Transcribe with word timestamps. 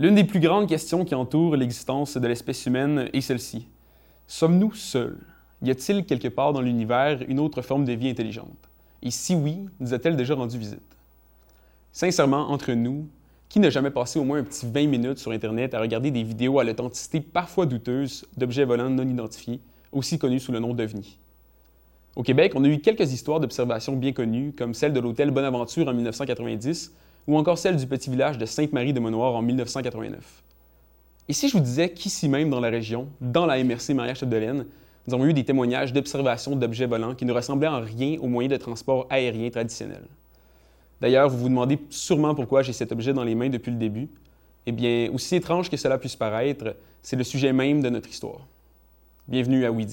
L'une 0.00 0.14
des 0.14 0.24
plus 0.24 0.40
grandes 0.40 0.66
questions 0.66 1.04
qui 1.04 1.14
entourent 1.14 1.56
l'existence 1.56 2.16
de 2.16 2.26
l'espèce 2.26 2.64
humaine 2.64 3.10
est 3.12 3.20
celle-ci. 3.20 3.66
Sommes-nous 4.26 4.72
seuls? 4.72 5.18
Y 5.60 5.72
a-t-il 5.72 6.06
quelque 6.06 6.28
part 6.28 6.54
dans 6.54 6.62
l'univers 6.62 7.20
une 7.28 7.38
autre 7.38 7.60
forme 7.60 7.84
de 7.84 7.92
vie 7.92 8.08
intelligente? 8.08 8.70
Et 9.02 9.10
si 9.10 9.34
oui, 9.34 9.58
nous 9.78 9.92
a-t-elle 9.92 10.16
déjà 10.16 10.34
rendu 10.34 10.56
visite? 10.56 10.96
Sincèrement, 11.92 12.50
entre 12.50 12.72
nous, 12.72 13.08
qui 13.50 13.60
n'a 13.60 13.68
jamais 13.68 13.90
passé 13.90 14.18
au 14.18 14.24
moins 14.24 14.38
un 14.38 14.44
petit 14.44 14.64
20 14.64 14.86
minutes 14.86 15.18
sur 15.18 15.32
Internet 15.32 15.74
à 15.74 15.80
regarder 15.80 16.10
des 16.10 16.22
vidéos 16.22 16.58
à 16.58 16.64
l'authenticité 16.64 17.20
parfois 17.20 17.66
douteuse 17.66 18.24
d'objets 18.38 18.64
volants 18.64 18.88
non 18.88 19.06
identifiés, 19.06 19.60
aussi 19.92 20.18
connus 20.18 20.40
sous 20.40 20.52
le 20.52 20.60
nom 20.60 20.72
d'OVNI? 20.72 21.18
Au 22.16 22.22
Québec, 22.22 22.52
on 22.54 22.64
a 22.64 22.68
eu 22.68 22.78
quelques 22.78 23.12
histoires 23.12 23.38
d'observations 23.38 23.96
bien 23.96 24.12
connues, 24.12 24.54
comme 24.56 24.72
celle 24.72 24.94
de 24.94 25.00
l'hôtel 25.00 25.30
Bonaventure 25.30 25.88
en 25.88 25.92
1990 25.92 26.90
ou 27.30 27.36
encore 27.36 27.58
celle 27.58 27.76
du 27.76 27.86
petit 27.86 28.10
village 28.10 28.38
de 28.38 28.44
Sainte-Marie-de-Monoir 28.44 29.36
en 29.36 29.42
1989. 29.42 30.42
Et 31.28 31.32
si 31.32 31.48
je 31.48 31.56
vous 31.56 31.62
disais 31.62 31.90
qu'ici 31.90 32.28
même 32.28 32.50
dans 32.50 32.58
la 32.58 32.70
région, 32.70 33.08
dans 33.20 33.46
la 33.46 33.62
MRC 33.62 33.94
Maria-Chapdelaine, 33.94 34.66
nous 35.06 35.14
avons 35.14 35.26
eu 35.26 35.32
des 35.32 35.44
témoignages 35.44 35.92
d'observations 35.92 36.56
d'objets 36.56 36.86
volants 36.86 37.14
qui 37.14 37.24
ne 37.24 37.32
ressemblaient 37.32 37.68
en 37.68 37.82
rien 37.82 38.18
aux 38.20 38.26
moyens 38.26 38.50
de 38.50 38.56
transport 38.56 39.06
aérien 39.10 39.48
traditionnels. 39.48 40.08
D'ailleurs, 41.00 41.30
vous 41.30 41.38
vous 41.38 41.48
demandez 41.48 41.78
sûrement 41.88 42.34
pourquoi 42.34 42.62
j'ai 42.62 42.72
cet 42.72 42.90
objet 42.90 43.12
dans 43.12 43.24
les 43.24 43.36
mains 43.36 43.48
depuis 43.48 43.70
le 43.70 43.78
début. 43.78 44.08
Eh 44.66 44.72
bien, 44.72 45.08
aussi 45.12 45.36
étrange 45.36 45.70
que 45.70 45.76
cela 45.76 45.98
puisse 45.98 46.16
paraître, 46.16 46.74
c'est 47.00 47.16
le 47.16 47.24
sujet 47.24 47.52
même 47.52 47.80
de 47.80 47.90
notre 47.90 48.08
histoire. 48.08 48.40
Bienvenue 49.28 49.64
à 49.64 49.70
Oui. 49.70 49.86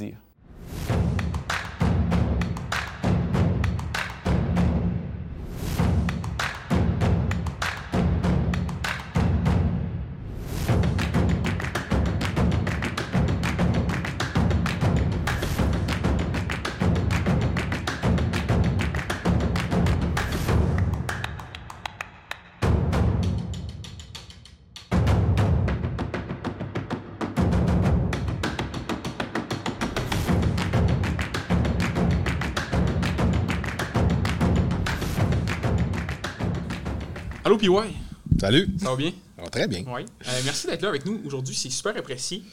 Allô, 37.48 37.58
PY. 37.58 37.70
Salut. 38.42 38.68
Ça 38.78 38.90
va 38.90 38.98
bien? 38.98 39.14
Ça 39.38 39.42
va 39.42 39.50
très 39.50 39.68
bien. 39.70 39.86
Oui. 39.88 40.02
Euh, 40.02 40.42
merci 40.44 40.68
d'être 40.68 40.82
là 40.82 40.90
avec 40.90 41.06
nous 41.06 41.22
aujourd'hui. 41.26 41.56
C'est 41.56 41.70
super 41.70 41.96
apprécié. 41.96 42.44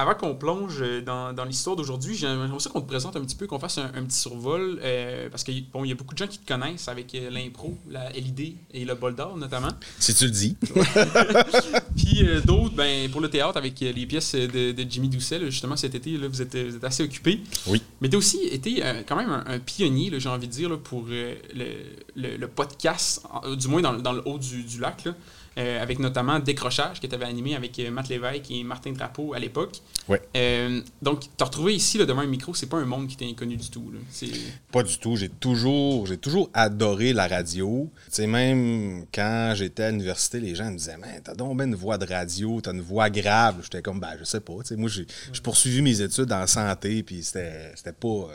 Avant 0.00 0.14
qu'on 0.14 0.34
plonge 0.34 0.78
euh, 0.80 1.02
dans, 1.02 1.34
dans 1.34 1.44
l'histoire 1.44 1.76
d'aujourd'hui, 1.76 2.14
j'aimerais 2.16 2.48
ça 2.58 2.70
qu'on 2.70 2.80
te 2.80 2.86
présente 2.88 3.16
un 3.16 3.20
petit 3.20 3.36
peu, 3.36 3.46
qu'on 3.46 3.58
fasse 3.58 3.76
un, 3.76 3.90
un 3.94 4.02
petit 4.04 4.16
survol, 4.18 4.80
euh, 4.82 5.28
parce 5.28 5.44
qu'il 5.44 5.68
bon, 5.68 5.84
y 5.84 5.92
a 5.92 5.94
beaucoup 5.94 6.14
de 6.14 6.18
gens 6.18 6.26
qui 6.26 6.38
te 6.38 6.48
connaissent 6.50 6.88
avec 6.88 7.14
euh, 7.14 7.28
l'impro, 7.28 7.76
la 7.90 8.08
LID 8.12 8.56
et 8.72 8.84
le 8.86 8.94
bol 8.94 9.14
d'or 9.14 9.36
notamment. 9.36 9.68
Si 9.98 10.14
tu 10.14 10.24
le 10.24 10.30
dis. 10.30 10.56
Puis 11.96 12.22
euh, 12.26 12.40
d'autres, 12.40 12.74
ben, 12.74 13.10
pour 13.10 13.20
le 13.20 13.28
théâtre, 13.28 13.58
avec 13.58 13.78
les 13.80 14.06
pièces 14.06 14.34
de, 14.34 14.72
de 14.72 14.86
Jimmy 14.90 15.08
Doucet, 15.10 15.38
là, 15.38 15.50
justement 15.50 15.76
cet 15.76 15.94
été, 15.94 16.16
là, 16.16 16.28
vous, 16.28 16.40
êtes, 16.40 16.56
vous 16.56 16.76
êtes 16.76 16.84
assez 16.84 17.02
occupés. 17.02 17.40
Oui. 17.66 17.82
Mais 18.00 18.08
tu 18.08 18.16
as 18.16 18.18
aussi 18.18 18.42
été 18.44 18.84
euh, 18.84 19.02
quand 19.06 19.16
même 19.16 19.30
un, 19.30 19.44
un 19.46 19.58
pionnier, 19.58 20.10
j'ai 20.18 20.28
envie 20.30 20.46
de 20.46 20.52
dire, 20.52 20.68
là, 20.70 20.76
pour 20.78 21.04
le, 21.06 21.34
le- 21.54 22.36
le 22.36 22.48
podcast, 22.48 23.22
du 23.58 23.68
moins 23.68 23.82
dans, 23.82 23.92
le- 23.92 24.02
dans 24.02 24.12
le 24.12 24.22
haut 24.26 24.38
du, 24.38 24.62
du 24.62 24.80
lac, 24.80 25.04
là, 25.04 25.14
euh, 25.60 25.82
avec 25.82 25.98
notamment 25.98 26.38
Décrochage 26.38 27.00
que 27.00 27.06
tu 27.06 27.14
avais 27.14 27.26
animé 27.26 27.54
avec 27.54 27.78
euh, 27.78 27.90
Matt 27.90 28.08
Lévesque 28.08 28.50
et 28.50 28.64
Martin 28.64 28.92
Drapeau 28.92 29.34
à 29.34 29.38
l'époque. 29.38 29.82
Ouais. 30.08 30.22
Euh, 30.36 30.80
donc, 31.02 31.24
te 31.36 31.44
retrouver 31.44 31.74
ici 31.74 31.98
là, 31.98 32.06
devant 32.06 32.22
un 32.22 32.26
micro, 32.26 32.54
c'est 32.54 32.68
pas 32.68 32.78
un 32.78 32.86
monde 32.86 33.08
qui 33.08 33.16
t'est 33.16 33.28
inconnu 33.28 33.56
du 33.56 33.68
tout. 33.68 33.92
là. 33.92 34.28
Pas 34.72 34.82
du 34.82 34.98
tout. 34.98 35.16
J'ai 35.16 35.28
toujours, 35.28 36.06
j'ai 36.06 36.16
toujours 36.16 36.48
adoré 36.54 37.12
la 37.12 37.28
radio. 37.28 37.90
Tu 38.06 38.12
sais, 38.12 38.26
même 38.26 39.04
quand 39.12 39.52
j'étais 39.54 39.84
à 39.84 39.90
l'université, 39.90 40.40
les 40.40 40.54
gens 40.54 40.70
me 40.70 40.78
disaient, 40.78 40.96
man, 40.96 41.20
t'as 41.22 41.34
donc 41.34 41.60
une 41.60 41.74
voix 41.74 41.98
de 41.98 42.06
radio, 42.06 42.60
t'as 42.62 42.72
une 42.72 42.80
voix 42.80 43.10
grave. 43.10 43.56
J'étais 43.62 43.82
comme, 43.82 44.00
ben, 44.00 44.16
je 44.18 44.24
sais 44.24 44.40
pas. 44.40 44.54
Tu 44.60 44.68
sais, 44.68 44.76
moi, 44.76 44.88
j'ai, 44.88 45.06
j'ai 45.32 45.42
poursuivi 45.42 45.82
mes 45.82 46.00
études 46.00 46.32
en 46.32 46.46
santé, 46.46 47.02
puis 47.02 47.22
c'était, 47.22 47.72
c'était 47.74 47.92
pas. 47.92 48.28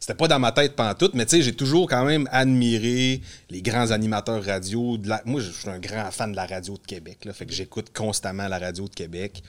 C'était 0.00 0.14
pas 0.14 0.28
dans 0.28 0.38
ma 0.38 0.50
tête 0.50 0.74
pantoute, 0.76 1.12
mais 1.12 1.26
tu 1.26 1.36
sais, 1.36 1.42
j'ai 1.42 1.54
toujours 1.54 1.86
quand 1.86 2.06
même 2.06 2.26
admiré 2.32 3.20
les 3.50 3.60
grands 3.60 3.90
animateurs 3.90 4.42
radio. 4.42 4.96
De 4.96 5.10
la... 5.10 5.20
Moi, 5.26 5.42
je 5.42 5.50
suis 5.50 5.68
un 5.68 5.78
grand 5.78 6.10
fan 6.10 6.32
de 6.32 6.36
la 6.36 6.46
radio 6.46 6.74
de 6.74 6.86
Québec, 6.86 7.26
là, 7.26 7.34
fait 7.34 7.44
que 7.44 7.52
j'écoute 7.52 7.92
constamment 7.94 8.48
la 8.48 8.58
radio 8.58 8.88
de 8.88 8.94
Québec. 8.94 9.42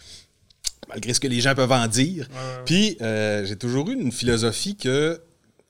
malgré 0.90 1.14
ce 1.14 1.22
que 1.22 1.28
les 1.28 1.40
gens 1.40 1.56
peuvent 1.56 1.72
en 1.72 1.88
dire. 1.88 2.28
Puis 2.66 2.98
euh, 3.02 3.46
j'ai 3.46 3.56
toujours 3.56 3.90
eu 3.90 3.94
une 3.94 4.12
philosophie 4.12 4.76
que 4.76 5.22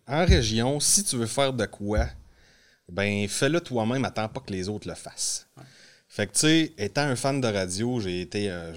en 0.07 0.25
région, 0.25 0.79
si 0.79 1.03
tu 1.03 1.15
veux 1.15 1.27
faire 1.27 1.53
de 1.53 1.65
quoi, 1.65 2.07
ben 2.91 3.27
fais-le 3.27 3.61
toi-même, 3.61 4.03
attends 4.03 4.27
pas 4.27 4.41
que 4.41 4.51
les 4.51 4.67
autres 4.67 4.87
le 4.87 4.95
fassent. 4.95 5.47
Fait 6.11 6.27
que 6.27 6.33
tu 6.33 6.39
sais, 6.39 6.73
étant 6.77 7.03
un 7.03 7.15
fan 7.15 7.39
de 7.39 7.47
radio, 7.47 8.01
j'ai 8.01 8.19
été 8.19 8.51
euh, 8.51 8.73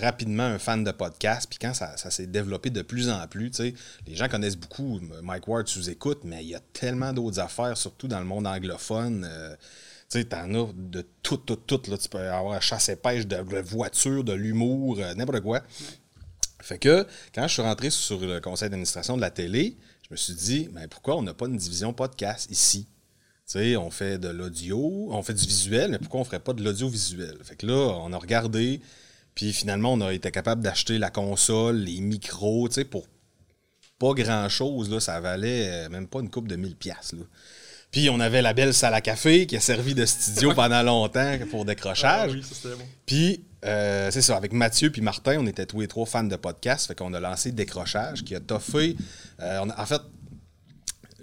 rapidement 0.00 0.42
un 0.42 0.58
fan 0.58 0.82
de 0.82 0.90
podcast. 0.90 1.46
Puis 1.48 1.60
quand 1.60 1.72
ça, 1.74 1.96
s'est 1.96 2.26
développé 2.26 2.70
de 2.70 2.82
plus 2.82 3.08
en 3.08 3.24
plus, 3.28 3.52
tu 3.52 3.56
sais, 3.58 3.74
les 4.08 4.16
gens 4.16 4.26
connaissent 4.26 4.56
beaucoup 4.56 4.98
Mike 5.22 5.46
Ward 5.46 5.68
sous 5.68 5.90
écoute, 5.90 6.22
mais 6.24 6.42
il 6.42 6.48
y 6.48 6.56
a 6.56 6.60
tellement 6.72 7.12
d'autres 7.12 7.38
affaires, 7.38 7.76
surtout 7.76 8.08
dans 8.08 8.18
le 8.18 8.24
monde 8.24 8.48
anglophone. 8.48 9.24
euh, 9.30 9.54
tu 10.10 10.18
sais, 10.18 10.24
t'en 10.24 10.52
as 10.52 10.72
de 10.74 11.06
tout, 11.22 11.36
tout, 11.36 11.54
tout. 11.54 11.80
Là. 11.88 11.96
Tu 11.98 12.08
peux 12.08 12.18
avoir 12.18 12.60
chasse 12.60 12.88
et 12.88 12.96
pêche, 12.96 13.28
de, 13.28 13.36
de 13.36 13.60
voiture, 13.60 14.24
de 14.24 14.32
l'humour, 14.32 14.98
euh, 14.98 15.14
n'importe 15.14 15.42
quoi. 15.42 15.62
Fait 16.60 16.78
que 16.78 17.06
quand 17.32 17.46
je 17.46 17.52
suis 17.52 17.62
rentré 17.62 17.90
sur 17.90 18.18
le 18.18 18.40
conseil 18.40 18.70
d'administration 18.70 19.14
de 19.14 19.20
la 19.20 19.30
télé, 19.30 19.76
je 20.02 20.08
me 20.10 20.16
suis 20.16 20.34
dit, 20.34 20.68
mais 20.72 20.88
pourquoi 20.88 21.16
on 21.16 21.22
n'a 21.22 21.32
pas 21.32 21.46
une 21.46 21.56
division 21.56 21.92
podcast 21.92 22.50
ici? 22.50 22.88
Tu 23.46 23.58
sais, 23.58 23.76
on 23.76 23.90
fait 23.90 24.18
de 24.18 24.28
l'audio, 24.28 25.08
on 25.10 25.22
fait 25.22 25.34
du 25.34 25.44
visuel, 25.46 25.90
mais 25.90 25.98
pourquoi 25.98 26.20
on 26.20 26.22
ne 26.22 26.26
ferait 26.26 26.38
pas 26.40 26.52
de 26.52 26.62
l'audiovisuel? 26.62 27.36
Fait 27.42 27.56
que 27.56 27.66
là, 27.66 27.74
on 28.02 28.12
a 28.12 28.16
regardé, 28.18 28.80
puis 29.34 29.52
finalement, 29.52 29.92
on 29.92 30.00
a 30.00 30.12
été 30.12 30.30
capable 30.30 30.62
d'acheter 30.62 30.98
la 30.98 31.10
console, 31.10 31.76
les 31.78 32.00
micros, 32.00 32.68
tu 32.68 32.74
sais, 32.76 32.84
pour 32.84 33.06
pas 33.98 34.14
grand-chose, 34.14 34.90
là, 34.90 35.00
ça 35.00 35.20
valait 35.20 35.66
euh, 35.68 35.88
même 35.88 36.06
pas 36.08 36.20
une 36.20 36.30
coupe 36.30 36.48
de 36.48 36.56
1000 36.56 36.76
pièces. 36.76 37.14
Puis 37.90 38.08
on 38.08 38.20
avait 38.20 38.40
la 38.42 38.54
belle 38.54 38.72
salle 38.72 38.94
à 38.94 39.00
café 39.02 39.46
qui 39.46 39.56
a 39.56 39.60
servi 39.60 39.94
de 39.94 40.06
studio 40.06 40.54
pendant 40.56 40.82
longtemps 40.82 41.36
pour 41.50 41.64
décrochage. 41.64 42.30
Ah 42.30 42.32
oui, 42.34 42.42
ça 42.42 42.54
c'était 42.54 42.74
bon. 42.76 42.88
Puis, 43.04 43.44
euh, 43.64 44.10
c'est 44.10 44.22
ça, 44.22 44.36
avec 44.36 44.52
Mathieu 44.52 44.90
puis 44.90 45.02
Martin, 45.02 45.36
on 45.40 45.46
était 45.46 45.66
tous 45.66 45.80
les 45.80 45.88
trois 45.88 46.06
fans 46.06 46.24
de 46.24 46.36
podcast. 46.36 46.86
Fait 46.86 46.94
qu'on 46.94 47.12
a 47.12 47.20
lancé 47.20 47.52
Décrochage, 47.52 48.24
qui 48.24 48.34
a 48.34 48.40
toffé. 48.40 48.96
euh, 49.40 49.60
on 49.62 49.68
a- 49.70 49.80
en 49.82 49.86
fait, 49.86 50.00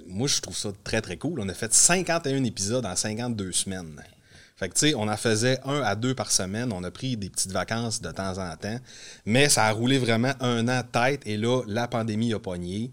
moi, 0.09 0.27
je 0.27 0.41
trouve 0.41 0.57
ça 0.57 0.69
très, 0.83 1.01
très 1.01 1.17
cool. 1.17 1.39
On 1.39 1.47
a 1.47 1.53
fait 1.53 1.73
51 1.73 2.43
épisodes 2.43 2.85
en 2.85 2.95
52 2.95 3.51
semaines. 3.51 4.01
Fait 4.57 4.67
que, 4.67 4.73
tu 4.73 4.89
sais, 4.89 4.95
on 4.95 5.07
en 5.07 5.15
faisait 5.15 5.59
un 5.63 5.81
à 5.81 5.95
deux 5.95 6.13
par 6.13 6.31
semaine. 6.31 6.73
On 6.73 6.83
a 6.83 6.91
pris 6.91 7.15
des 7.15 7.29
petites 7.29 7.51
vacances 7.51 8.01
de 8.01 8.11
temps 8.11 8.37
en 8.37 8.55
temps. 8.57 8.77
Mais 9.25 9.47
ça 9.47 9.65
a 9.65 9.71
roulé 9.71 9.97
vraiment 9.97 10.33
un 10.41 10.67
an 10.67 10.81
tête. 10.91 11.21
Et 11.25 11.37
là, 11.37 11.61
la 11.67 11.87
pandémie 11.87 12.33
a 12.33 12.39
pogné. 12.39 12.91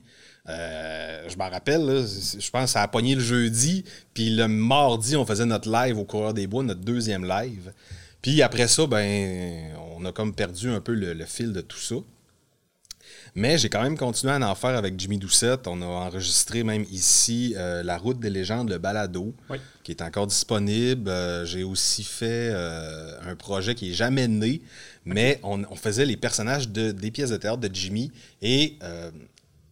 Euh, 0.49 1.29
je 1.29 1.37
m'en 1.37 1.51
rappelle, 1.51 2.07
je 2.07 2.51
pense 2.51 2.65
que 2.67 2.71
ça 2.71 2.83
a 2.83 2.89
pogné 2.89 3.17
le 3.17 3.21
jeudi. 3.21 3.85
Puis 4.15 4.31
le 4.31 4.47
mardi, 4.47 5.17
on 5.17 5.27
faisait 5.27 5.47
notre 5.47 5.69
live 5.69 5.99
au 5.99 6.05
Coureur 6.05 6.35
des 6.35 6.47
Bois, 6.47 6.63
notre 6.63 6.83
deuxième 6.83 7.25
live. 7.25 7.73
Puis 8.23 8.43
après 8.43 8.69
ça, 8.69 8.87
ben, 8.87 9.75
on 9.97 10.05
a 10.05 10.13
comme 10.13 10.35
perdu 10.35 10.71
un 10.71 10.81
peu 10.81 10.93
le 10.93 11.25
fil 11.25 11.53
de 11.53 11.63
tout 11.63 11.79
ça. 11.79 11.97
Mais 13.39 13.59
j'ai 13.59 13.69
quand 13.69 13.83
même 13.83 13.99
continué 13.99 14.33
à 14.33 14.51
en 14.51 14.55
faire 14.55 14.71
avec 14.77 14.99
Jimmy 14.99 15.19
Doucette. 15.19 15.69
On 15.69 15.83
a 15.83 15.85
enregistré 15.85 16.65
même 16.65 16.87
ici 16.91 17.55
euh, 17.59 17.83
La 17.83 17.99
route 17.99 18.19
des 18.19 18.31
légendes, 18.31 18.71
le 18.71 18.79
balado, 18.79 19.35
Oui. 19.51 19.59
qui 19.85 19.93
est 19.93 20.01
encore 20.01 20.27
disponible. 20.27 21.11
Euh, 21.11 21.45
j'ai 21.45 21.63
aussi 21.63 22.03
fait 22.03 22.51
euh, 22.51 23.13
un 23.31 23.37
projet 23.37 23.75
qui 23.75 23.91
est 23.91 23.95
jamais 23.95 24.27
né, 24.27 24.63
mais 25.05 25.39
on, 25.43 25.63
on 25.71 25.77
faisait 25.77 26.07
les 26.07 26.17
personnages 26.17 26.71
de, 26.71 26.93
des 26.93 27.11
pièces 27.11 27.29
de 27.29 27.37
théâtre 27.37 27.59
de 27.59 27.71
Jimmy 27.73 28.11
et 28.41 28.79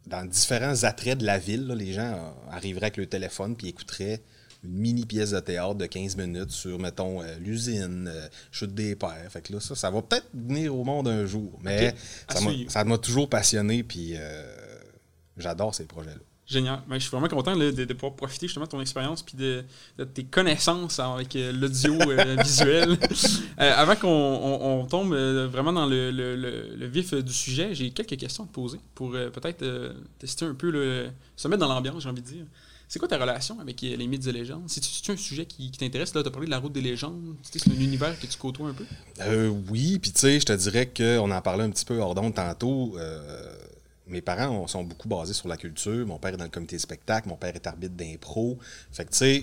dans 0.06 0.26
différents 0.26 0.84
attraits 0.84 1.16
de 1.16 1.24
la 1.24 1.38
ville, 1.38 1.66
là, 1.66 1.74
les 1.74 1.94
gens 1.94 2.34
arriveraient 2.52 2.84
avec 2.84 2.98
le 2.98 3.06
téléphone 3.06 3.56
puis 3.56 3.68
écouteraient 3.68 4.20
une 4.64 4.72
mini 4.72 5.04
pièce 5.06 5.30
de 5.30 5.40
théâtre 5.40 5.74
de 5.74 5.86
15 5.86 6.16
minutes 6.16 6.50
sur, 6.50 6.78
mettons, 6.78 7.22
euh, 7.22 7.36
l'usine, 7.38 8.08
euh, 8.12 8.28
chute 8.50 8.74
des 8.74 8.96
pères. 8.96 9.26
Fait 9.30 9.40
que 9.42 9.52
là, 9.52 9.60
ça, 9.60 9.74
ça 9.74 9.90
va 9.90 10.02
peut-être 10.02 10.26
venir 10.34 10.74
au 10.74 10.84
monde 10.84 11.08
un 11.08 11.26
jour. 11.26 11.58
Mais 11.62 11.94
m'a- 12.40 12.50
ça 12.70 12.84
m'a 12.84 12.98
toujours 12.98 13.28
passionné, 13.28 13.82
puis 13.82 14.14
euh, 14.16 14.42
j'adore 15.36 15.74
ces 15.74 15.84
projets-là. 15.84 16.20
Génial. 16.46 16.82
Ben, 16.86 16.96
je 16.96 17.00
suis 17.00 17.10
vraiment 17.10 17.28
content 17.28 17.54
là, 17.54 17.72
de, 17.72 17.84
de 17.86 17.92
pouvoir 17.94 18.14
profiter 18.16 18.46
justement 18.48 18.66
de 18.66 18.70
ton 18.70 18.80
expérience 18.82 19.22
puis 19.22 19.34
de, 19.36 19.64
de 19.96 20.04
tes 20.04 20.24
connaissances 20.24 20.98
avec 21.00 21.34
euh, 21.36 21.52
l'audio 21.52 21.94
euh, 22.10 22.36
visuel. 22.42 22.98
Euh, 23.60 23.72
avant 23.74 23.96
qu'on 23.96 24.08
on- 24.08 24.80
on 24.80 24.84
tombe 24.86 25.14
vraiment 25.14 25.72
dans 25.72 25.86
le, 25.86 26.10
le- 26.10 26.36
le- 26.36 26.76
le 26.76 26.86
vif 26.86 27.14
du 27.14 27.32
sujet, 27.32 27.74
j'ai 27.74 27.90
quelques 27.90 28.18
questions 28.18 28.44
à 28.44 28.46
te 28.46 28.52
poser 28.52 28.78
pour 28.94 29.12
peut-être 29.12 29.64
tester 30.18 30.44
un 30.44 30.54
peu, 30.54 30.70
le, 30.70 31.08
se 31.34 31.48
mettre 31.48 31.60
dans 31.60 31.72
l'ambiance, 31.72 32.02
j'ai 32.02 32.08
envie 32.10 32.20
de 32.20 32.26
dire. 32.28 32.44
C'est 32.86 32.98
quoi 32.98 33.08
ta 33.08 33.16
relation 33.16 33.58
avec 33.60 33.80
les 33.80 33.96
mythes 34.06 34.26
et 34.26 34.32
légendes? 34.32 34.64
C'est-tu 34.66 34.88
c'est-tu 34.90 35.10
un 35.12 35.16
sujet 35.16 35.46
qui, 35.46 35.70
qui 35.70 35.78
t'intéresse? 35.78 36.14
Là, 36.14 36.22
tu 36.22 36.28
as 36.28 36.30
parlé 36.30 36.46
de 36.46 36.50
la 36.50 36.58
route 36.58 36.72
des 36.74 36.82
légendes. 36.82 37.34
Tu 37.50 37.58
C'est 37.58 37.70
un 37.70 37.80
univers 37.80 38.20
que 38.20 38.26
tu 38.26 38.36
côtoies 38.36 38.68
un 38.68 38.74
peu? 38.74 38.84
Euh, 39.22 39.48
oui, 39.70 39.98
puis 39.98 40.12
tu 40.12 40.20
sais, 40.20 40.38
je 40.38 40.44
te 40.44 40.52
dirais 40.52 40.92
qu'on 40.94 41.30
en 41.30 41.40
parlait 41.40 41.64
un 41.64 41.70
petit 41.70 41.86
peu 41.86 41.98
hors 41.98 42.14
d'onde 42.14 42.34
tantôt. 42.34 42.94
Mes 44.06 44.20
parents 44.20 44.48
on- 44.50 44.66
sont 44.66 44.84
beaucoup 44.84 45.08
basés 45.08 45.32
sur 45.34 45.48
la 45.48 45.56
culture. 45.56 46.06
Mon 46.06 46.18
père 46.18 46.34
est 46.34 46.36
dans 46.36 46.44
le 46.44 46.50
comité 46.50 46.76
de 46.76 46.80
spectacle, 46.80 47.28
mon 47.28 47.36
père 47.36 47.54
est 47.54 47.66
arbitre 47.66 47.94
d'impro. 47.94 48.58
Fait 48.92 49.04
que 49.04 49.10
tu 49.10 49.16
sais, 49.18 49.42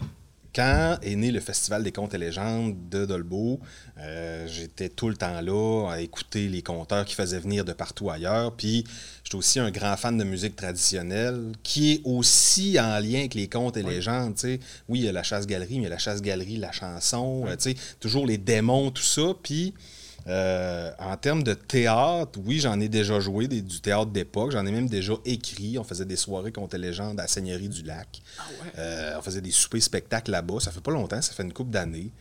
quand 0.54 0.98
est 1.02 1.16
né 1.16 1.32
le 1.32 1.40
Festival 1.40 1.82
des 1.82 1.94
contes 1.94 2.14
et 2.14 2.18
légendes 2.18 2.76
de 2.90 3.06
Dolbeau, 3.06 3.62
euh, 3.98 4.46
j'étais 4.50 4.90
tout 4.90 5.08
le 5.08 5.16
temps 5.16 5.40
là 5.40 5.88
à 5.90 6.02
écouter 6.02 6.50
les 6.50 6.62
conteurs 6.62 7.06
qui 7.06 7.16
faisaient 7.16 7.40
venir 7.40 7.64
de 7.64 7.72
partout 7.72 8.10
ailleurs. 8.10 8.54
Puis 8.58 8.84
j'étais 9.24 9.38
aussi 9.38 9.60
un 9.62 9.72
grand 9.72 9.96
fan 9.96 10.18
de 10.18 10.26
musique 10.26 10.58
traditionnelle 10.58 11.54
qui 11.64 11.94
est 11.94 12.02
aussi 12.04 12.78
en 12.78 13.00
lien 13.00 13.20
avec 13.20 13.34
les 13.34 13.48
contes 13.48 13.78
et 13.78 13.84
légendes. 13.84 14.36
tu 14.36 14.42
sais. 14.42 14.60
Oui, 14.90 15.00
il 15.00 15.06
y 15.06 15.10
a 15.10 15.14
la 15.14 15.24
chasse-galerie, 15.24 15.76
mais 15.76 15.84
il 15.84 15.84
y 15.84 15.88
a 15.88 15.92
la 15.92 15.98
chasse-galerie, 15.98 16.58
la 16.58 16.74
chanson, 16.74 17.46
euh, 17.48 17.56
tu 17.56 17.72
sais, 17.72 17.76
toujours 18.02 18.28
les 18.28 18.38
démons, 18.38 18.92
tout 18.92 19.02
ça. 19.04 19.34
Puis 19.42 19.74
euh, 20.28 20.92
en 21.00 21.18
termes 21.18 21.44
de 21.44 21.54
théâtre, 21.54 22.40
oui, 22.46 22.60
j'en 22.60 22.80
ai 22.80 22.88
déjà 22.90 23.20
joué, 23.20 23.48
des- 23.48 23.62
du 23.62 23.82
théâtre 23.82 24.12
d'époque. 24.12 24.52
J'en 24.52 24.66
ai 24.66 24.72
même 24.72 24.88
déjà 24.90 25.14
écrit. 25.26 25.78
On 25.80 25.84
faisait 25.84 26.06
des 26.06 26.16
soirées 26.16 26.52
contes 26.52 26.74
et 26.74 26.78
légendes 26.78 27.20
à 27.20 27.24
la 27.24 27.28
Seigneurie 27.28 27.70
du 27.70 27.82
Lac. 27.84 28.22
Ah 28.38 28.44
ouais. 28.50 28.72
Euh, 28.78 29.16
on 29.18 29.22
faisait 29.22 29.42
des 29.42 29.52
soupers 29.52 29.82
spectacles 29.82 30.32
là-bas. 30.32 30.60
Ça 30.60 30.72
fait 30.72 30.82
pas 30.82 30.92
longtemps, 30.92 31.22
ça 31.22 31.34
fait 31.34 31.44
une 31.44 31.54
couple 31.54 31.72
d'années. 31.72 32.12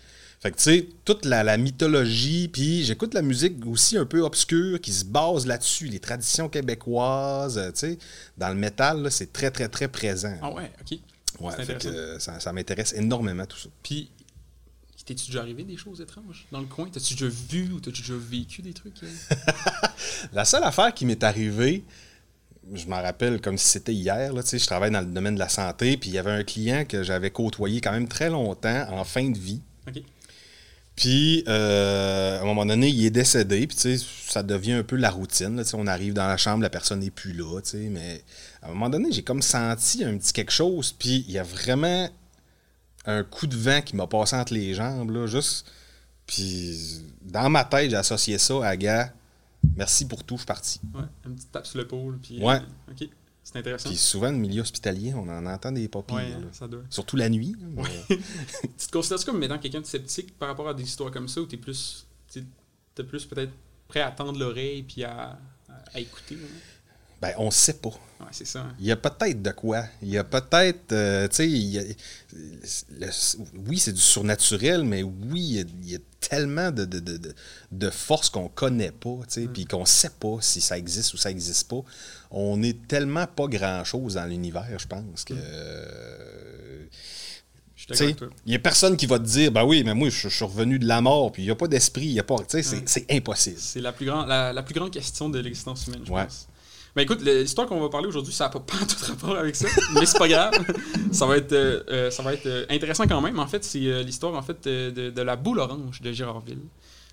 Fait 0.43 0.51
que, 0.51 0.57
tu 0.57 0.63
sais, 0.63 0.89
toute 1.05 1.27
la, 1.27 1.43
la 1.45 1.59
mythologie, 1.59 2.49
puis 2.49 2.83
j'écoute 2.83 3.13
la 3.13 3.21
musique 3.21 3.57
aussi 3.67 3.99
un 3.99 4.07
peu 4.07 4.23
obscure 4.23 4.81
qui 4.81 4.91
se 4.91 5.05
base 5.05 5.45
là-dessus, 5.47 5.85
les 5.87 5.99
traditions 6.01 6.49
québécoises, 6.49 7.59
euh, 7.59 7.71
tu 7.73 7.81
sais. 7.81 7.99
Dans 8.39 8.49
le 8.49 8.55
métal, 8.55 9.11
c'est 9.11 9.33
très, 9.35 9.51
très, 9.51 9.69
très 9.69 9.89
présent. 9.89 10.35
Ah 10.41 10.51
ouais, 10.51 10.73
ok. 10.81 10.99
Ouais, 11.41 11.65
fait 11.65 11.79
que, 11.79 12.19
ça, 12.19 12.41
ça 12.41 12.53
m'intéresse 12.55 12.95
énormément, 12.95 13.45
tout 13.45 13.59
ça. 13.59 13.69
Puis, 13.83 14.11
t'es-tu 15.05 15.27
déjà 15.27 15.41
arrivé 15.41 15.65
des 15.65 15.77
choses 15.77 16.01
étranges? 16.01 16.47
Dans 16.53 16.61
le 16.61 16.67
coin? 16.67 16.89
T'as-tu 16.93 17.15
déjà 17.15 17.29
vu 17.29 17.73
ou 17.73 17.81
t'as-tu 17.81 18.03
déjà 18.03 18.15
vécu 18.17 18.63
des 18.63 18.73
trucs? 18.73 19.03
euh? 19.03 19.35
La 20.33 20.45
seule 20.45 20.65
affaire 20.65 20.93
qui 20.95 21.07
m'est 21.07 21.23
arrivée, 21.23 21.85
je 22.73 22.87
m'en 22.87 23.01
rappelle 23.03 23.41
comme 23.41 23.59
si 23.59 23.67
c'était 23.67 23.95
hier, 23.95 24.33
là, 24.33 24.43
je 24.45 24.67
travaille 24.67 24.91
dans 24.91 25.01
le 25.01 25.07
domaine 25.07 25.35
de 25.35 25.41
la 25.41 25.49
santé, 25.49 25.97
puis 25.97 26.11
il 26.11 26.15
y 26.15 26.19
avait 26.19 26.31
un 26.31 26.45
client 26.45 26.85
que 26.85 27.03
j'avais 27.03 27.31
côtoyé 27.31 27.81
quand 27.81 27.93
même 27.93 28.09
très 28.09 28.31
longtemps 28.31 28.87
en 28.91 29.05
fin 29.05 29.29
de 29.29 29.39
vie. 29.39 29.61
Puis, 30.97 31.45
euh, 31.49 32.39
à 32.39 32.43
un 32.43 32.45
moment 32.45 32.67
donné, 32.67 32.89
il 32.89 33.07
est 33.07 33.11
décédé, 33.11 33.67
puis 33.67 33.77
tu 33.77 33.97
sais, 33.97 34.07
ça 34.29 34.43
devient 34.43 34.73
un 34.73 34.83
peu 34.83 34.97
la 34.97 35.11
routine. 35.11 35.57
là, 35.57 35.63
on 35.73 35.87
arrive 35.87 36.13
dans 36.13 36.27
la 36.27 36.37
chambre, 36.37 36.63
la 36.63 36.69
personne 36.69 37.01
n'est 37.01 37.11
plus 37.11 37.33
là, 37.33 37.61
mais 37.75 38.23
à 38.61 38.67
un 38.67 38.71
moment 38.71 38.91
donné, 38.91 39.11
j'ai 39.11 39.23
comme 39.23 39.41
senti 39.41 40.05
un 40.05 40.19
petit 40.19 40.35
quelque 40.35 40.53
chose, 40.53 40.93
puis 40.93 41.25
il 41.27 41.33
y 41.33 41.39
a 41.39 41.43
vraiment 41.43 42.09
un 43.07 43.25
coup 43.25 43.47
de 43.47 43.57
vent 43.57 43.81
qui 43.83 43.97
m'a 43.97 44.07
passé 44.07 44.37
entre 44.37 44.55
les 44.55 44.75
jambes, 44.75 45.11
là, 45.11 45.27
juste. 45.27 45.71
Puis, 46.27 47.01
dans 47.23 47.49
ma 47.51 47.65
tête, 47.65 47.91
j'ai 47.91 47.97
associé 47.97 48.39
ça 48.39 48.65
à 48.67 48.77
gars, 48.77 49.13
merci 49.77 50.07
pour 50.07 50.23
tout, 50.25 50.37
je 50.37 50.41
suis 50.41 50.47
parti. 50.47 50.81
Ouais, 50.95 51.03
un 51.27 51.31
petit 51.33 51.47
tape 51.47 51.67
sur 51.67 51.79
l'épaule. 51.79 52.19
Puis, 52.23 52.43
Ouais. 52.43 52.57
euh, 52.57 52.93
ok. 52.93 53.09
C'est 53.43 53.59
intéressant. 53.59 53.89
Puis 53.89 53.99
souvent, 53.99 54.31
le 54.31 54.37
milieu 54.37 54.61
hospitalier, 54.63 55.13
on 55.15 55.29
en 55.29 55.45
entend 55.47 55.73
des 55.73 55.89
pas 55.89 56.03
pires, 56.03 56.17
ouais, 56.19 56.35
ça 56.53 56.69
doit. 56.69 56.83
Surtout 56.89 57.17
la 57.17 57.29
nuit. 57.29 57.57
là, 57.59 57.83
mais- 58.09 58.17
Tu 58.79 58.87
te 58.87 58.93
considères 58.93 59.25
comme 59.25 59.43
étant 59.43 59.59
quelqu'un 59.59 59.81
de 59.81 59.87
sceptique 59.87 60.39
par 60.39 60.49
rapport 60.49 60.69
à 60.69 60.75
des 60.75 60.85
histoires 60.85 61.11
comme 61.11 61.27
ça 61.27 61.41
ou 61.41 61.47
t'es 61.47 61.57
plus. 61.57 62.07
t'es 62.33 62.45
t'es 62.95 63.03
plus 63.03 63.25
peut-être 63.25 63.51
prêt 63.89 64.01
à 64.03 64.11
tendre 64.13 64.39
l'oreille 64.39 64.83
puis 64.85 65.03
à, 65.05 65.39
à, 65.69 65.73
à 65.95 65.99
écouter? 66.01 66.37
hein? 66.37 66.47
Ben, 67.21 67.35
on 67.37 67.51
sait 67.51 67.75
pas. 67.75 67.91
Ouais, 67.91 68.27
c'est 68.33 68.47
ça. 68.47 68.61
hein. 68.61 68.75
Il 68.81 68.87
y 68.87 68.93
a 68.93 68.97
peut-être 68.97 69.43
de 69.43 69.51
quoi. 69.51 69.85
Il 70.03 70.09
y 70.09 70.17
a 70.19 70.25
peut-être, 70.25 70.93
euh, 70.93 71.29
tu 71.29 71.37
sais, 71.37 71.97
oui, 73.67 73.79
c'est 73.79 73.93
du 73.93 74.01
surnaturel, 74.01 74.85
mais 74.85 75.03
oui, 75.03 75.41
il 75.41 75.53
y 75.57 75.61
a, 75.61 75.65
il 75.83 75.91
y 75.91 75.95
a 75.97 75.99
tellement 76.21 76.71
de, 76.71 76.85
de, 76.85 76.99
de, 76.99 77.35
de- 77.73 77.91
forces 77.91 78.31
qu'on 78.31 78.49
connaît 78.49 78.91
pas, 78.93 79.19
tu 79.29 79.43
sais, 79.43 79.49
puis 79.49 79.65
qu'on 79.65 79.85
sait 79.85 80.11
pas 80.19 80.39
si 80.41 80.61
ça 80.61 80.79
existe 80.79 81.13
ou 81.15 81.17
ça 81.17 81.31
existe 81.31 81.69
pas. 81.69 81.83
On 82.31 82.63
est 82.63 82.87
tellement 82.87 83.27
pas 83.27 83.47
grand-chose 83.49 84.15
dans 84.15 84.25
l'univers, 84.27 84.79
je 84.79 84.87
pense, 84.87 85.25
que... 85.25 85.35
euh, 85.37 86.87
avec 87.91 88.17
toi. 88.17 88.29
il 88.47 88.53
y 88.53 88.57
a 88.57 88.59
personne 88.61 88.97
qui 88.97 89.07
va 89.07 89.19
te 89.19 89.25
dire, 89.25 89.51
ben 89.51 89.65
oui, 89.65 89.83
mais 89.85 89.95
moi, 89.95 90.09
je, 90.11 90.29
je 90.29 90.35
suis 90.35 90.45
revenu 90.45 90.79
de 90.79 90.87
la 90.87 91.01
mort, 91.01 91.33
puis 91.33 91.43
il 91.43 91.47
n'y 91.47 91.51
a 91.51 91.57
pas 91.57 91.67
d'esprit, 91.67 92.05
il 92.07 92.13
y 92.13 92.21
a 92.21 92.23
pas... 92.23 92.39
Tu 92.39 92.45
sais, 92.49 92.63
c'est- 92.63 92.77
Ouais. 92.77 92.83
c'est 92.87 93.07
impossible. 93.13 93.57
C'est 93.59 93.81
la 93.81 93.93
plus, 93.93 94.07
grande 94.07 94.29
la, 94.29 94.53
la 94.53 94.63
plus 94.63 94.75
grande 94.75 94.93
question 94.93 95.29
de 95.29 95.39
l'existence 95.41 95.87
humaine, 95.87 96.03
je 96.07 96.13
Ouais. 96.13 96.25
pense. 96.25 96.47
Ben 96.97 97.03
écoute, 97.03 97.23
l'histoire 97.23 97.69
qu'on 97.69 97.81
va 97.81 97.89
parler 97.89 98.09
aujourd'hui, 98.09 98.33
ça 98.33 98.45
n'a 98.45 98.51
pas, 98.51 98.59
pas 98.67 98.85
tout 98.85 99.05
rapport 99.07 99.37
avec 99.37 99.55
ça, 99.55 99.69
mais 99.95 100.07
c'est 100.07 100.19
pas 100.19 100.29
grave. 100.29 100.53
ça 101.13 101.27
va 101.27 101.37
être, 101.37 101.53
euh, 101.53 101.83
euh, 101.89 102.11
ça 102.11 102.23
va 102.23 102.35
être 102.35 102.47
euh, 102.47 102.67
intéressant 102.69 103.07
quand 103.07 103.21
même. 103.21 103.39
En 103.39 103.47
fait, 103.47 103.63
c'est 103.65 104.03
l'histoire 104.03 104.35
en 104.35 104.43
fait 104.43 104.65
de, 104.69 105.11
de 105.11 105.23
la 105.23 105.37
boule 105.37 105.61
orange 105.61 106.01
de 106.03 106.11
Gérardville. 106.13 106.63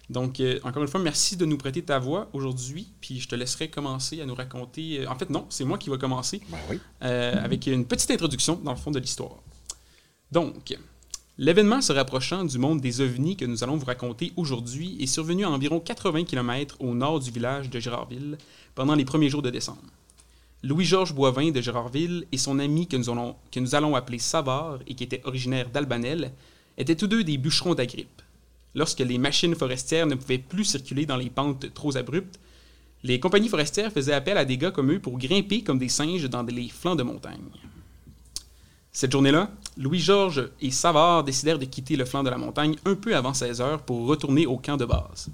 Donc, 0.09 0.39
euh, 0.39 0.57
encore 0.63 0.81
une 0.81 0.87
fois, 0.87 1.01
merci 1.01 1.35
de 1.35 1.45
nous 1.45 1.57
prêter 1.57 1.81
ta 1.81 1.99
voix 1.99 2.29
aujourd'hui. 2.33 2.87
Puis 3.01 3.19
je 3.19 3.27
te 3.27 3.35
laisserai 3.35 3.69
commencer 3.69 4.21
à 4.21 4.25
nous 4.25 4.35
raconter. 4.35 5.05
en 5.05 5.15
fait, 5.15 5.29
non, 5.29 5.45
c'est 5.49 5.65
moi 5.65 5.77
qui 5.77 5.89
va 5.89 5.97
commencer 5.97 6.41
Ben 6.49 6.57
oui. 6.69 6.79
euh, 7.03 7.35
avec 7.43 7.67
une 7.67 7.85
petite 7.85 8.09
introduction 8.11 8.59
dans 8.63 8.71
le 8.71 8.77
fond 8.77 8.89
de 8.91 8.99
l'histoire. 8.99 9.35
Donc, 10.31 10.77
l'événement 11.37 11.81
se 11.81 11.93
rapprochant 11.93 12.43
du 12.43 12.57
monde 12.57 12.81
des 12.81 13.01
ovnis 13.01 13.35
que 13.35 13.45
nous 13.45 13.63
allons 13.63 13.77
vous 13.77 13.85
raconter 13.85 14.33
aujourd'hui 14.35 14.97
est 14.99 15.07
survenu 15.07 15.45
à 15.45 15.49
environ 15.49 15.79
80 15.79 16.23
km 16.23 16.77
au 16.79 16.93
nord 16.95 17.19
du 17.19 17.31
village 17.31 17.69
de 17.69 17.79
Gérardville 17.79 18.37
pendant 18.73 18.95
les 18.95 19.05
premiers 19.05 19.29
jours 19.29 19.41
de 19.41 19.49
décembre. 19.49 19.81
Louis-Georges 20.63 21.13
Boivin 21.13 21.51
de 21.51 21.61
Gérardville 21.61 22.25
et 22.31 22.37
son 22.37 22.57
ami 22.57 22.87
que 22.87 22.97
nous, 22.97 23.09
allons, 23.09 23.35
que 23.51 23.59
nous 23.59 23.75
allons 23.75 23.95
appeler 23.95 24.17
Savard 24.17 24.79
et 24.87 24.95
qui 24.95 25.03
était 25.03 25.21
originaire 25.25 25.69
d'Albanel 25.69 26.31
étaient 26.77 26.95
tous 26.95 27.07
deux 27.07 27.23
des 27.23 27.37
bûcherons 27.37 27.75
d'Agrippe. 27.75 28.21
Lorsque 28.73 28.99
les 28.99 29.17
machines 29.19 29.55
forestières 29.55 30.07
ne 30.07 30.15
pouvaient 30.15 30.37
plus 30.39 30.65
circuler 30.65 31.05
dans 31.05 31.17
les 31.17 31.29
pentes 31.29 31.73
trop 31.73 31.95
abruptes, 31.95 32.39
les 33.03 33.19
compagnies 33.19 33.49
forestières 33.49 33.91
faisaient 33.91 34.13
appel 34.13 34.37
à 34.37 34.45
des 34.45 34.57
gars 34.57 34.71
comme 34.71 34.91
eux 34.91 34.99
pour 34.99 35.19
grimper 35.19 35.61
comme 35.61 35.77
des 35.77 35.89
singes 35.89 36.27
dans 36.27 36.43
les 36.43 36.69
flancs 36.69 36.95
de 36.95 37.03
montagne. 37.03 37.37
Cette 38.91 39.11
journée-là, 39.11 39.51
Louis-Georges 39.77 40.49
et 40.59 40.71
Savard 40.71 41.23
décidèrent 41.23 41.59
de 41.59 41.65
quitter 41.65 41.95
le 41.95 42.05
flanc 42.05 42.23
de 42.23 42.29
la 42.31 42.37
montagne 42.37 42.75
un 42.85 42.95
peu 42.95 43.15
avant 43.15 43.35
16 43.35 43.61
heures 43.61 43.81
pour 43.83 44.07
retourner 44.07 44.47
au 44.47 44.57
camp 44.57 44.75
de 44.75 44.85
base. 44.85 45.29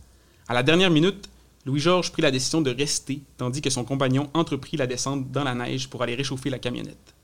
À 0.50 0.54
la 0.54 0.64
dernière 0.64 0.92
minute, 0.92 1.30
Louis-Georges 1.66 2.12
prit 2.12 2.22
la 2.22 2.32
décision 2.32 2.60
de 2.60 2.70
rester, 2.70 3.22
tandis 3.38 3.62
que 3.62 3.70
son 3.70 3.86
compagnon 3.86 4.30
entreprit 4.34 4.76
la 4.76 4.86
descente 4.86 5.32
dans 5.32 5.46
la 5.46 5.56
neige 5.56 5.90
pour 5.90 6.04
aller 6.04 6.16
réchauffer 6.16 6.50
la 6.50 6.60
camionnette. 6.60 7.16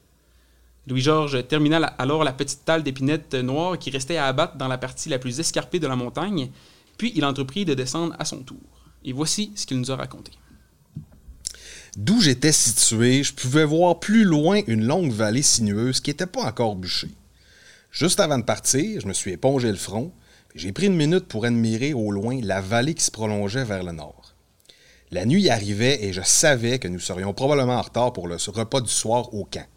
Louis-Georges 0.87 1.45
termina 1.45 1.77
alors 1.77 2.23
la 2.23 2.31
petite 2.31 2.63
talle 2.63 2.83
d'épinettes 2.83 3.33
noires 3.35 3.77
qui 3.77 3.89
restait 3.89 4.17
à 4.17 4.27
abattre 4.27 4.55
dans 4.55 4.69
la 4.69 4.77
partie 4.77 5.09
la 5.09 5.19
plus 5.19 5.41
escarpée 5.41 5.79
de 5.79 5.87
la 5.87 5.97
montagne, 5.97 6.49
puis 6.97 7.11
il 7.15 7.25
entreprit 7.25 7.65
de 7.65 7.73
descendre 7.73 8.15
à 8.17 8.23
son 8.23 8.43
tour. 8.43 8.57
Et 9.03 9.11
voici 9.11 9.51
ce 9.55 9.65
qu'il 9.65 9.77
nous 9.77 9.91
a 9.91 9.97
raconté. 9.97 10.31
D'où 11.99 12.21
j'étais 12.21 12.53
situé, 12.53 13.23
je 13.23 13.33
pouvais 13.33 13.65
voir 13.65 13.99
plus 13.99 14.23
loin 14.23 14.61
une 14.67 14.85
longue 14.85 15.11
vallée 15.11 15.41
sinueuse 15.41 15.99
qui 15.99 16.11
n'était 16.11 16.27
pas 16.27 16.45
encore 16.45 16.77
bûchée. 16.77 17.11
Juste 17.91 18.21
avant 18.21 18.37
de 18.37 18.45
partir, 18.45 19.01
je 19.01 19.05
me 19.05 19.11
suis 19.11 19.31
épongé 19.31 19.67
le 19.67 19.75
front, 19.75 20.13
puis 20.47 20.61
j'ai 20.61 20.71
pris 20.71 20.85
une 20.85 20.95
minute 20.95 21.25
pour 21.25 21.43
admirer 21.43 21.93
au 21.93 22.09
loin 22.11 22.39
la 22.41 22.61
vallée 22.61 22.93
qui 22.93 23.03
se 23.03 23.11
prolongeait 23.11 23.65
vers 23.65 23.83
le 23.83 23.91
nord. 23.91 24.33
La 25.11 25.25
nuit 25.25 25.49
arrivait 25.49 26.01
et 26.05 26.13
je 26.13 26.21
savais 26.21 26.79
que 26.79 26.87
nous 26.87 26.99
serions 26.99 27.33
probablement 27.33 27.75
en 27.75 27.81
retard 27.81 28.13
pour 28.13 28.29
le 28.29 28.37
repas 28.47 28.79
du 28.79 28.89
soir 28.89 29.33
au 29.33 29.43
camp. 29.43 29.67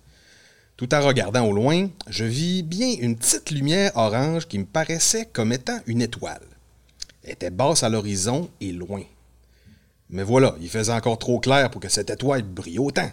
Tout 0.76 0.94
en 0.94 1.00
regardant 1.00 1.44
au 1.46 1.52
loin, 1.52 1.88
je 2.08 2.24
vis 2.24 2.62
bien 2.62 2.94
une 3.00 3.16
petite 3.16 3.50
lumière 3.50 3.90
orange 3.96 4.46
qui 4.46 4.60
me 4.60 4.64
paraissait 4.64 5.26
comme 5.32 5.52
étant 5.52 5.80
une 5.88 6.02
étoile. 6.02 6.46
Elle 7.24 7.32
était 7.32 7.50
basse 7.50 7.82
à 7.82 7.88
l'horizon 7.88 8.48
et 8.60 8.70
loin. 8.70 9.02
Mais 10.12 10.22
voilà, 10.22 10.54
il 10.60 10.68
faisait 10.68 10.92
encore 10.92 11.18
trop 11.18 11.40
clair 11.40 11.70
pour 11.70 11.80
que 11.80 11.88
cette 11.88 12.10
étoile 12.10 12.42
brille 12.42 12.78
autant. 12.78 13.10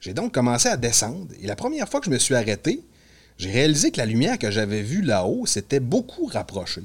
J'ai 0.00 0.14
donc 0.14 0.32
commencé 0.32 0.68
à 0.68 0.76
descendre, 0.76 1.26
et 1.42 1.46
la 1.46 1.56
première 1.56 1.88
fois 1.88 2.00
que 2.00 2.06
je 2.06 2.10
me 2.10 2.18
suis 2.18 2.34
arrêté, 2.34 2.82
j'ai 3.38 3.50
réalisé 3.50 3.90
que 3.90 3.98
la 3.98 4.06
lumière 4.06 4.38
que 4.38 4.50
j'avais 4.50 4.82
vue 4.82 5.02
là-haut 5.02 5.46
s'était 5.46 5.80
beaucoup 5.80 6.26
rapprochée. 6.26 6.84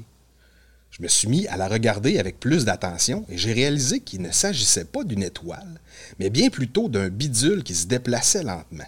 Je 0.90 1.02
me 1.02 1.08
suis 1.08 1.28
mis 1.28 1.46
à 1.46 1.56
la 1.56 1.68
regarder 1.68 2.18
avec 2.18 2.40
plus 2.40 2.64
d'attention, 2.64 3.24
et 3.28 3.38
j'ai 3.38 3.52
réalisé 3.52 4.00
qu'il 4.00 4.22
ne 4.22 4.32
s'agissait 4.32 4.84
pas 4.84 5.04
d'une 5.04 5.22
étoile, 5.22 5.80
mais 6.18 6.28
bien 6.28 6.50
plutôt 6.50 6.88
d'un 6.88 7.08
bidule 7.08 7.62
qui 7.62 7.74
se 7.74 7.86
déplaçait 7.86 8.42
lentement. 8.42 8.84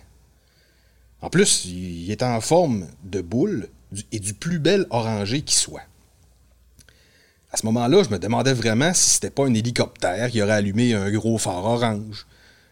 En 1.21 1.31
plus, 1.31 1.65
il 1.65 2.11
était 2.11 2.25
en 2.25 2.41
forme 2.41 2.89
de 3.05 3.21
boule 3.21 3.69
et 4.11 4.19
du 4.19 4.35
plus 4.35 4.59
bel 4.59 4.87
orangé 4.91 5.43
qui 5.43 5.55
soit. 5.55 5.85
À 7.55 7.57
ce 7.57 7.67
moment-là, 7.67 8.03
je 8.03 8.09
me 8.09 8.19
demandais 8.19 8.53
vraiment 8.53 8.93
si 8.95 9.11
c'était 9.11 9.31
pas 9.31 9.47
un 9.47 9.55
hélicoptère 9.55 10.29
qui 10.29 10.43
aurait 10.43 10.55
allumé 10.55 10.93
un 10.93 11.09
gros 11.13 11.39
phare 11.39 11.65
orange. 11.65 12.27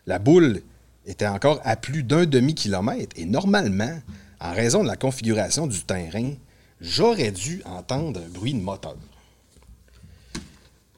La 0.09 0.19
boule 0.19 0.61
était 1.07 1.29
encore 1.29 1.61
à 1.63 1.77
plus 1.77 2.03
d'un 2.03 2.27
demi-kilomètre 2.27 3.15
et 3.17 3.25
normalement, 3.25 4.01
en 4.41 4.53
raison 4.53 4.83
de 4.83 4.89
la 4.89 4.97
configuration 4.97 5.69
du 5.69 5.85
terrain, 5.85 6.33
j'aurais 6.81 7.31
dû 7.31 7.63
entendre 7.65 8.23
un 8.27 8.29
bruit 8.29 8.55
de 8.55 8.61
moteur. 8.61 8.97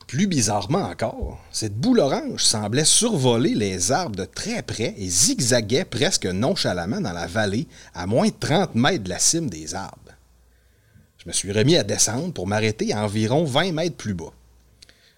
Plus 0.07 0.29
bizarrement 0.29 0.85
encore, 0.85 1.38
cette 1.53 1.79
boule 1.79 2.00
orange 2.00 2.43
semblait 2.43 2.87
survoler 2.87 3.55
les 3.55 3.93
arbres 3.93 4.17
de 4.17 4.25
très 4.25 4.62
près 4.62 4.95
et 4.97 5.11
zigzaguait 5.11 5.85
presque 5.85 6.25
nonchalamment 6.25 7.03
dans 7.03 7.12
la 7.12 7.26
vallée 7.26 7.67
à 7.93 8.07
moins 8.07 8.29
de 8.29 8.35
30 8.41 8.76
mètres 8.76 9.05
de 9.05 9.11
la 9.11 9.19
cime 9.19 9.50
des 9.50 9.75
arbres. 9.75 10.03
Je 11.25 11.31
me 11.31 11.33
suis 11.33 11.52
remis 11.52 11.76
à 11.76 11.85
descendre 11.85 12.35
pour 12.35 12.47
m'arrêter 12.47 12.93
à 12.93 13.02
environ 13.02 13.45
20 13.45 13.73
mètres 13.73 13.97
plus 13.97 14.12
bas. 14.12 14.33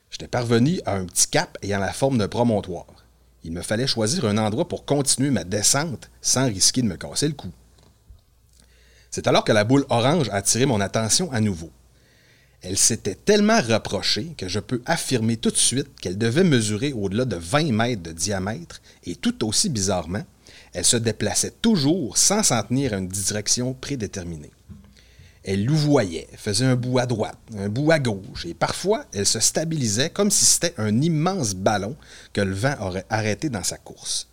J'étais 0.08 0.28
parvenu 0.28 0.80
à 0.86 0.94
un 0.94 1.04
petit 1.04 1.26
cap 1.26 1.58
ayant 1.62 1.80
la 1.80 1.92
forme 1.92 2.18
d'un 2.18 2.28
promontoire. 2.28 2.86
Il 3.42 3.50
me 3.50 3.60
fallait 3.60 3.88
choisir 3.88 4.24
un 4.24 4.38
endroit 4.38 4.68
pour 4.68 4.84
continuer 4.84 5.30
ma 5.30 5.42
descente 5.42 6.08
sans 6.22 6.46
risquer 6.46 6.82
de 6.82 6.86
me 6.86 6.96
casser 6.96 7.26
le 7.26 7.34
cou. 7.34 7.48
C'est 9.10 9.26
alors 9.26 9.42
que 9.42 9.50
la 9.50 9.64
boule 9.64 9.84
orange 9.88 10.28
a 10.28 10.34
attiré 10.36 10.64
mon 10.64 10.80
attention 10.80 11.32
à 11.32 11.40
nouveau. 11.40 11.72
Elle 12.62 12.78
s'était 12.78 13.16
tellement 13.16 13.60
rapprochée 13.60 14.32
que 14.38 14.46
je 14.46 14.60
peux 14.60 14.82
affirmer 14.86 15.36
tout 15.36 15.50
de 15.50 15.56
suite 15.56 15.98
qu'elle 16.00 16.18
devait 16.18 16.44
mesurer 16.44 16.92
au-delà 16.92 17.24
de 17.24 17.36
20 17.36 17.72
mètres 17.72 18.02
de 18.02 18.12
diamètre 18.12 18.80
et 19.04 19.16
tout 19.16 19.44
aussi 19.44 19.68
bizarrement, 19.70 20.24
elle 20.72 20.84
se 20.84 20.96
déplaçait 20.96 21.54
toujours 21.62 22.16
sans 22.16 22.44
s'en 22.44 22.62
tenir 22.62 22.92
à 22.92 22.98
une 22.98 23.08
direction 23.08 23.74
prédéterminée. 23.74 24.52
Elle 25.46 25.64
louvoyait, 25.64 26.26
faisait 26.36 26.64
un 26.64 26.74
bout 26.74 26.98
à 26.98 27.06
droite, 27.06 27.38
un 27.56 27.68
bout 27.68 27.92
à 27.92 28.00
gauche, 28.00 28.44
et 28.46 28.52
parfois 28.52 29.04
elle 29.12 29.26
se 29.26 29.38
stabilisait 29.38 30.10
comme 30.10 30.32
si 30.32 30.44
c'était 30.44 30.74
un 30.76 31.00
immense 31.00 31.54
ballon 31.54 31.96
que 32.32 32.40
le 32.40 32.52
vent 32.52 32.74
aurait 32.80 33.06
arrêté 33.10 33.48
dans 33.48 33.62
sa 33.62 33.78
course. 33.78 34.28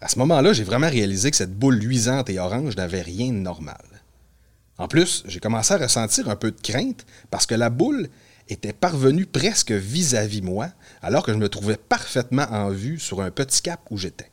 À 0.00 0.08
ce 0.08 0.18
moment-là, 0.18 0.52
j'ai 0.52 0.64
vraiment 0.64 0.88
réalisé 0.90 1.30
que 1.30 1.36
cette 1.36 1.54
boule 1.54 1.76
luisante 1.76 2.30
et 2.30 2.40
orange 2.40 2.76
n'avait 2.76 3.02
rien 3.02 3.28
de 3.28 3.38
normal. 3.38 3.84
En 4.76 4.88
plus, 4.88 5.22
j'ai 5.26 5.40
commencé 5.40 5.74
à 5.74 5.76
ressentir 5.76 6.28
un 6.28 6.36
peu 6.36 6.50
de 6.50 6.60
crainte 6.60 7.06
parce 7.30 7.46
que 7.46 7.54
la 7.54 7.70
boule 7.70 8.08
était 8.48 8.72
parvenue 8.72 9.26
presque 9.26 9.70
vis-à-vis 9.70 10.42
moi, 10.42 10.70
alors 11.00 11.24
que 11.24 11.32
je 11.32 11.38
me 11.38 11.48
trouvais 11.48 11.76
parfaitement 11.76 12.46
en 12.50 12.70
vue 12.70 12.98
sur 12.98 13.20
un 13.20 13.30
petit 13.30 13.62
cap 13.62 13.80
où 13.90 13.98
j'étais. 13.98 14.30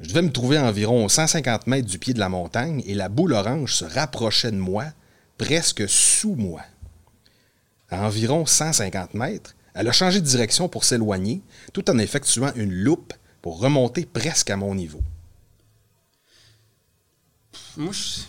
Je 0.00 0.08
devais 0.08 0.22
me 0.22 0.32
trouver 0.32 0.56
à 0.56 0.64
environ 0.64 1.08
150 1.08 1.66
mètres 1.66 1.88
du 1.88 1.98
pied 1.98 2.14
de 2.14 2.18
la 2.18 2.28
montagne 2.28 2.82
et 2.86 2.94
la 2.94 3.08
boule 3.08 3.32
orange 3.32 3.74
se 3.74 3.84
rapprochait 3.84 4.50
de 4.50 4.56
moi, 4.56 4.86
presque 5.38 5.88
sous 5.88 6.34
moi. 6.34 6.62
À 7.90 8.04
environ 8.04 8.44
150 8.44 9.14
mètres, 9.14 9.54
elle 9.74 9.88
a 9.88 9.92
changé 9.92 10.20
de 10.20 10.26
direction 10.26 10.68
pour 10.68 10.84
s'éloigner, 10.84 11.42
tout 11.72 11.88
en 11.90 11.98
effectuant 11.98 12.52
une 12.56 12.72
loupe 12.72 13.12
pour 13.40 13.60
remonter 13.60 14.04
presque 14.04 14.50
à 14.50 14.56
mon 14.56 14.74
niveau. 14.74 15.00
Moi, 17.76 17.92
je... 17.92 18.22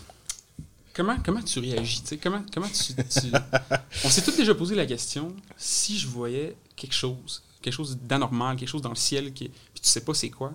comment, 0.92 1.16
comment 1.24 1.42
tu 1.42 1.58
réagis? 1.58 2.02
Comment, 2.22 2.42
comment 2.52 2.68
tu, 2.68 2.92
On 4.04 4.10
s'est 4.10 4.22
tous 4.22 4.36
déjà 4.36 4.54
posé 4.54 4.74
la 4.74 4.86
question 4.86 5.34
si 5.56 5.98
je 5.98 6.06
voyais 6.06 6.56
quelque 6.76 6.94
chose, 6.94 7.42
quelque 7.60 7.74
chose 7.74 7.98
d'anormal, 8.02 8.56
quelque 8.56 8.68
chose 8.68 8.82
dans 8.82 8.90
le 8.90 8.96
ciel, 8.96 9.32
qui... 9.32 9.48
puis 9.48 9.80
tu 9.80 9.88
sais 9.88 10.00
pas 10.00 10.14
c'est 10.14 10.30
quoi, 10.30 10.52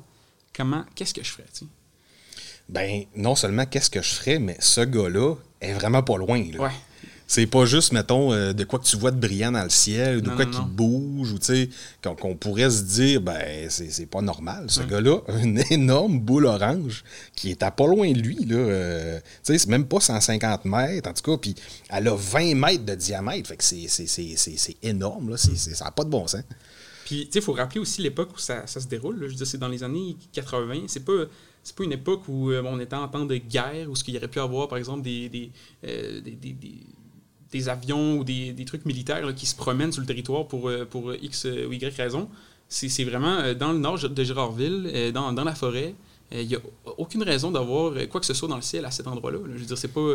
comment, 0.55 0.83
qu'est-ce 0.95 1.13
que 1.13 1.23
je 1.23 1.31
ferais, 1.31 1.47
tu 1.53 1.65
Ben, 2.69 3.03
non 3.15 3.35
seulement 3.35 3.65
qu'est-ce 3.65 3.89
que 3.89 4.01
je 4.01 4.13
ferais, 4.13 4.39
mais 4.39 4.57
ce 4.59 4.81
gars-là 4.81 5.35
est 5.59 5.73
vraiment 5.73 6.03
pas 6.03 6.17
loin. 6.17 6.43
Là. 6.51 6.59
Ouais. 6.61 6.71
C'est 7.31 7.47
pas 7.47 7.63
juste, 7.63 7.93
mettons, 7.93 8.33
euh, 8.33 8.51
de 8.51 8.65
quoi 8.65 8.77
que 8.77 8.83
tu 8.83 8.97
vois 8.97 9.11
de 9.11 9.17
brillant 9.17 9.53
dans 9.53 9.63
le 9.63 9.69
ciel, 9.69 10.17
ou 10.17 10.21
de 10.21 10.29
quoi 10.31 10.45
qui 10.45 10.59
bouge, 10.67 11.31
ou 11.31 11.39
tu 11.39 11.45
sais, 11.45 11.69
qu'on 12.01 12.35
pourrait 12.35 12.69
se 12.69 12.81
dire, 12.81 13.21
ben, 13.21 13.69
c'est 13.69 14.05
pas 14.05 14.21
normal. 14.21 14.65
Ce 14.67 14.81
gars-là, 14.81 15.19
une 15.41 15.63
énorme 15.69 16.19
boule 16.19 16.45
orange 16.45 17.05
qui 17.33 17.49
est 17.49 17.63
à 17.63 17.71
pas 17.71 17.87
loin 17.87 18.11
de 18.11 18.19
lui, 18.19 18.43
là. 18.43 18.57
Euh, 18.57 19.19
tu 19.45 19.53
sais, 19.53 19.59
c'est 19.59 19.69
même 19.69 19.85
pas 19.85 20.01
150 20.01 20.65
mètres, 20.65 21.09
en 21.09 21.13
tout 21.13 21.31
cas, 21.31 21.37
puis 21.37 21.55
elle 21.89 22.09
a 22.09 22.15
20 22.15 22.53
mètres 22.55 22.83
de 22.83 22.95
diamètre, 22.95 23.47
fait 23.47 23.55
que 23.55 23.63
c'est 23.63 24.75
énorme, 24.83 25.29
là. 25.29 25.37
ça 25.37 25.85
n'a 25.85 25.91
pas 25.91 26.03
de 26.03 26.09
bon 26.09 26.27
sens. 26.27 26.43
Puis, 27.11 27.25
tu 27.25 27.33
sais, 27.33 27.39
il 27.39 27.41
faut 27.41 27.51
rappeler 27.51 27.81
aussi 27.81 28.01
l'époque 28.01 28.29
où 28.33 28.39
ça, 28.39 28.65
se 28.65 28.87
déroule. 28.87 29.17
Je 29.19 29.25
veux 29.25 29.33
dire, 29.33 29.45
c'est 29.45 29.57
dans 29.57 29.67
les 29.67 29.83
années 29.83 30.15
80. 30.31 30.83
C'est 30.87 31.03
pas, 31.03 31.25
c'est 31.61 31.75
pas 31.75 31.83
une 31.83 31.91
époque 31.91 32.21
où 32.29 32.51
euh, 32.51 32.63
on 32.65 32.79
était 32.79 32.95
en 32.95 33.05
temps 33.09 33.25
de 33.25 33.35
guerre, 33.35 33.89
où 33.89 33.97
ce 33.97 34.03
qu'il 34.05 34.13
y 34.13 34.17
aurait 34.17 34.29
pu 34.29 34.39
avoir, 34.39 34.69
par 34.69 34.77
exemple, 34.77 35.01
des, 35.01 35.27
des, 35.27 35.51
euh, 35.85 36.21
des, 37.51 37.67
avions 37.67 38.17
ou 38.17 38.23
des, 38.23 38.55
trucs 38.65 38.85
militaires 38.85 39.35
qui 39.35 39.45
se 39.45 39.55
promènent 39.55 39.91
sur 39.91 39.99
le 39.99 40.07
territoire 40.07 40.47
pour, 40.47 40.69
euh, 40.69 40.87
pour 40.89 41.13
X 41.13 41.43
ou 41.67 41.73
Y 41.73 41.93
raison. 41.97 42.29
C'est, 42.69 43.03
vraiment 43.03 43.53
dans 43.55 43.73
le 43.73 43.79
nord 43.79 43.99
de 43.99 44.23
Gérardville, 44.23 45.11
dans, 45.13 45.33
dans 45.33 45.43
la 45.43 45.53
forêt. 45.53 45.93
Il 46.31 46.47
n'y 46.47 46.55
a 46.55 46.59
aucune 46.95 47.23
raison 47.23 47.51
d'avoir 47.51 47.91
quoi 48.07 48.21
que 48.21 48.25
ce 48.25 48.33
soit 48.33 48.47
dans 48.47 48.55
le 48.55 48.61
ciel 48.61 48.85
à 48.85 48.91
cet 48.91 49.05
endroit-là. 49.05 49.39
Je 49.47 49.59
veux 49.59 49.65
dire, 49.65 49.77
c'est 49.77 49.89
pas. 49.89 50.13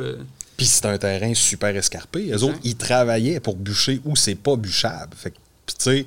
Puis 0.57 0.65
c'est 0.65 0.87
un 0.87 0.97
terrain 0.97 1.35
super 1.35 1.77
escarpé. 1.77 2.31
Eux 2.33 2.43
autres, 2.43 2.59
ils 2.65 2.75
travaillaient 2.75 3.39
pour 3.39 3.57
bûcher 3.57 4.01
où 4.07 4.17
c'est 4.17 4.35
pas 4.35 4.57
bûchable. 4.57 5.15
Fait 5.15 5.33
que, 5.33 5.37
tu 5.67 5.75
sais, 5.77 6.07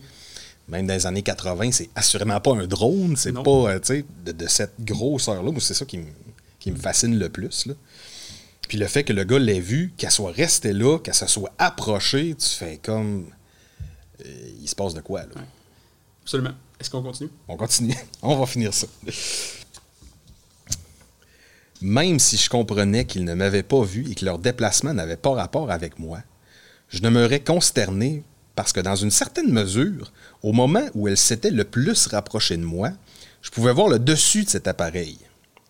même 0.70 0.86
dans 0.88 0.94
les 0.94 1.06
années 1.06 1.24
80, 1.24 1.72
c'est 1.72 1.90
assurément 1.96 2.40
pas 2.40 2.54
un 2.54 2.68
drone, 2.68 3.16
c'est 3.16 3.34
pas, 3.34 3.50
euh, 3.50 3.80
tu 3.80 4.04
sais, 4.04 4.06
de, 4.26 4.48
cette 4.48 4.76
grosseur-là. 4.80 5.52
Moi, 5.52 5.60
c'est 5.60 5.74
ça 5.74 5.86
qui, 5.86 5.98
me 5.98 6.76
fascine 6.76 7.18
le 7.18 7.30
plus. 7.30 7.66
Là. 7.66 7.74
Puis 8.68 8.78
le 8.78 8.86
fait 8.86 9.04
que 9.04 9.14
le 9.14 9.24
gars 9.24 9.40
l'ait 9.40 9.60
vu, 9.60 9.94
qu'elle 9.98 10.12
soit 10.12 10.32
restée 10.32 10.74
là, 10.74 11.00
qu'elle 11.00 11.16
se 11.16 11.26
soit 11.26 11.52
approchée, 11.58 12.36
tu 12.36 12.48
fais 12.48 12.78
comme. 12.78 13.26
Euh, 14.26 14.50
il 14.62 14.68
se 14.68 14.76
passe 14.76 14.94
de 14.94 15.02
quoi, 15.02 15.22
là? 15.22 15.42
Absolument. 16.22 16.54
Est-ce 16.80 16.90
qu'on 16.90 17.02
continue? 17.02 17.32
On 17.48 17.58
continue. 17.58 17.96
On 18.22 18.38
va 18.38 18.46
finir 18.46 18.74
ça. 18.74 18.86
Même 21.82 22.20
si 22.20 22.38
je 22.38 22.50
comprenais 22.50 23.06
qu'ils 23.06 23.24
ne 23.24 23.34
m'avaient 23.34 23.64
pas 23.64 23.82
vu 23.82 24.12
et 24.12 24.16
que 24.16 24.26
leur 24.26 24.38
déplacement 24.38 24.94
n'avait 24.94 25.18
pas 25.18 25.34
rapport 25.34 25.72
avec 25.72 25.98
moi, 25.98 26.20
je 26.90 27.00
demeurais 27.00 27.40
consterné 27.40 28.24
parce 28.60 28.74
que 28.74 28.82
dans 28.82 28.98
une 28.98 29.10
certaine 29.10 29.54
mesure, 29.54 30.12
au 30.44 30.52
moment 30.52 30.84
où 30.94 31.08
elle 31.08 31.16
s'était 31.16 31.50
le 31.50 31.64
plus 31.64 32.08
rapprochée 32.08 32.58
de 32.58 32.66
moi, 32.66 32.92
je 33.42 33.52
pouvais 33.52 33.72
voir 33.72 33.88
le 33.88 34.00
dessus 34.00 34.44
de 34.44 34.50
cet 34.50 34.68
appareil. 34.68 35.18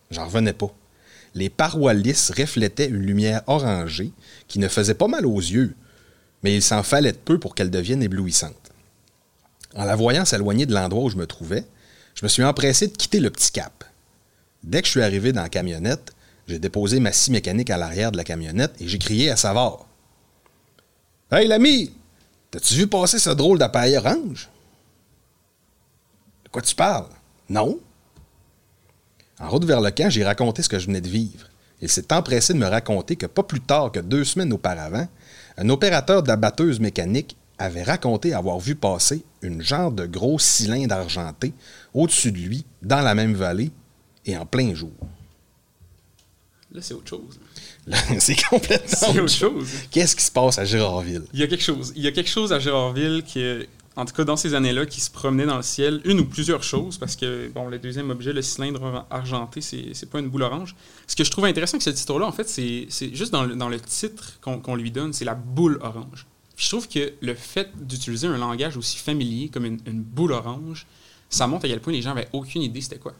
J'en 0.09 0.25
revenais 0.25 0.53
pas. 0.53 0.73
Les 1.35 1.51
parois 1.51 1.93
lisses 1.93 2.31
reflétaient 2.35 2.87
une 2.87 3.03
lumière 3.03 3.43
orangée 3.45 4.11
qui 4.47 4.57
ne 4.57 4.67
faisait 4.67 4.95
pas 4.95 5.07
mal 5.07 5.27
aux 5.27 5.37
yeux, 5.37 5.75
mais 6.41 6.55
il 6.55 6.63
s'en 6.63 6.81
fallait 6.81 7.13
peu 7.13 7.37
pour 7.37 7.53
qu'elle 7.53 7.69
devienne 7.69 8.01
éblouissante. 8.01 8.71
En 9.75 9.85
la 9.85 9.95
voyant 9.95 10.25
s'éloigner 10.25 10.65
de 10.65 10.73
l'endroit 10.73 11.03
où 11.03 11.11
je 11.11 11.17
me 11.17 11.27
trouvais, 11.27 11.65
je 12.15 12.25
me 12.25 12.27
suis 12.27 12.43
empressé 12.43 12.87
de 12.87 12.97
quitter 12.97 13.19
le 13.19 13.29
petit 13.29 13.51
cap. 13.51 13.83
Dès 14.63 14.81
que 14.81 14.87
je 14.87 14.93
suis 14.93 15.03
arrivé 15.03 15.31
dans 15.31 15.43
la 15.43 15.49
camionnette, 15.49 16.11
j'ai 16.47 16.57
déposé 16.57 16.99
ma 16.99 17.11
scie 17.11 17.29
mécanique 17.29 17.69
à 17.69 17.77
l'arrière 17.77 18.11
de 18.11 18.17
la 18.17 18.23
camionnette 18.23 18.73
et 18.81 18.87
j'ai 18.87 18.97
crié 18.97 19.29
à 19.29 19.35
Savard. 19.35 19.85
Hey 21.31 21.47
l'ami, 21.47 21.91
T'as-tu 22.51 22.73
vu 22.73 22.87
passer 22.87 23.19
ce 23.19 23.29
drôle 23.29 23.59
d'appareil 23.59 23.97
orange? 23.97 24.49
De 26.43 26.49
quoi 26.49 26.61
tu 26.61 26.73
parles? 26.75 27.09
Non. 27.47 27.79
En 29.39 29.49
route 29.49 29.65
vers 29.65 29.81
le 29.81 29.91
camp, 29.91 30.09
j'ai 30.09 30.23
raconté 30.23 30.63
ce 30.63 30.69
que 30.69 30.79
je 30.79 30.87
venais 30.87 31.01
de 31.01 31.07
vivre. 31.07 31.47
Il 31.81 31.89
s'est 31.89 32.11
empressé 32.11 32.53
de 32.53 32.57
me 32.57 32.67
raconter 32.67 33.15
que 33.15 33.25
pas 33.25 33.43
plus 33.43 33.61
tard 33.61 33.91
que 33.91 33.99
deux 33.99 34.23
semaines 34.23 34.51
auparavant, 34.51 35.07
un 35.57 35.69
opérateur 35.69 36.23
de 36.23 36.27
la 36.27 36.35
batteuse 36.35 36.79
mécanique 36.79 37.37
avait 37.57 37.83
raconté 37.83 38.33
avoir 38.33 38.59
vu 38.59 38.75
passer 38.75 39.23
une 39.41 39.61
genre 39.61 39.91
de 39.91 40.05
gros 40.05 40.39
cylindre 40.39 40.95
argenté 40.95 41.53
au-dessus 41.93 42.31
de 42.31 42.37
lui, 42.37 42.65
dans 42.81 43.01
la 43.01 43.15
même 43.15 43.33
vallée, 43.33 43.71
et 44.25 44.37
en 44.37 44.45
plein 44.45 44.73
jour. 44.73 44.91
Là, 46.71 46.81
c'est 46.81 46.93
autre 46.93 47.09
chose. 47.09 47.39
c'est 48.19 48.39
complètement 48.49 49.09
autre 49.09 49.27
chose. 49.29 49.69
Qu'est-ce 49.89 50.15
qui 50.15 50.23
se 50.23 50.31
passe 50.31 50.59
à 50.59 50.65
Gérardville? 50.65 51.23
Il 51.33 51.39
y 51.39 51.43
a 51.43 51.47
quelque 51.47 51.63
chose. 51.63 51.93
Il 51.95 52.03
y 52.03 52.07
a 52.07 52.11
quelque 52.11 52.29
chose 52.29 52.53
à 52.53 52.59
Gérardville 52.59 53.23
qui 53.23 53.43
en 53.99 54.05
tout 54.05 54.13
cas 54.13 54.23
dans 54.23 54.37
ces 54.37 54.53
années-là, 54.53 54.85
qui 54.85 55.01
se 55.01 55.11
promenait 55.11 55.45
dans 55.45 55.57
le 55.57 55.63
ciel, 55.63 55.99
une 56.05 56.21
ou 56.21 56.25
plusieurs 56.25 56.63
choses, 56.63 56.97
parce 56.97 57.17
que, 57.17 57.49
bon, 57.53 57.67
le 57.67 57.79
deuxième 57.79 58.09
objet, 58.09 58.31
le 58.31 58.41
cylindre 58.41 59.05
argenté, 59.09 59.59
c'est 59.59 60.09
pas 60.09 60.19
une 60.19 60.29
boule 60.29 60.43
orange. 60.43 60.73
Ce 61.05 61.17
que 61.17 61.25
je 61.25 61.31
trouve 61.31 61.45
intéressant 61.45 61.75
avec 61.75 61.81
cette 61.81 61.99
histoire-là, 61.99 62.25
en 62.25 62.31
fait, 62.31 62.47
c'est 62.47 62.87
juste 63.13 63.31
dans 63.31 63.43
le, 63.43 63.55
dans 63.55 63.67
le 63.67 63.79
titre 63.79 64.39
qu'on 64.41 64.75
lui 64.75 64.91
donne, 64.91 65.11
c'est 65.11 65.25
la 65.25 65.35
boule 65.35 65.79
orange. 65.81 66.25
Je 66.55 66.69
trouve 66.69 66.87
que 66.87 67.13
le 67.21 67.35
fait 67.35 67.71
d'utiliser 67.75 68.27
un 68.27 68.37
langage 68.37 68.77
aussi 68.77 68.97
familier 68.97 69.49
comme 69.49 69.65
une, 69.65 69.79
une, 69.85 70.01
boule 70.01 70.31
orange, 70.31 70.87
ça 71.29 71.47
montre 71.47 71.65
à 71.65 71.67
quel 71.67 71.79
point 71.79 71.93
les 71.93 72.01
gens 72.01 72.11
avaient 72.11 72.27
aucune 72.33 72.61
idée 72.61 72.81
c'était 72.81 72.97
quoi. 72.97 73.13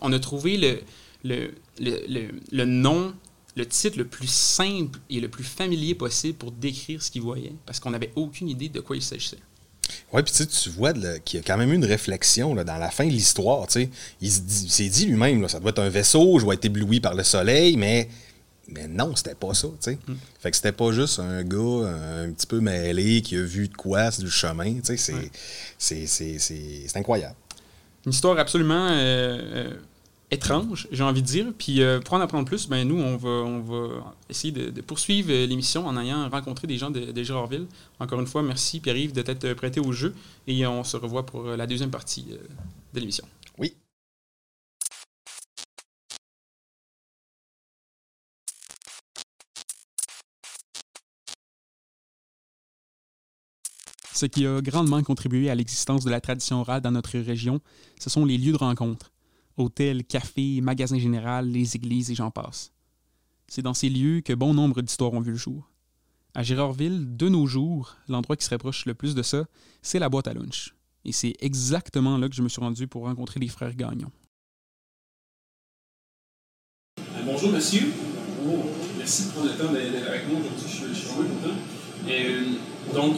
on 0.00 0.12
a 0.12 0.18
trouvé 0.18 0.56
le, 0.56 0.80
le, 1.24 1.54
le, 1.80 2.28
le 2.52 2.64
nom 2.64 3.14
le 3.56 3.66
titre 3.66 3.98
le 3.98 4.04
plus 4.04 4.30
simple 4.30 4.98
et 5.10 5.20
le 5.20 5.28
plus 5.28 5.44
familier 5.44 5.94
possible 5.94 6.36
pour 6.36 6.50
décrire 6.50 7.02
ce 7.02 7.10
qu'il 7.10 7.22
voyait, 7.22 7.52
parce 7.66 7.80
qu'on 7.80 7.90
n'avait 7.90 8.10
aucune 8.16 8.48
idée 8.48 8.68
de 8.68 8.80
quoi 8.80 8.96
il 8.96 9.02
s'agissait. 9.02 9.38
Oui, 10.12 10.22
puis 10.22 10.32
tu 10.46 10.70
vois 10.70 10.92
qu'il 11.24 11.38
y 11.38 11.42
a 11.42 11.46
quand 11.46 11.58
même 11.58 11.70
eu 11.70 11.74
une 11.74 11.84
réflexion 11.84 12.54
là, 12.54 12.64
dans 12.64 12.78
la 12.78 12.90
fin 12.90 13.04
de 13.04 13.10
l'histoire. 13.10 13.66
Il 14.20 14.30
s'est 14.30 14.88
dit 14.88 15.06
lui-même, 15.06 15.46
ça 15.48 15.60
doit 15.60 15.70
être 15.70 15.82
un 15.82 15.88
vaisseau, 15.88 16.38
je 16.38 16.46
vais 16.46 16.54
être 16.54 16.64
ébloui 16.64 17.00
par 17.00 17.14
le 17.14 17.22
soleil, 17.22 17.76
mais, 17.76 18.08
mais 18.68 18.88
non, 18.88 19.14
c'était 19.14 19.34
pas 19.34 19.52
ça. 19.52 19.68
sais. 19.80 19.98
Mm. 20.06 20.14
Fait 20.40 20.50
que 20.50 20.56
c'était 20.56 20.72
pas 20.72 20.90
juste 20.92 21.18
un 21.18 21.42
gars 21.44 21.88
un, 22.22 22.32
petit 22.32 22.46
peu 22.46 22.60
mêlé 22.60 23.20
qui 23.22 23.36
a 23.36 23.42
vu 23.42 23.68
de 23.68 23.74
quoi, 23.76 24.10
c'est 24.10 24.22
du 24.22 24.30
chemin. 24.30 24.76
C'est 25.78 26.96
incroyable. 26.96 27.36
Une 28.06 28.12
histoire 28.12 28.38
absolument 28.38 28.88
euh, 28.90 29.38
euh, 29.40 29.74
étrange, 30.34 30.88
j'ai 30.90 31.02
envie 31.02 31.22
de 31.22 31.26
dire. 31.26 31.46
Puis 31.58 31.80
pour 32.04 32.14
en 32.14 32.20
apprendre 32.20 32.44
plus, 32.44 32.68
ben 32.68 32.86
nous, 32.86 33.00
on 33.00 33.16
va, 33.16 33.28
on 33.28 33.60
va 33.60 34.14
essayer 34.28 34.52
de, 34.52 34.80
poursuivre 34.80 35.32
l'émission 35.32 35.86
en 35.86 35.96
ayant 35.98 36.28
rencontré 36.28 36.66
des 36.66 36.76
gens 36.78 36.90
de, 36.90 37.12
de 37.12 37.22
Gérardville. 37.22 37.66
Encore 38.00 38.20
une 38.20 38.26
fois, 38.26 38.42
merci 38.42 38.80
Pierre-Yves 38.80 39.12
de 39.12 39.22
t'être 39.22 39.54
prêté 39.54 39.80
au 39.80 39.92
jeu 39.92 40.14
et 40.46 40.66
on 40.66 40.84
se 40.84 40.96
revoit 40.96 41.24
pour 41.24 41.44
la 41.44 41.66
deuxième 41.66 41.90
partie 41.90 42.26
de 42.92 43.00
l'émission. 43.00 43.24
Oui. 43.58 43.74
Ce 54.14 54.26
qui 54.26 54.46
a 54.46 54.60
grandement 54.60 55.02
contribué 55.02 55.50
à 55.50 55.56
l'existence 55.56 56.04
de 56.04 56.10
la 56.10 56.20
tradition 56.20 56.60
orale 56.60 56.80
dans 56.80 56.92
notre 56.92 57.18
région, 57.18 57.60
ce 57.98 58.08
sont 58.08 58.24
les 58.24 58.38
lieux 58.38 58.52
de 58.52 58.58
rencontre. 58.58 59.13
Hôtels, 59.56 60.04
cafés, 60.04 60.60
magasins 60.60 60.98
généraux, 60.98 61.44
les 61.44 61.76
églises 61.76 62.10
et 62.10 62.14
j'en 62.14 62.30
passe. 62.30 62.72
C'est 63.46 63.62
dans 63.62 63.74
ces 63.74 63.88
lieux 63.88 64.20
que 64.20 64.32
bon 64.32 64.54
nombre 64.54 64.82
d'histoires 64.82 65.12
ont 65.12 65.20
vu 65.20 65.32
le 65.32 65.36
jour. 65.36 65.70
À 66.34 66.42
Gérardville, 66.42 67.16
de 67.16 67.28
nos 67.28 67.46
jours, 67.46 67.96
l'endroit 68.08 68.36
qui 68.36 68.44
se 68.44 68.50
rapproche 68.50 68.86
le 68.86 68.94
plus 68.94 69.14
de 69.14 69.22
ça, 69.22 69.44
c'est 69.82 70.00
la 70.00 70.08
boîte 70.08 70.26
à 70.26 70.34
lunch. 70.34 70.74
Et 71.04 71.12
c'est 71.12 71.34
exactement 71.40 72.18
là 72.18 72.28
que 72.28 72.34
je 72.34 72.42
me 72.42 72.48
suis 72.48 72.60
rendu 72.60 72.88
pour 72.88 73.04
rencontrer 73.04 73.38
les 73.38 73.48
frères 73.48 73.74
Gagnon. 73.76 74.10
Euh, 76.98 77.02
bonjour, 77.24 77.52
monsieur. 77.52 77.92
Merci 78.98 79.26
de 79.26 79.32
prendre 79.32 79.50
le 79.50 79.56
temps 79.56 79.72
d'être 79.72 80.08
avec 80.08 80.28
moi 80.28 80.40
aujourd'hui. 80.40 80.64
Je, 80.66 80.94
suis 80.94 81.08
vraiment 81.08 81.34
content. 81.34 81.54
Euh, 82.08 82.54
donc, 82.94 83.16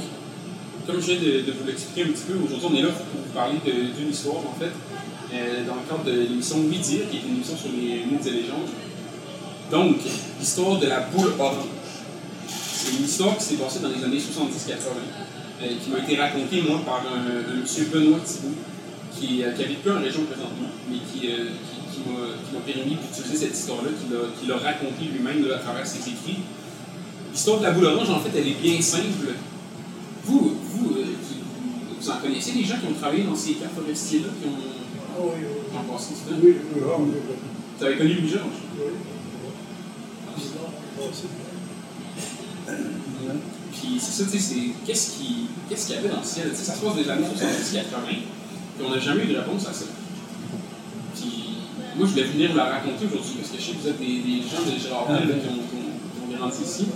comme 0.87 1.00
je 1.00 1.12
viens 1.12 1.21
de, 1.21 1.52
vous 1.52 1.66
l'expliquer 1.66 2.09
un 2.09 2.12
petit 2.12 2.23
peu, 2.28 2.35
aujourd'hui, 2.35 2.69
on 2.71 2.76
est 2.76 2.83
là 2.83 2.90
pour 2.95 3.21
vous 3.21 3.33
parler 3.35 3.59
d'une 3.64 4.11
histoire, 4.11 4.38
en 4.38 4.55
fait, 4.59 4.71
euh, 5.35 5.66
dans 5.66 5.75
le 5.75 5.81
cadre 5.88 6.05
de 6.05 6.12
l'émission 6.12 6.57
Oui 6.69 6.78
Dire, 6.78 7.11
qui 7.11 7.16
est 7.16 7.21
une 7.26 7.37
émission 7.37 7.57
sur 7.57 7.71
les 7.73 8.05
mythes 8.07 8.26
et 8.26 8.31
légendes. 8.31 8.71
Donc, 9.71 9.97
l'histoire 10.38 10.78
de 10.78 10.87
la 10.87 11.00
boule 11.00 11.33
orange. 11.38 11.66
C'est 12.47 12.99
une 12.99 13.05
histoire 13.05 13.37
qui 13.37 13.43
s'est 13.43 13.57
passée 13.57 13.81
dans 13.81 13.88
les 13.88 14.05
années 14.05 14.19
70-80, 14.19 14.23
euh, 15.62 15.66
qui 15.83 15.90
m'a 15.90 15.99
été 15.99 16.16
racontée, 16.16 16.62
moi, 16.62 16.81
par 16.87 17.02
un, 17.02 17.61
monsieur 17.61 17.88
Benoît 17.93 18.21
Thibault, 18.25 18.55
qui, 19.19 19.43
euh, 19.43 19.52
qui 19.52 19.64
habite 19.64 19.83
plus 19.83 19.90
en 19.90 20.00
région 20.00 20.23
présentement, 20.23 20.71
mais 20.88 20.99
qui, 20.99 21.26
qui, 21.26 22.00
m'a 22.55 22.61
permis 22.61 22.95
d'utiliser 22.95 23.47
cette 23.47 23.59
histoire-là, 23.59 23.90
qu'il 24.40 24.52
a, 24.52 24.57
racontée 24.57 25.07
lui-même 25.12 25.45
à 25.52 25.59
travers 25.59 25.85
ses 25.85 25.99
écrits. 25.99 26.38
L'histoire 27.33 27.59
de 27.59 27.64
la 27.64 27.73
boule 27.73 27.87
orange, 27.87 28.11
en 28.11 28.21
fait, 28.21 28.38
elle 28.38 28.47
est 28.47 28.62
bien 28.62 28.81
simple. 28.81 29.35
Vous, 30.26 30.56
vous, 30.61 30.90
euh, 30.97 31.04
vous 32.00 32.11
en 32.11 32.16
connaissez 32.16 32.52
des 32.52 32.64
gens 32.64 32.78
qui 32.78 32.87
ont 32.87 32.99
travaillé 32.99 33.25
dans 33.25 33.37
ces 33.37 33.54
cas 33.54 33.68
forestiers-là, 33.75 34.28
qui 34.40 34.49
ont, 34.49 34.52
ah 34.59 35.21
oui, 35.23 35.40
oui. 35.40 35.78
ont 35.78 35.92
passé 35.92 36.14
temps? 36.14 36.37
Oui, 36.42 36.56
oui, 36.75 36.83
oui. 36.83 37.37
Vous 37.78 37.85
avez 37.85 37.97
connu 37.97 38.14
Louis-Georges? 38.14 38.62
Oui. 38.76 38.92
Puis 43.73 44.00
c'est 44.00 44.25
ça, 44.25 44.30
tu 44.30 44.38
sais, 44.38 44.54
qu'est-ce 44.85 45.11
qu'il 45.16 45.95
y 45.95 45.99
avait 45.99 46.09
dans 46.09 46.21
le 46.21 46.25
ciel? 46.25 46.50
ça 46.54 46.75
se 46.75 46.80
passe 46.80 46.97
des 46.97 47.09
années 47.09 47.26
70-80, 47.26 47.85
puis 48.09 48.85
on 48.85 48.90
n'a 48.90 48.99
jamais 48.99 49.25
eu 49.25 49.28
de 49.28 49.38
réponse 49.38 49.66
à 49.68 49.73
ça. 49.73 49.85
Puis 51.14 51.56
moi, 51.97 52.06
je 52.06 52.12
voulais 52.12 52.25
venir 52.25 52.54
la 52.54 52.64
raconter 52.64 53.06
aujourd'hui, 53.06 53.35
parce 53.40 53.52
que 53.52 53.59
je 53.59 53.62
sais 53.62 53.73
que 53.73 53.83
vous 53.83 53.88
êtes 53.88 53.99
des, 53.99 54.42
gens 54.42 54.62
de 54.64 54.78
Gérardville 54.78 55.35
ah, 55.35 55.40
qui, 55.40 55.49
ont, 55.49 55.62
qui, 55.62 56.35
ont, 56.35 56.38
grandi 56.38 56.62
ici. 56.62 56.87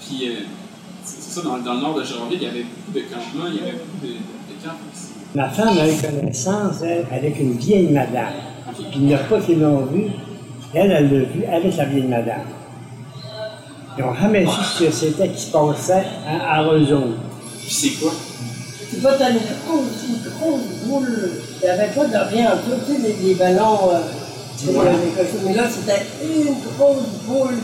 Puis 0.00 0.28
euh, 0.28 0.40
ça, 1.38 1.48
dans, 1.48 1.58
dans, 1.58 1.74
le 1.74 1.80
nord 1.80 1.94
de 1.94 2.04
Gérardville, 2.04 2.38
il 2.40 2.44
y 2.44 2.50
avait 2.50 2.64
beaucoup 2.64 2.98
de 2.98 3.00
campements, 3.00 3.48
il 3.48 3.56
y 3.56 3.60
avait 3.60 3.72
beaucoup 3.72 4.06
de, 4.06 4.08
de, 4.08 4.64
camps 4.64 4.76
ici. 4.94 5.08
Ma 5.34 5.48
femme 5.48 5.78
a 5.78 5.88
eu 5.88 5.94
connaissance 5.94 6.82
avec 7.12 7.38
une 7.40 7.52
vieille 7.52 7.88
madame. 7.88 8.32
Puis 8.74 8.86
il 8.94 9.06
n'y 9.06 9.14
a 9.14 9.18
pas 9.18 9.40
qui 9.40 9.54
l'ont 9.54 9.86
vue. 9.86 10.10
Elle, 10.74 10.90
elle 10.90 11.12
l'a 11.12 11.24
vue 11.24 11.44
avec 11.44 11.76
la 11.76 11.84
vieille 11.84 12.06
madame. 12.06 12.46
Ils 13.96 14.04
n'ont 14.04 14.14
jamais 14.14 14.46
su 14.46 14.62
ce 14.62 14.84
que 14.84 14.90
c'était 14.90 15.28
qui 15.28 15.40
se 15.40 15.50
passait 15.50 16.04
à, 16.26 16.64
Puis 16.64 17.70
c'est 17.70 17.90
quoi? 18.00 18.12
C'est 18.90 19.02
pas 19.02 19.30
une 19.30 19.36
grosse, 19.36 20.04
une 20.08 20.30
grosse 20.30 20.86
boule. 20.86 21.30
Il 21.60 21.64
n'y 21.64 21.70
avait 21.70 21.92
pas 21.92 22.06
de 22.06 22.34
rien 22.34 22.52
en 22.52 22.56
tout. 22.56 22.80
Tu 22.86 22.94
sais, 22.94 23.16
les, 23.22 23.34
ballons, 23.34 23.90
euh, 23.90 24.72
ouais. 24.72 24.90
mais 25.44 25.54
là, 25.54 25.64
c'était 25.68 26.06
une 26.24 26.54
grosse 26.76 27.02
boule 27.26 27.58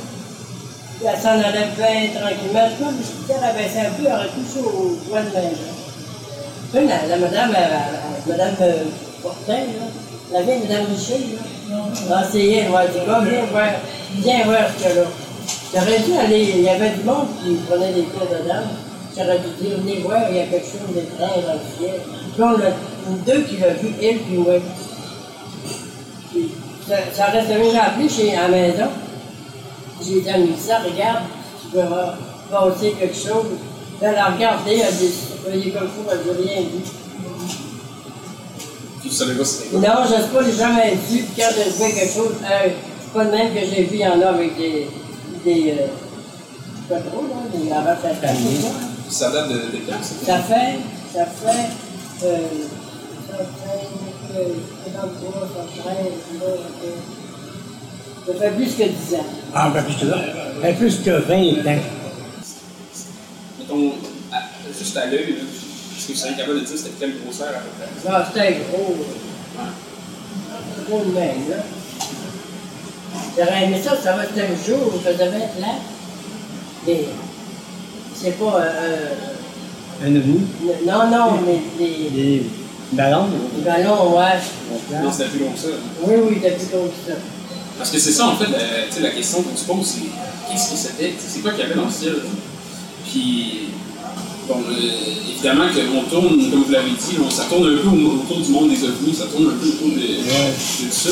elle 1.02 1.20
s'en 1.20 1.30
allait 1.30 1.72
bien 1.76 2.20
tranquillement. 2.20 2.68
Je 2.70 2.84
pense 2.84 2.94
que 2.94 3.32
elle 3.32 3.56
baissé 3.56 3.80
un 3.80 3.90
peu, 3.90 4.06
elle 4.06 4.12
aurait 4.12 4.28
touché 4.28 4.60
au 4.60 4.98
coin 5.08 5.22
de 5.22 5.34
la 5.34 5.40
la, 6.80 7.06
la 7.06 7.16
madame, 7.16 7.52
la, 7.52 8.32
madame 8.32 8.54
euh, 8.62 8.84
Fortin, 9.22 9.62
la 10.32 10.42
vieille 10.42 10.62
madame 10.68 10.86
Michel, 10.90 11.20
là, 11.70 12.20
enseignait, 12.20 12.64
elle 12.64 12.72
m'a 12.72 12.86
dit, 12.86 12.98
va, 13.06 13.20
viens 13.20 13.44
voir, 13.50 13.68
viens 14.18 14.44
voir 14.44 14.62
ce 14.76 14.86
a 14.86 14.94
là. 14.94 15.02
J'aurais 15.72 15.98
dû 16.00 16.16
aller, 16.16 16.52
il 16.56 16.62
y 16.62 16.68
avait 16.68 16.90
du 16.90 17.04
monde 17.04 17.28
qui 17.42 17.54
prenait 17.68 17.92
des 17.92 18.02
cours 18.02 18.26
dedans. 18.26 18.62
J'aurais 19.16 19.38
dû 19.38 19.64
dire, 19.64 19.76
venez 19.78 20.00
voir, 20.00 20.22
il 20.30 20.36
y 20.36 20.40
a 20.40 20.46
quelque 20.46 20.66
chose 20.66 20.94
d'étrange 20.94 21.44
dans 21.46 21.54
le 21.54 21.78
ciel. 21.78 22.00
Puis 22.34 22.42
on 22.42 22.54
a 22.54 23.16
deux 23.24 23.42
qui 23.42 23.56
l'ont 23.58 23.74
vu, 23.80 23.94
elle 24.02 24.18
puis 24.18 24.36
moi. 24.38 24.54
ça, 26.88 26.94
ça 27.12 27.26
reste 27.26 27.48
j'ai 27.48 27.78
appelé 27.78 28.08
chez, 28.08 28.36
la 28.36 28.48
maison. 28.48 28.86
J'ai 30.06 30.20
dit 30.20 30.28
à 30.30 30.38
Mélissa, 30.38 30.78
regarde, 30.80 31.24
tu 31.62 31.68
peux 31.68 31.80
passer 32.50 32.94
quelque 32.98 33.16
chose. 33.16 33.46
Elle 34.00 34.16
a 34.16 34.26
regardé, 34.26 34.72
elle 34.74 34.88
a 34.88 34.92
dit, 34.92 35.12
voyez 35.44 35.70
comme 35.70 35.88
fou, 35.88 36.02
elle 36.10 36.18
n'a 36.18 36.52
rien 36.52 36.62
dit. 36.62 36.90
Tu 39.02 39.10
savais 39.10 39.34
pas 39.34 39.44
c'était 39.44 39.68
quoi? 39.70 39.80
Non, 39.80 40.04
je 40.08 40.14
ne 40.14 40.20
sais 40.22 40.28
pas, 40.28 40.44
j'ai 40.44 40.56
jamais 40.56 40.94
vu. 40.94 41.22
Puis 41.22 41.26
quand 41.36 41.50
j'ai 41.56 41.70
vu 41.70 41.94
quelque 41.94 42.12
chose, 42.12 42.32
euh, 42.42 42.68
c'est 43.00 43.12
pas 43.12 43.24
le 43.24 43.30
même 43.30 43.54
que 43.54 43.60
j'ai 43.60 43.82
vu, 43.84 43.94
il 43.94 44.00
y 44.00 44.06
en 44.06 44.20
a 44.20 44.26
avec 44.26 44.56
des. 44.56 44.88
des 45.44 45.70
euh, 45.72 45.86
pas 46.88 47.00
trop, 47.00 47.22
là, 47.22 47.58
des 47.58 47.68
lavages 47.70 47.98
à 48.04 49.10
Ça 49.10 49.30
date 49.30 49.48
de, 49.48 49.54
de 49.54 49.80
quand, 49.86 50.02
ça? 50.02 50.26
Ça 50.26 50.38
fait. 50.38 50.78
Ça 51.14 51.26
fait. 51.26 52.26
Euh, 52.26 52.38
ça 53.30 53.38
fait. 53.38 54.38
Euh, 54.38 54.54
53, 54.84 55.48
ça 55.54 55.82
fait. 55.82 57.23
Ça 58.26 58.32
fait 58.40 58.50
plus 58.50 58.74
que 58.74 58.84
10 58.84 59.14
ans. 59.16 59.26
Ah, 59.54 59.70
ben 59.72 59.82
plus 59.84 59.94
que 59.94 60.06
ça. 60.06 60.16
Ça 60.16 60.62
fait 60.62 60.72
plus 60.74 60.96
que 61.02 61.10
20 61.10 61.34
ans. 61.70 61.82
Mettons, 63.58 63.92
juste 64.78 64.96
à 64.96 65.06
l'œil, 65.06 65.36
est-ce 65.96 66.06
que 66.08 66.12
vous 66.12 66.18
seriez 66.18 66.36
capable 66.36 66.60
de 66.60 66.64
dire 66.64 66.76
c'était 66.76 66.90
quelle 66.98 67.14
grosseur 67.22 67.48
à 67.48 67.60
peu 67.60 67.68
près? 67.78 67.88
Ah, 68.10 68.26
c'était 68.32 68.60
gros. 68.70 68.94
Ouais. 69.58 70.86
Gros 70.88 71.04
de 71.04 71.12
même, 71.12 71.50
là. 71.50 71.56
J'aurais 73.36 73.64
aimé 73.64 73.80
ça, 73.82 73.96
ça 73.96 74.16
va 74.16 74.24
être 74.24 74.32
un 74.38 74.66
jour 74.66 74.92
où 74.94 75.04
ça 75.04 75.12
devait 75.12 75.44
être 75.44 75.60
là. 75.60 75.74
Mais 76.86 77.04
c'est 78.14 78.38
pas. 78.38 78.60
Euh, 78.60 79.14
un 80.04 80.16
ovni? 80.16 80.40
Non, 80.86 81.10
non, 81.10 81.38
mais 81.46 81.60
des. 81.78 82.10
Des 82.10 82.42
ballons? 82.92 83.28
Des 83.56 83.62
ballons, 83.62 84.16
ouais. 84.16 85.02
Non, 85.02 85.12
c'était 85.12 85.30
plus 85.30 85.40
long 85.40 85.52
que 85.52 85.58
ça. 85.58 85.68
Oui, 86.02 86.14
oui, 86.22 86.34
c'était 86.42 86.56
plus 86.56 86.72
long 86.76 86.84
que 86.86 87.12
ça. 87.12 87.18
Parce 87.78 87.90
que 87.90 87.98
c'est 87.98 88.12
ça, 88.12 88.28
en 88.28 88.36
fait, 88.36 88.46
la, 88.50 89.00
la 89.00 89.10
question 89.10 89.42
qu'on 89.42 89.56
se 89.56 89.64
pose, 89.64 89.84
c'est 89.84 90.50
qu'est-ce 90.50 90.70
que 90.70 90.76
c'était? 90.76 91.14
C'est 91.18 91.40
quoi 91.40 91.52
qu'il 91.52 91.60
y 91.60 91.64
avait 91.64 91.74
dans 91.74 91.86
le 91.86 91.92
ciel? 91.92 92.16
Puis, 93.10 93.68
bon, 94.48 94.56
euh, 94.70 95.30
évidemment 95.30 95.66
qu'on 95.68 96.02
tourne, 96.08 96.50
comme 96.50 96.64
vous 96.64 96.72
l'avez 96.72 96.90
dit, 96.90 97.16
ça 97.30 97.44
tourne 97.44 97.66
un 97.66 97.76
peu 97.76 97.88
autour 97.88 98.40
du 98.40 98.50
monde 98.50 98.70
des 98.70 98.82
ovnis, 98.84 99.14
ça 99.14 99.26
tourne 99.26 99.46
un 99.46 99.56
peu 99.60 99.68
autour 99.68 99.88
de, 99.88 100.00
tout 100.00 100.90
ça. 100.90 101.10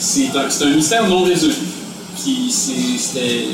C'est 0.00 0.30
un, 0.34 0.68
un, 0.68 0.74
mystère 0.74 1.08
non 1.08 1.22
résolu. 1.22 1.54
Puis 2.22 2.50
c'était. 2.50 3.46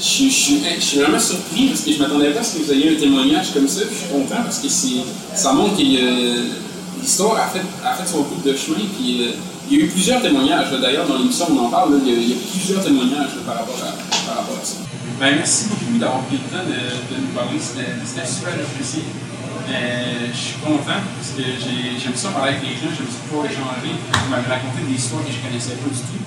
Je, 0.00 0.28
suis 0.28 0.98
vraiment 0.98 1.18
surpris 1.18 1.68
parce 1.68 1.80
que 1.80 1.92
je 1.92 1.96
ne 1.96 2.02
m'attendais 2.02 2.30
pas 2.30 2.40
à 2.40 2.42
ce 2.42 2.56
que 2.56 2.62
vous 2.64 2.72
ayez 2.72 2.96
un 2.96 3.00
témoignage 3.00 3.52
comme 3.54 3.68
ça. 3.68 3.82
Puis 3.82 3.94
je 3.94 4.00
suis 4.00 4.12
content 4.12 4.42
parce 4.42 4.58
que 4.58 4.68
ça 5.34 5.52
montre 5.52 5.76
que 5.76 5.82
l'histoire 7.00 7.36
a 7.36 7.48
fait, 7.48 7.64
a 7.84 7.94
fait 7.94 8.10
son 8.10 8.22
bout 8.22 8.42
de 8.44 8.54
chemin. 8.54 8.84
Puis, 8.98 9.22
euh, 9.22 9.30
il 9.70 9.78
y 9.78 9.82
a 9.82 9.84
eu 9.84 9.88
plusieurs 9.88 10.22
témoignages, 10.22 10.70
d'ailleurs, 10.80 11.06
dans 11.06 11.18
l'émission, 11.18 11.46
on 11.50 11.66
en 11.66 11.70
parle, 11.70 12.00
il, 12.04 12.28
y 12.28 12.32
a, 12.32 12.36
plusieurs 12.36 12.84
témoignages 12.84 13.36
par, 13.46 13.56
rapport 13.56 13.76
à, 13.82 14.26
par, 14.26 14.36
rapport 14.38 14.58
à, 14.60 14.64
ça. 14.64 14.76
Ben, 15.18 15.36
merci 15.36 15.68
beaucoup 15.68 15.98
d'avoir 15.98 16.20
pris 16.22 16.36
le 16.36 16.56
temps 16.56 16.64
de, 16.64 17.14
de 17.14 17.20
nous 17.20 17.32
parler, 17.34 17.58
c'était 17.58 18.26
super 18.26 18.54
apprécié. 18.54 19.02
Euh, 19.68 20.28
je 20.30 20.36
suis 20.36 20.60
content 20.60 21.00
parce 21.16 21.30
que 21.30 21.42
j'aime 21.42 22.14
ça 22.14 22.30
parler 22.30 22.52
avec 22.52 22.62
les 22.62 22.74
gens, 22.74 22.94
j'aime 22.94 23.06
ça 23.06 23.18
pouvoir 23.28 23.46
échanger. 23.46 23.94
Vous 24.12 24.30
m'avez 24.30 24.46
raconté 24.46 24.82
des 24.86 24.94
histoires 24.94 25.24
que 25.24 25.30
je 25.30 25.38
ne 25.38 25.42
connaissais 25.42 25.76
pas 25.76 25.88
du 25.88 25.96
tout. 25.96 26.24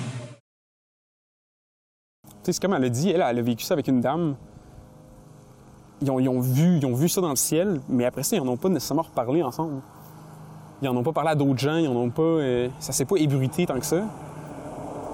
c'est 2.42 2.60
comme 2.60 2.74
elle 2.74 2.84
a 2.84 2.88
dit, 2.88 3.10
elle, 3.10 3.24
elle 3.24 3.38
a 3.38 3.42
vécu 3.42 3.62
ça 3.62 3.74
avec 3.74 3.86
une 3.86 4.00
dame. 4.00 4.34
Ils 6.02 6.10
ont, 6.10 6.18
ils 6.18 6.28
ont, 6.28 6.40
vu, 6.40 6.78
ils 6.78 6.86
ont 6.86 6.94
vu 6.94 7.08
ça 7.08 7.20
dans 7.20 7.30
le 7.30 7.36
ciel, 7.36 7.80
mais 7.88 8.04
après 8.04 8.22
ça, 8.22 8.36
ils 8.36 8.42
n'en 8.42 8.52
ont 8.52 8.56
pas 8.56 8.68
nécessairement 8.68 9.02
reparlé 9.02 9.42
ensemble. 9.42 9.82
Ils 10.80 10.84
n'en 10.86 10.96
ont 10.96 11.02
pas 11.02 11.12
parlé 11.12 11.30
à 11.30 11.34
d'autres 11.34 11.58
gens, 11.58 11.76
ils 11.76 11.88
en 11.88 11.96
ont 11.96 12.10
pas. 12.10 12.22
Euh, 12.22 12.68
ça 12.78 12.92
s'est 12.92 13.04
pas 13.04 13.16
ébruité 13.16 13.66
tant 13.66 13.78
que 13.78 13.84
ça. 13.86 14.00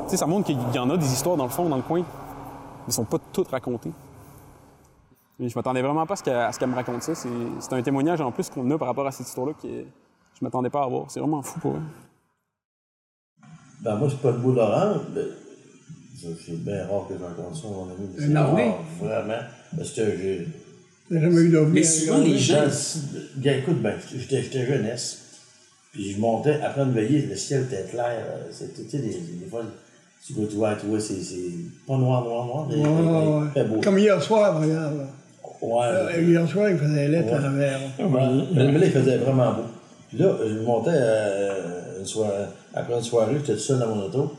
Tu 0.04 0.10
sais, 0.10 0.16
ça 0.18 0.26
montre 0.26 0.46
qu'il 0.46 0.58
y 0.74 0.78
en 0.78 0.90
a 0.90 0.96
des 0.96 1.06
histoires 1.10 1.36
dans 1.36 1.44
le 1.44 1.50
fond, 1.50 1.68
dans 1.68 1.76
le 1.76 1.82
coin. 1.82 2.02
Elles 2.86 2.92
sont 2.92 3.04
pas 3.04 3.18
toutes 3.32 3.48
racontées. 3.48 3.92
Je 5.40 5.48
je 5.48 5.54
m'attendais 5.58 5.80
vraiment 5.82 6.06
pas 6.06 6.14
à 6.14 6.52
ce 6.52 6.58
qu'elle 6.58 6.68
me 6.68 6.74
raconte 6.74 7.02
ça. 7.02 7.14
C'est 7.14 7.72
un 7.72 7.82
témoignage 7.82 8.20
en 8.20 8.30
plus 8.30 8.50
qu'on 8.50 8.70
a 8.70 8.78
par 8.78 8.88
rapport 8.88 9.06
à 9.06 9.10
cette 9.10 9.26
histoire-là 9.26 9.54
qui 9.60 9.68
est, 9.68 9.86
Je 10.38 10.44
m'attendais 10.44 10.70
pas 10.70 10.84
à 10.84 10.86
voir. 10.86 11.06
C'est 11.08 11.18
vraiment 11.20 11.42
fou 11.42 11.58
pour 11.60 11.72
eux. 11.72 11.82
Ben, 13.82 13.96
moi, 13.96 14.08
c'est 14.10 14.20
pas 14.20 14.32
de 14.32 14.38
boule 14.38 14.58
orange. 14.58 15.00
mais 15.14 15.22
C'est 16.36 16.62
bien 16.62 16.86
rare 16.86 17.06
que 17.08 17.14
j'entende 17.18 17.54
ça, 17.54 17.68
mon 17.68 17.84
ami. 17.84 18.08
C'est 18.18 18.34
Un 18.36 18.42
rare, 18.42 18.52
ovni? 18.52 18.70
Vraiment. 19.00 19.42
Parce 19.76 19.90
que 19.92 20.16
j'ai. 20.16 20.48
J'ai 21.10 21.20
jamais 21.20 21.40
eu. 21.42 21.58
Mais 21.66 21.82
souvent, 21.82 22.18
les 22.18 22.38
gens. 22.38 22.60
Dans 22.60 22.64
le- 22.66 23.40
Bien, 23.40 23.56
écoute, 23.58 23.82
ben, 23.82 23.98
j'étais 24.14 24.42
j'étais 24.42 24.66
jeunesse. 24.66 25.23
Puis 25.94 26.12
je 26.12 26.20
montais, 26.20 26.60
après 26.60 26.82
une 26.82 26.92
veillée, 26.92 27.22
le 27.26 27.36
ciel 27.36 27.62
était 27.62 27.84
clair. 27.90 28.04
euh, 28.28 28.48
C'était, 28.50 28.82
tu 28.82 28.90
sais, 28.90 28.98
des, 28.98 29.10
des 29.10 29.46
fois, 29.48 29.62
tu 30.26 30.32
vois, 30.34 30.46
tu 30.46 30.56
vois, 30.56 30.74
tu 30.74 30.86
vois, 30.86 31.00
c'est, 31.00 31.22
c'est 31.22 31.36
pas 31.86 31.96
noir, 31.96 32.24
noir, 32.24 32.44
noir, 32.46 32.66
mais 32.68 32.76
Ouais, 32.76 33.52
ouais, 33.62 33.64
beau. 33.68 33.80
Comme 33.80 33.98
hier 33.98 34.20
soir, 34.22 34.60
regarde. 34.60 34.98
là. 34.98 35.04
Ouais. 35.62 35.84
Euh, 35.86 36.20
hier 36.22 36.46
soir, 36.48 36.68
il 36.68 36.76
faisait 36.78 37.08
lettre 37.08 37.28
Ouais. 37.28 37.34
à 37.34 37.40
l'envers. 37.40 37.80
Ouais. 38.00 38.44
Mais, 38.54 38.72
mais 38.72 38.78
là, 38.78 38.86
il 38.86 38.92
faisait 38.92 39.18
vraiment 39.18 39.52
beau. 39.54 39.62
Puis 40.08 40.18
là, 40.18 40.34
je 40.46 40.58
montais 40.60 40.90
euh, 40.92 42.00
une 42.00 42.06
soirée, 42.06 42.44
après 42.74 42.94
une 42.94 43.02
soirée, 43.02 43.34
j'étais 43.38 43.54
tout 43.54 43.58
seul 43.60 43.78
dans 43.78 43.94
mon 43.94 44.02
auto. 44.04 44.32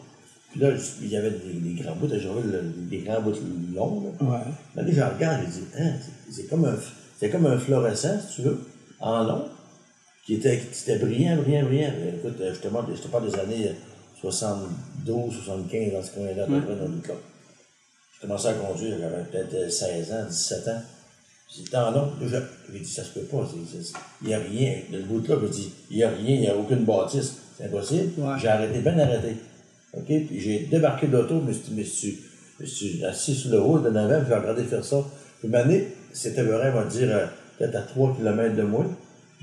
Puis 0.52 0.60
là, 0.62 0.70
il 1.02 1.08
y 1.10 1.18
avait 1.18 1.32
des, 1.32 1.54
des 1.74 1.82
grands 1.82 1.96
bouts, 1.96 2.08
j'avais 2.10 2.62
des 2.90 2.98
grands 3.00 3.22
bouts 3.22 3.34
longs. 3.76 4.04
Là. 4.20 4.26
Ouais. 4.28 4.38
Mais 4.76 4.84
là, 4.84 4.88
je 4.92 5.16
regarde, 5.16 5.42
je 5.46 5.52
dis, 5.60 5.64
hein, 5.80 5.92
c'est- 6.02 6.34
c'est 6.42 6.50
comme 6.50 6.66
un, 6.66 6.76
c'est 7.20 7.30
comme 7.30 7.46
un 7.46 7.58
fluorescent, 7.58 8.20
si 8.30 8.36
tu 8.36 8.42
veux, 8.44 8.60
en 9.00 9.24
long, 9.24 9.46
qui 10.26 10.36
était, 10.36 10.60
qui 10.60 10.90
était 10.90 11.00
brillant, 11.00 11.38
brillant, 11.38 11.64
brillant. 11.66 11.92
Écoute, 12.18 12.40
euh, 12.42 12.54
je 12.54 12.60
te, 12.60 12.68
parle- 12.68 12.96
je 12.96 13.02
te 13.02 13.08
parle 13.08 13.30
des 13.30 13.36
années 13.40 13.72
72, 14.22 15.34
75, 15.44 15.92
dans 15.94 16.04
ce 16.04 16.12
coin-là, 16.12 16.44
à 16.44 16.48
peu 16.48 16.62
près, 16.62 16.76
dans 16.76 16.88
le 16.88 17.00
club. 17.02 17.18
Je 18.16 18.22
commençais 18.22 18.48
à 18.50 18.54
conduire, 18.54 18.98
j'avais 19.00 19.24
peut-être 19.32 19.54
euh, 19.54 19.70
16 19.70 20.12
ans, 20.14 20.26
17 20.28 20.68
ans. 20.70 20.82
C'était 21.48 21.78
en 21.78 21.92
long. 21.92 22.12
Là, 22.20 22.28
je- 22.28 22.74
J'ai 22.74 22.80
dit, 22.80 22.90
ça 22.92 23.04
se 23.04 23.12
peut 23.18 23.26
pas. 23.26 23.48
Il 24.22 24.28
n'y 24.28 24.34
a 24.34 24.40
rien. 24.40 24.78
De 24.92 24.98
ce 25.02 25.06
bout-là, 25.06 25.36
je 25.44 25.48
dis, 25.48 25.74
il 25.92 25.98
n'y 25.98 26.04
a 26.04 26.10
rien, 26.10 26.36
il 26.36 26.42
n'y 26.42 26.48
a 26.48 26.56
aucune 26.58 26.84
bâtisse. 26.86 27.36
C'est 27.58 27.66
impossible. 27.66 28.12
Ouais. 28.20 28.34
J'ai 28.42 28.48
arrêté, 28.48 28.80
bien 28.80 28.98
arrêté. 28.98 29.36
OK? 29.94 30.06
Puis 30.06 30.40
j'ai 30.40 30.60
débarqué 30.66 31.08
de 31.08 31.14
l'auto, 31.18 31.40
mais 31.46 31.54
je 31.54 31.72
me 31.74 31.84
suis, 31.84 32.20
je 32.60 32.64
me 32.64 32.68
suis 32.68 33.06
assis 33.06 33.36
sur 33.36 33.52
le 33.52 33.62
haut 33.62 33.80
de 33.80 33.90
l'avant, 33.90 34.20
puis 34.20 34.28
j'ai 34.30 34.36
regardé 34.36 34.64
faire 34.64 34.84
ça. 34.84 34.98
Puis 35.40 35.48
m'année, 35.50 35.88
c'était 36.12 36.44
vrai, 36.44 36.72
on 36.74 36.78
va 36.82 36.86
dire, 36.86 37.10
euh, 37.16 37.26
peut-être 37.58 37.76
à 37.76 37.82
3 37.84 38.16
km 38.18 38.56
de 38.56 38.64
moi. 38.64 38.86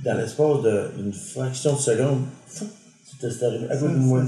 Dans 0.05 0.15
l'espace 0.15 0.57
d'une 0.97 1.13
fraction 1.13 1.75
de 1.75 1.81
seconde, 1.81 2.23
fou, 2.47 2.67
c'était 3.21 3.45
arrivé 3.45 3.67
à 3.71 3.77
côté 3.77 3.93
de 3.93 3.99
moi. 3.99 4.23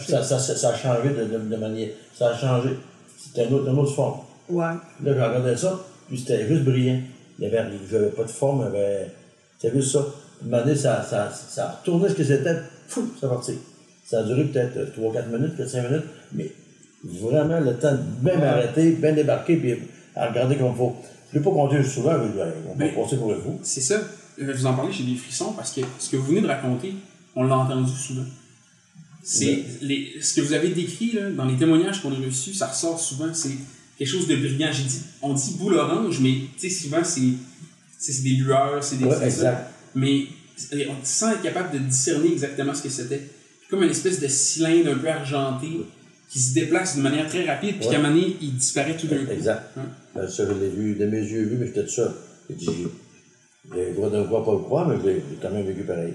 Ça. 0.00 0.22
Ça, 0.22 0.24
ça, 0.24 0.38
ça, 0.38 0.56
ça 0.56 0.68
a 0.70 0.76
changé 0.76 1.10
de, 1.10 1.24
de, 1.24 1.38
de 1.38 1.56
manière. 1.56 1.90
Ça 2.14 2.30
a 2.30 2.36
changé. 2.36 2.70
C'était 3.16 3.46
une 3.46 3.54
autre, 3.54 3.70
une 3.70 3.78
autre 3.78 3.94
forme. 3.94 4.20
Ouais. 4.48 4.64
Là, 4.64 4.78
je 5.04 5.10
regardais 5.10 5.56
ça, 5.56 5.80
puis 6.08 6.18
c'était 6.18 6.46
juste 6.48 6.64
brillant. 6.64 7.00
Il 7.38 7.48
n'y 7.48 7.54
avait, 7.54 7.70
il 7.72 7.92
y 7.92 7.96
avait 7.96 8.10
pas 8.10 8.24
de 8.24 8.28
forme, 8.30 8.60
il 8.60 8.64
y 8.64 8.78
avait. 8.78 9.10
C'était 9.58 9.76
juste 9.76 9.92
ça. 9.92 10.04
Puis, 10.40 10.42
à 10.42 10.46
un 10.46 10.50
moment 10.50 10.64
donné, 10.64 10.76
ça, 10.76 11.02
ça, 11.08 11.30
ça 11.30 11.66
a 11.66 11.70
retourné 11.80 12.08
ce 12.08 12.14
que 12.14 12.24
c'était, 12.24 12.56
fou, 12.88 13.08
c'est 13.20 13.28
parti. 13.28 13.58
Ça 14.04 14.20
a 14.20 14.22
duré 14.24 14.44
peut-être 14.44 14.98
3-4 14.98 15.28
minutes, 15.28 15.56
4-5 15.58 15.88
minutes, 15.88 16.04
mais 16.32 16.50
vraiment 17.04 17.60
le 17.60 17.74
temps 17.74 17.92
de 17.92 18.02
bien 18.20 18.36
m'arrêter, 18.38 18.92
bien 18.92 19.12
débarquer, 19.12 19.56
puis 19.56 19.78
à 20.16 20.28
regarder 20.28 20.56
comme 20.56 20.72
il 20.72 20.76
faut. 20.76 20.96
Je 21.32 21.38
ne 21.38 21.44
pas 21.44 21.50
conduire 21.50 21.86
souvent, 21.86 22.14
on 22.16 22.28
peut 22.28 22.74
Mais- 22.76 22.92
passer 22.92 23.16
pour 23.16 23.30
le 23.32 23.38
fou. 23.40 23.58
C'est 23.62 23.80
ça. 23.80 24.00
Euh, 24.40 24.52
Vous 24.54 24.66
en 24.66 24.74
parlez, 24.74 24.92
j'ai 24.92 25.04
des 25.04 25.14
frissons 25.16 25.52
parce 25.52 25.72
que 25.72 25.80
ce 25.98 26.08
que 26.10 26.16
vous 26.16 26.26
venez 26.26 26.40
de 26.40 26.46
raconter, 26.46 26.94
on 27.36 27.44
l'a 27.44 27.56
entendu 27.58 27.92
souvent. 27.96 28.24
C'est 29.22 29.64
ce 30.22 30.34
que 30.34 30.40
vous 30.40 30.52
avez 30.54 30.68
décrit 30.70 31.12
là, 31.12 31.30
dans 31.30 31.44
les 31.44 31.56
témoignages 31.56 32.00
qu'on 32.02 32.12
a 32.12 32.16
reçus, 32.16 32.54
ça 32.54 32.68
ressort 32.68 32.98
souvent. 32.98 33.32
C'est 33.34 33.50
quelque 33.98 34.08
chose 34.08 34.26
de 34.26 34.36
brillant. 34.36 34.70
J'ai 34.72 34.84
dit, 34.84 35.00
on 35.22 35.34
dit 35.34 35.54
boule 35.58 35.74
orange, 35.74 36.20
mais 36.20 36.36
souvent 36.70 37.02
c'est 37.04 38.22
des 38.22 38.30
lueurs, 38.30 38.82
c'est 38.82 38.96
des 38.96 39.04
Ouais, 39.04 39.24
exact. 39.24 39.70
Mais 39.94 40.24
on 40.88 41.04
sent 41.04 41.32
être 41.34 41.42
capable 41.42 41.72
de 41.78 41.78
discerner 41.84 42.32
exactement 42.32 42.74
ce 42.74 42.82
que 42.82 42.88
c'était. 42.88 43.22
Comme 43.68 43.82
une 43.82 43.90
espèce 43.90 44.20
de 44.20 44.26
cylindre 44.26 44.90
un 44.92 44.98
peu 44.98 45.08
argenté 45.08 45.68
qui 46.30 46.38
se 46.38 46.54
déplace 46.54 46.94
d'une 46.94 47.02
manière 47.02 47.26
très 47.28 47.44
rapide, 47.44 47.76
puis 47.78 47.86
Ouais. 47.88 47.92
qu'à 47.94 47.98
un 47.98 48.02
moment 48.02 48.14
donné, 48.14 48.36
il 48.40 48.54
disparaît 48.56 48.96
tout 48.96 49.08
d'un 49.08 49.24
coup. 49.24 49.32
Exact. 49.32 49.62
Hein? 49.76 49.82
Ben, 50.14 50.28
ça, 50.28 50.44
je 50.46 50.52
l'ai 50.52 50.68
vu, 50.70 50.94
de 50.94 51.04
mes 51.06 51.18
yeux 51.20 51.42
vu, 51.44 51.56
mais 51.58 51.66
j'étais 51.66 51.82
tout 51.82 51.90
seul. 51.90 52.12
J'ai 52.48 52.54
dit, 52.56 52.86
j'ai 53.74 53.88
le 53.90 53.94
droit 53.94 54.08
de 54.10 54.16
ne 54.18 54.22
pas 54.24 54.38
le 54.52 54.58
croire, 54.58 54.88
mais 54.88 54.94
j'ai 55.04 55.22
quand 55.42 55.50
même 55.50 55.66
vécu 55.66 55.82
pareil. 55.82 56.14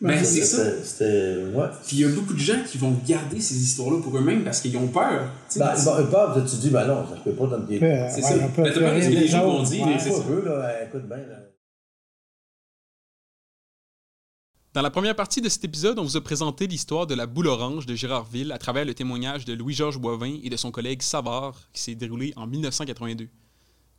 Ben, 0.00 0.16
c'est 0.22 0.44
ça. 0.44 0.62
C'était-. 0.84 1.38
Ouais. 1.56 1.64
Puis 1.86 1.96
il 1.96 2.00
y 2.02 2.04
a 2.04 2.08
beaucoup 2.10 2.34
de 2.34 2.38
gens 2.38 2.62
qui 2.64 2.78
vont 2.78 2.94
garder 3.04 3.40
ces 3.40 3.56
histoires-là 3.60 4.00
pour 4.00 4.16
eux-mêmes 4.16 4.44
parce 4.44 4.60
qu'ils 4.60 4.76
ont 4.76 4.86
peur. 4.86 5.28
Ben, 5.56 5.74
bon, 5.84 5.98
une 5.98 6.06
part, 6.08 6.34
tu 6.36 6.56
te 6.56 6.60
dis, 6.60 6.70
ben 6.70 6.86
non, 6.86 7.04
ça 7.08 7.16
se 7.16 7.22
peut 7.28 7.32
pas 7.36 7.46
dans 7.48 7.60
tes. 7.62 7.80
Ouais, 7.80 8.08
C'est 8.14 8.22
ça. 8.22 8.34
Ben, 8.36 8.48
t'as 8.54 8.72
ce 8.72 8.78
que 8.78 9.10
les 9.10 9.20
des 9.22 9.26
gens 9.26 9.44
vont 9.44 9.62
dire, 9.64 9.84
Ouais. 9.86 9.94
mais 9.94 9.98
c'est 9.98 10.10
ça. 10.12 10.18
Un 10.18 10.20
peu, 10.20 10.44
là, 10.48 10.72
écoute 10.86 11.08
bien. 11.08 11.16
Là. 11.16 11.37
Dans 14.74 14.82
la 14.82 14.90
première 14.90 15.16
partie 15.16 15.40
de 15.40 15.48
cet 15.48 15.64
épisode, 15.64 15.98
on 15.98 16.02
vous 16.02 16.18
a 16.18 16.20
présenté 16.22 16.66
l'histoire 16.66 17.06
de 17.06 17.14
la 17.14 17.26
boule 17.26 17.46
orange 17.46 17.86
de 17.86 17.94
Gérardville 17.94 18.52
à 18.52 18.58
travers 18.58 18.84
le 18.84 18.92
témoignage 18.92 19.46
de 19.46 19.54
Louis-Georges 19.54 19.98
Boivin 19.98 20.38
et 20.42 20.50
de 20.50 20.56
son 20.58 20.70
collègue 20.70 21.00
Savard 21.00 21.58
qui 21.72 21.80
s'est 21.80 21.94
déroulé 21.94 22.34
en 22.36 22.46
1982. 22.46 23.30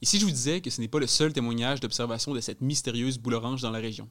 Ici, 0.03 0.19
je 0.19 0.25
vous 0.25 0.31
disais 0.31 0.61
que 0.61 0.69
ce 0.69 0.79
n'est 0.79 0.87
pas 0.87 0.99
le 0.99 1.07
seul 1.07 1.33
témoignage 1.33 1.79
d'observation 1.79 2.35
de 2.35 2.39
cette 2.39 2.61
mystérieuse 2.61 3.17
boule 3.17 3.33
orange 3.33 3.63
dans 3.63 3.71
la 3.71 3.79
région. 3.79 4.07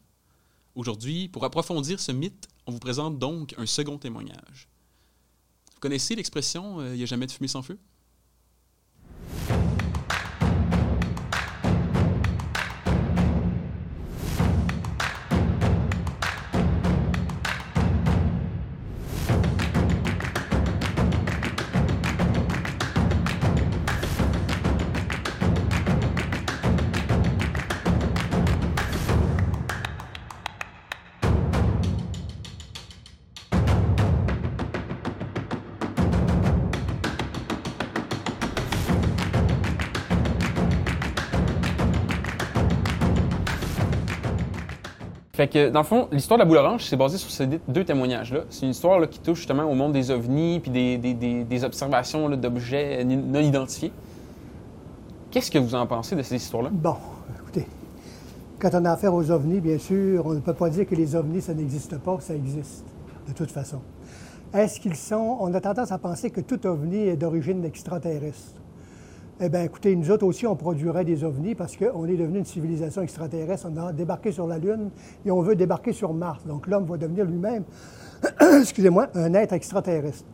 Aujourd'hui, 0.74 1.28
pour 1.28 1.44
approfondir 1.44 2.00
ce 2.00 2.10
mythe, 2.10 2.48
on 2.66 2.72
vous 2.72 2.80
présente 2.80 3.20
donc 3.20 3.54
un 3.56 3.66
second 3.66 3.96
témoignage. 3.96 4.68
Vous 5.74 5.80
connaissez 5.80 6.16
l'expression 6.16 6.80
euh, 6.80 6.94
Il 6.94 6.98
n'y 6.98 7.04
a 7.04 7.06
jamais 7.06 7.28
de 7.28 7.32
fumée 7.32 7.46
sans 7.46 7.62
feu 7.62 7.78
Fait 45.38 45.46
que, 45.46 45.68
dans 45.68 45.78
le 45.78 45.86
fond, 45.86 46.08
l'histoire 46.10 46.36
de 46.36 46.42
la 46.42 46.48
boule 46.48 46.56
orange, 46.56 46.84
c'est 46.86 46.96
basé 46.96 47.16
sur 47.16 47.30
ces 47.30 47.46
deux 47.46 47.84
témoignages-là. 47.84 48.40
C'est 48.50 48.66
une 48.66 48.72
histoire 48.72 48.98
là, 48.98 49.06
qui 49.06 49.20
touche 49.20 49.38
justement 49.38 49.62
au 49.70 49.74
monde 49.76 49.92
des 49.92 50.10
ovnis 50.10 50.58
puis 50.58 50.72
des, 50.72 50.98
des- 50.98 51.14
des- 51.14 51.44
des 51.44 51.62
observations 51.64 52.28
d'objets 52.30 53.04
non 53.04 53.16
non 53.18 53.38
identifiés. 53.38 53.92
Qu'est-ce 55.30 55.52
que 55.52 55.58
vous 55.58 55.76
en 55.76 55.86
pensez 55.86 56.16
de 56.16 56.22
ces 56.22 56.34
histoires-là? 56.34 56.70
Bon, 56.72 56.96
écoutez, 57.38 57.68
quand 58.58 58.70
on 58.74 58.84
a 58.84 58.90
affaire 58.90 59.14
aux 59.14 59.30
ovnis, 59.30 59.60
bien 59.60 59.78
sûr, 59.78 60.26
on 60.26 60.32
ne 60.34 60.40
peut 60.40 60.54
pas 60.54 60.70
dire 60.70 60.88
que 60.88 60.96
les 60.96 61.14
ovnis, 61.14 61.40
ça 61.40 61.54
n'existe 61.54 61.96
pas, 61.98 62.18
ça 62.18 62.34
existe, 62.34 62.84
de 63.28 63.32
toute 63.32 63.52
façon. 63.52 63.78
Est-ce 64.52 64.80
qu'ils 64.80 64.96
sont... 64.96 65.36
On 65.38 65.54
a 65.54 65.60
tendance 65.60 65.92
à 65.92 65.98
penser 65.98 66.30
que 66.30 66.40
tout 66.40 66.66
ovni 66.66 67.06
est 67.06 67.16
d'origine 67.16 67.64
extraterrestre. 67.64 68.54
Eh 69.40 69.48
bien, 69.48 69.62
écoutez, 69.62 69.94
nous 69.94 70.10
autres 70.10 70.26
aussi, 70.26 70.46
on 70.48 70.56
produirait 70.56 71.04
des 71.04 71.22
ovnis 71.22 71.54
parce 71.54 71.76
qu'on 71.76 72.06
est 72.06 72.16
devenu 72.16 72.38
une 72.40 72.44
civilisation 72.44 73.02
extraterrestre. 73.02 73.68
On 73.72 73.76
a 73.76 73.92
débarqué 73.92 74.32
sur 74.32 74.48
la 74.48 74.58
Lune 74.58 74.90
et 75.24 75.30
on 75.30 75.42
veut 75.42 75.54
débarquer 75.54 75.92
sur 75.92 76.12
Mars. 76.12 76.44
Donc, 76.44 76.66
l'homme 76.66 76.84
va 76.86 76.96
devenir 76.96 77.24
lui-même, 77.24 77.62
excusez-moi, 78.60 79.06
un 79.14 79.34
être 79.34 79.52
extraterrestre. 79.52 80.24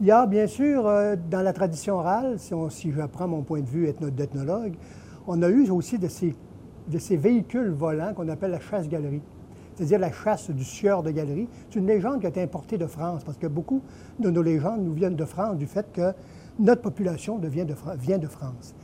Il 0.00 0.06
y 0.06 0.10
a 0.10 0.26
bien 0.26 0.48
sûr, 0.48 0.84
euh, 0.88 1.14
dans 1.30 1.42
la 1.42 1.52
tradition 1.52 1.96
orale, 1.96 2.38
si, 2.40 2.52
on- 2.52 2.70
si 2.70 2.90
je 2.90 3.02
prends 3.02 3.28
mon 3.28 3.42
point 3.42 3.60
de 3.60 3.68
vue 3.68 3.86
ethno- 3.86 4.10
d'ethnologue, 4.10 4.74
on 5.28 5.42
a 5.42 5.48
eu 5.48 5.70
aussi 5.70 5.98
de 5.98 6.08
ces, 6.08 6.34
de 6.88 6.98
ces 6.98 7.16
véhicules 7.16 7.70
volants 7.70 8.14
qu'on 8.14 8.28
appelle 8.28 8.50
la 8.50 8.58
chasse-galerie, 8.60 9.22
c'est-à-dire 9.76 10.00
la 10.00 10.10
chasse 10.10 10.50
du 10.50 10.64
sieur 10.64 11.04
de 11.04 11.10
galerie. 11.12 11.46
C'est 11.68 11.78
une 11.78 11.86
légende 11.86 12.18
qui 12.20 12.26
a 12.26 12.30
été 12.30 12.42
importée 12.42 12.78
de 12.78 12.86
France, 12.86 13.22
parce 13.22 13.36
que 13.38 13.46
beaucoup 13.46 13.82
de 14.18 14.28
nos 14.30 14.42
légendes 14.42 14.82
nous 14.82 14.94
viennent 14.94 15.14
de 15.16 15.24
France, 15.24 15.56
du 15.56 15.66
fait 15.66 15.86
que 15.92 16.12
notre 16.60 16.82
population 16.82 17.38
vient 17.38 17.64
de 18.18 18.26
France. 18.26 18.74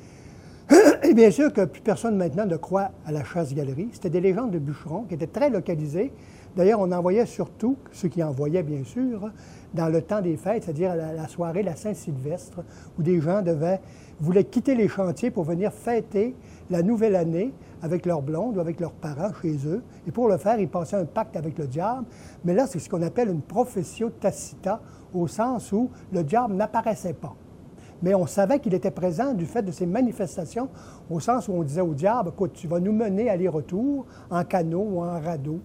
Et 1.05 1.15
bien 1.15 1.31
sûr 1.31 1.53
que 1.53 1.65
plus 1.65 1.83
personne 1.83 2.17
maintenant 2.17 2.47
ne 2.47 2.57
croit 2.57 2.91
à 3.07 3.12
la 3.12 3.23
chasse-galerie. 3.23 3.91
C'était 3.93 4.11
des 4.11 4.21
légendes 4.21 4.51
de 4.51 4.59
bûcherons 4.59 5.03
qui 5.03 5.15
étaient 5.15 5.29
très 5.29 5.51
localisées. 5.51 6.12
D'ailleurs, 6.57 6.81
on 6.81 6.91
envoyait 6.91 7.27
surtout, 7.27 7.77
ceux 7.93 8.09
qui 8.09 8.23
envoyaient 8.23 8.62
bien 8.62 8.83
sûr, 8.83 9.31
dans 9.75 9.89
le 9.89 10.01
temps 10.01 10.23
des 10.23 10.37
fêtes, 10.37 10.65
c'est-à-dire 10.65 10.97
la, 10.97 11.12
la 11.12 11.29
soirée, 11.29 11.62
la 11.62 11.77
Saint-Sylvestre, 11.77 12.61
où 12.99 13.03
des 13.03 13.21
gens 13.21 13.43
devaient, 13.43 13.81
voulaient 14.21 14.45
quitter 14.45 14.75
les 14.75 14.89
chantiers 14.89 15.31
pour 15.31 15.45
venir 15.45 15.73
fêter 15.73 16.35
la 16.71 16.83
nouvelle 16.83 17.15
année 17.15 17.53
avec 17.83 18.07
leurs 18.07 18.23
blondes 18.23 18.57
ou 18.57 18.61
avec 18.61 18.81
leurs 18.81 18.93
parents 18.93 19.31
chez 19.43 19.55
eux. 19.67 19.83
Et 20.09 20.11
pour 20.11 20.29
le 20.29 20.39
faire, 20.39 20.59
ils 20.59 20.69
passaient 20.69 20.97
un 20.97 21.05
pacte 21.05 21.37
avec 21.37 21.59
le 21.59 21.67
diable. 21.67 22.07
Mais 22.45 22.55
là, 22.55 22.67
c'est 22.67 22.79
ce 22.79 22.89
qu'on 22.89 23.03
appelle 23.03 23.29
une 23.29 23.43
professio 23.43 24.09
tacita, 24.09 24.81
au 25.15 25.29
sens 25.29 25.71
où 25.73 25.91
le 26.11 26.25
diable 26.25 26.55
n'apparaissait 26.55 27.12
pas 27.12 27.37
mais 28.03 28.15
on 28.15 28.27
savait 28.27 28.59
qu'il 28.61 28.75
était 28.75 28.91
présent 28.91 29.35
du 29.35 29.47
fait 29.47 29.63
de 29.63 29.73
ces 29.73 29.87
manifestations, 29.87 30.69
au 31.11 31.21
sens 31.21 31.49
où 31.49 31.53
on 31.53 31.63
disait 31.63 31.81
au 31.81 31.95
diable, 31.95 32.31
écoute, 32.35 32.53
tu 32.55 32.67
vas 32.67 32.81
nous 32.81 32.93
mener 32.93 33.31
aller-retour 33.31 34.07
en 34.31 34.45
canot 34.45 34.87
ou 34.91 35.01
en 35.03 35.21
radeau. 35.21 35.61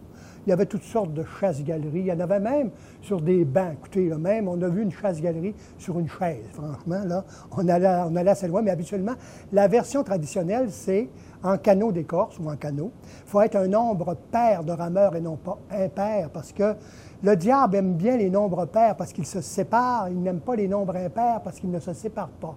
Il 0.45 0.49
y 0.49 0.53
avait 0.53 0.65
toutes 0.65 0.83
sortes 0.83 1.13
de 1.13 1.23
chasse-galeries. 1.39 1.99
Il 1.99 2.05
y 2.07 2.11
en 2.11 2.19
avait 2.19 2.39
même 2.39 2.71
sur 3.01 3.21
des 3.21 3.45
bancs. 3.45 3.73
Écoutez, 3.73 4.09
même, 4.09 4.47
on 4.47 4.59
a 4.61 4.69
vu 4.69 4.81
une 4.81 4.91
chasse-galerie 4.91 5.53
sur 5.77 5.99
une 5.99 6.09
chaise. 6.09 6.45
Franchement, 6.53 7.05
là, 7.05 7.23
on 7.55 7.67
allait, 7.67 8.01
on 8.07 8.15
allait 8.15 8.31
assez 8.31 8.47
loin. 8.47 8.63
Mais 8.63 8.71
habituellement, 8.71 9.13
la 9.51 9.67
version 9.67 10.03
traditionnelle, 10.03 10.71
c'est 10.71 11.09
en 11.43 11.57
canot 11.57 11.91
d'écorce 11.91 12.37
ou 12.39 12.49
en 12.49 12.55
canot. 12.55 12.91
Il 13.25 13.29
faut 13.29 13.41
être 13.41 13.55
un 13.55 13.67
nombre 13.67 14.15
pair 14.31 14.63
de 14.63 14.71
rameurs 14.71 15.15
et 15.15 15.21
non 15.21 15.37
pas 15.37 15.57
impair 15.71 16.29
parce 16.29 16.51
que 16.51 16.75
le 17.23 17.35
diable 17.35 17.75
aime 17.75 17.93
bien 17.93 18.17
les 18.17 18.29
nombres 18.29 18.65
pairs 18.65 18.95
parce 18.95 19.13
qu'ils 19.13 19.25
se 19.25 19.41
séparent. 19.41 20.09
Il 20.09 20.21
n'aime 20.21 20.39
pas 20.39 20.55
les 20.55 20.67
nombres 20.67 20.95
impairs 20.95 21.41
parce 21.43 21.59
qu'ils 21.59 21.71
ne 21.71 21.79
se 21.79 21.93
séparent 21.93 22.29
pas. 22.29 22.55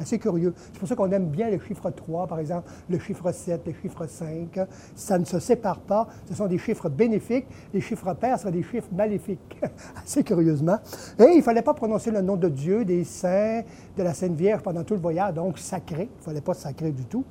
Assez 0.00 0.18
curieux. 0.18 0.52
C'est 0.56 0.78
pour 0.80 0.88
ça 0.88 0.96
qu'on 0.96 1.10
aime 1.12 1.28
bien 1.28 1.48
le 1.50 1.58
chiffre 1.60 1.88
3, 1.88 2.26
par 2.26 2.40
exemple, 2.40 2.68
le 2.90 2.98
chiffre 2.98 3.30
7, 3.30 3.62
le 3.64 3.72
chiffre 3.80 4.06
5. 4.06 4.58
Ça 4.96 5.18
ne 5.18 5.24
se 5.24 5.38
sépare 5.38 5.78
pas. 5.78 6.08
Ce 6.28 6.34
sont 6.34 6.46
des 6.46 6.58
chiffres 6.58 6.88
bénéfiques. 6.88 7.46
Les 7.72 7.80
chiffres 7.80 8.12
pairs 8.14 8.40
sont 8.40 8.50
des 8.50 8.64
chiffres 8.64 8.88
maléfiques, 8.92 9.60
assez 10.04 10.24
curieusement. 10.24 10.78
Et 11.20 11.26
il 11.34 11.36
ne 11.36 11.42
fallait 11.42 11.62
pas 11.62 11.74
prononcer 11.74 12.10
le 12.10 12.22
nom 12.22 12.36
de 12.36 12.48
Dieu, 12.48 12.84
des 12.84 13.04
saints, 13.04 13.62
de 13.96 14.02
la 14.02 14.14
Sainte 14.14 14.34
Vierge 14.34 14.62
pendant 14.62 14.82
tout 14.82 14.94
le 14.94 15.00
voyage, 15.00 15.34
donc 15.34 15.58
sacré. 15.60 16.08
Il 16.12 16.18
ne 16.18 16.24
fallait 16.24 16.40
pas 16.40 16.54
sacré 16.54 16.90
du 16.90 17.04
tout. 17.04 17.24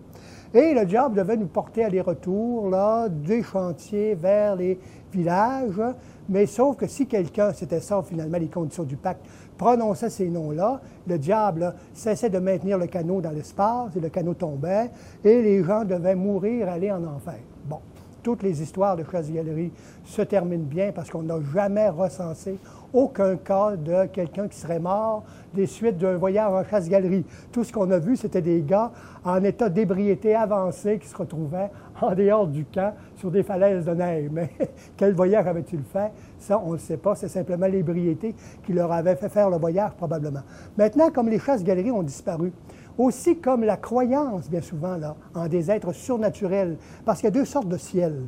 Et 0.53 0.73
le 0.73 0.85
diable 0.85 1.15
devait 1.15 1.37
nous 1.37 1.47
porter 1.47 1.83
aller-retour 1.83 2.69
là, 2.69 3.09
des 3.09 3.41
chantiers 3.41 4.13
vers 4.13 4.55
les 4.55 4.79
villages. 5.11 5.81
Mais 6.29 6.45
sauf 6.45 6.77
que 6.77 6.87
si 6.87 7.07
quelqu'un, 7.07 7.53
c'était 7.53 7.79
ça 7.79 8.01
finalement 8.03 8.37
les 8.37 8.47
conditions 8.47 8.83
du 8.83 8.95
pacte, 8.95 9.25
prononçait 9.57 10.09
ces 10.09 10.29
noms-là, 10.29 10.79
le 11.07 11.17
diable 11.17 11.73
cessait 11.93 12.29
de 12.29 12.39
maintenir 12.39 12.77
le 12.77 12.87
canot 12.87 13.21
dans 13.21 13.31
l'espace 13.31 13.95
et 13.95 13.99
le 13.99 14.09
canot 14.09 14.33
tombait 14.35 14.89
et 15.23 15.41
les 15.41 15.63
gens 15.63 15.85
devaient 15.85 16.15
mourir, 16.15 16.69
aller 16.69 16.91
en 16.91 17.03
enfer. 17.03 17.39
Bon, 17.65 17.79
toutes 18.21 18.43
les 18.43 18.61
histoires 18.61 18.95
de 18.95 19.03
chasse-galerie 19.03 19.71
se 20.05 20.21
terminent 20.21 20.65
bien 20.65 20.91
parce 20.93 21.09
qu'on 21.09 21.23
n'a 21.23 21.39
jamais 21.53 21.89
recensé 21.89 22.57
aucun 22.93 23.35
cas 23.37 23.75
de 23.75 24.05
quelqu'un 24.05 24.47
qui 24.47 24.57
serait 24.57 24.79
mort 24.79 25.23
des 25.53 25.65
suites 25.65 25.97
d'un 25.97 26.17
voyage 26.17 26.51
en 26.51 26.63
chasse-galerie. 26.63 27.25
Tout 27.51 27.63
ce 27.63 27.73
qu'on 27.73 27.89
a 27.91 27.99
vu, 27.99 28.15
c'était 28.15 28.41
des 28.41 28.61
gars 28.61 28.91
en 29.23 29.43
état 29.43 29.69
d'ébriété 29.69 30.35
avancée 30.35 30.99
qui 30.99 31.07
se 31.07 31.15
retrouvaient 31.15 31.69
en 32.01 32.13
dehors 32.13 32.47
du 32.47 32.65
camp 32.65 32.93
sur 33.15 33.31
des 33.31 33.43
falaises 33.43 33.85
de 33.85 33.93
neige. 33.93 34.29
Mais 34.31 34.49
quel 34.97 35.13
voyage 35.13 35.47
avait-il 35.47 35.81
fait? 35.83 36.11
Ça, 36.39 36.59
on 36.63 36.69
ne 36.69 36.73
le 36.73 36.79
sait 36.79 36.97
pas. 36.97 37.15
C'est 37.15 37.27
simplement 37.27 37.67
l'ébriété 37.67 38.35
qui 38.65 38.73
leur 38.73 38.91
avait 38.91 39.15
fait 39.15 39.29
faire 39.29 39.49
le 39.49 39.57
voyage, 39.57 39.91
probablement. 39.97 40.41
Maintenant, 40.77 41.09
comme 41.09 41.29
les 41.29 41.39
chasses-galeries 41.39 41.91
ont 41.91 42.03
disparu, 42.03 42.51
aussi 42.97 43.37
comme 43.37 43.63
la 43.63 43.77
croyance, 43.77 44.49
bien 44.49 44.61
souvent, 44.61 44.97
là, 44.97 45.15
en 45.33 45.47
des 45.47 45.71
êtres 45.71 45.93
surnaturels, 45.93 46.77
parce 47.05 47.19
qu'il 47.19 47.27
y 47.27 47.27
a 47.27 47.31
deux 47.31 47.45
sortes 47.45 47.67
de 47.67 47.77
ciel. 47.77 48.21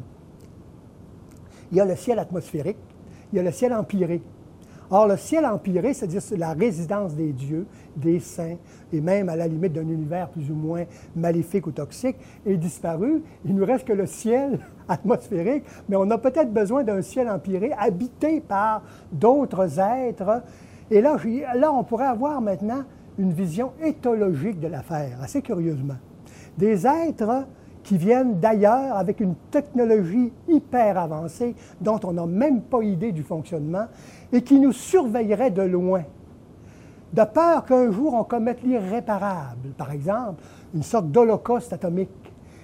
Il 1.72 1.78
y 1.78 1.82
a 1.82 1.86
le 1.86 1.96
ciel 1.96 2.20
atmosphérique, 2.20 2.78
il 3.32 3.38
y 3.38 3.40
a 3.40 3.44
le 3.44 3.52
ciel 3.52 3.74
empiré. 3.74 4.22
Or, 4.92 5.08
le 5.08 5.18
ciel 5.18 5.46
empiré, 5.46 5.94
c'est-à-dire 5.94 6.22
la 6.38 6.54
résidence 6.54 7.16
des 7.16 7.32
dieux, 7.32 7.66
des 7.96 8.20
saints, 8.20 8.58
et 8.94 9.02
même 9.02 9.30
à 9.30 9.36
la 9.36 9.48
limite 9.48 9.74
d'un 9.74 9.88
univers 9.88 10.30
plus 10.30 10.50
ou 10.52 10.56
moins 10.56 10.84
maléfique 11.16 11.68
ou 11.68 11.72
toxique, 11.72 12.18
est 12.46 12.58
disparu. 12.58 13.24
Il 13.46 13.56
nous 13.56 13.66
reste 13.66 13.86
que 13.86 13.94
le 13.94 14.06
ciel 14.06 14.60
atmosphérique, 14.88 15.64
mais 15.90 15.96
on 15.96 16.10
a 16.12 16.18
peut-être 16.18 16.54
besoin 16.54 16.84
d'un 16.84 17.02
ciel 17.02 17.30
empiré 17.30 17.72
habité 17.78 18.42
par 18.42 18.84
d'autres 19.12 19.80
êtres. 19.80 20.44
Et 20.92 21.02
là, 21.02 21.18
là, 21.56 21.72
on 21.72 21.84
pourrait 21.84 22.06
avoir 22.06 22.42
maintenant 22.42 22.84
une 23.18 23.32
vision 23.32 23.72
éthologique 23.82 24.60
de 24.60 24.68
l'affaire, 24.68 25.18
assez 25.22 25.42
curieusement. 25.42 25.96
Des 26.58 26.86
êtres 26.86 27.46
qui 27.86 27.98
viennent 27.98 28.40
d'ailleurs 28.40 28.98
avec 28.98 29.20
une 29.20 29.36
technologie 29.52 30.34
hyper 30.48 30.98
avancée 30.98 31.56
dont 31.80 32.00
on 32.04 32.14
n'a 32.14 32.26
même 32.26 32.62
pas 32.62 32.82
idée 32.82 33.12
du 33.12 33.22
fonctionnement 33.22 33.86
et 34.36 34.42
qui 34.42 34.60
nous 34.60 34.74
surveilleraient 34.74 35.52
de 35.52 35.62
loin, 35.62 36.04
de 37.14 37.24
peur 37.24 37.66
qu'un 37.66 37.90
jour 37.90 38.14
on 38.14 38.26
commette 38.26 38.62
l'irréparable, 38.64 39.70
par 39.78 39.92
exemple, 39.92 40.44
une 40.74 40.84
sorte 40.84 41.10
d'holocauste 41.10 41.72
atomique, 41.72 42.10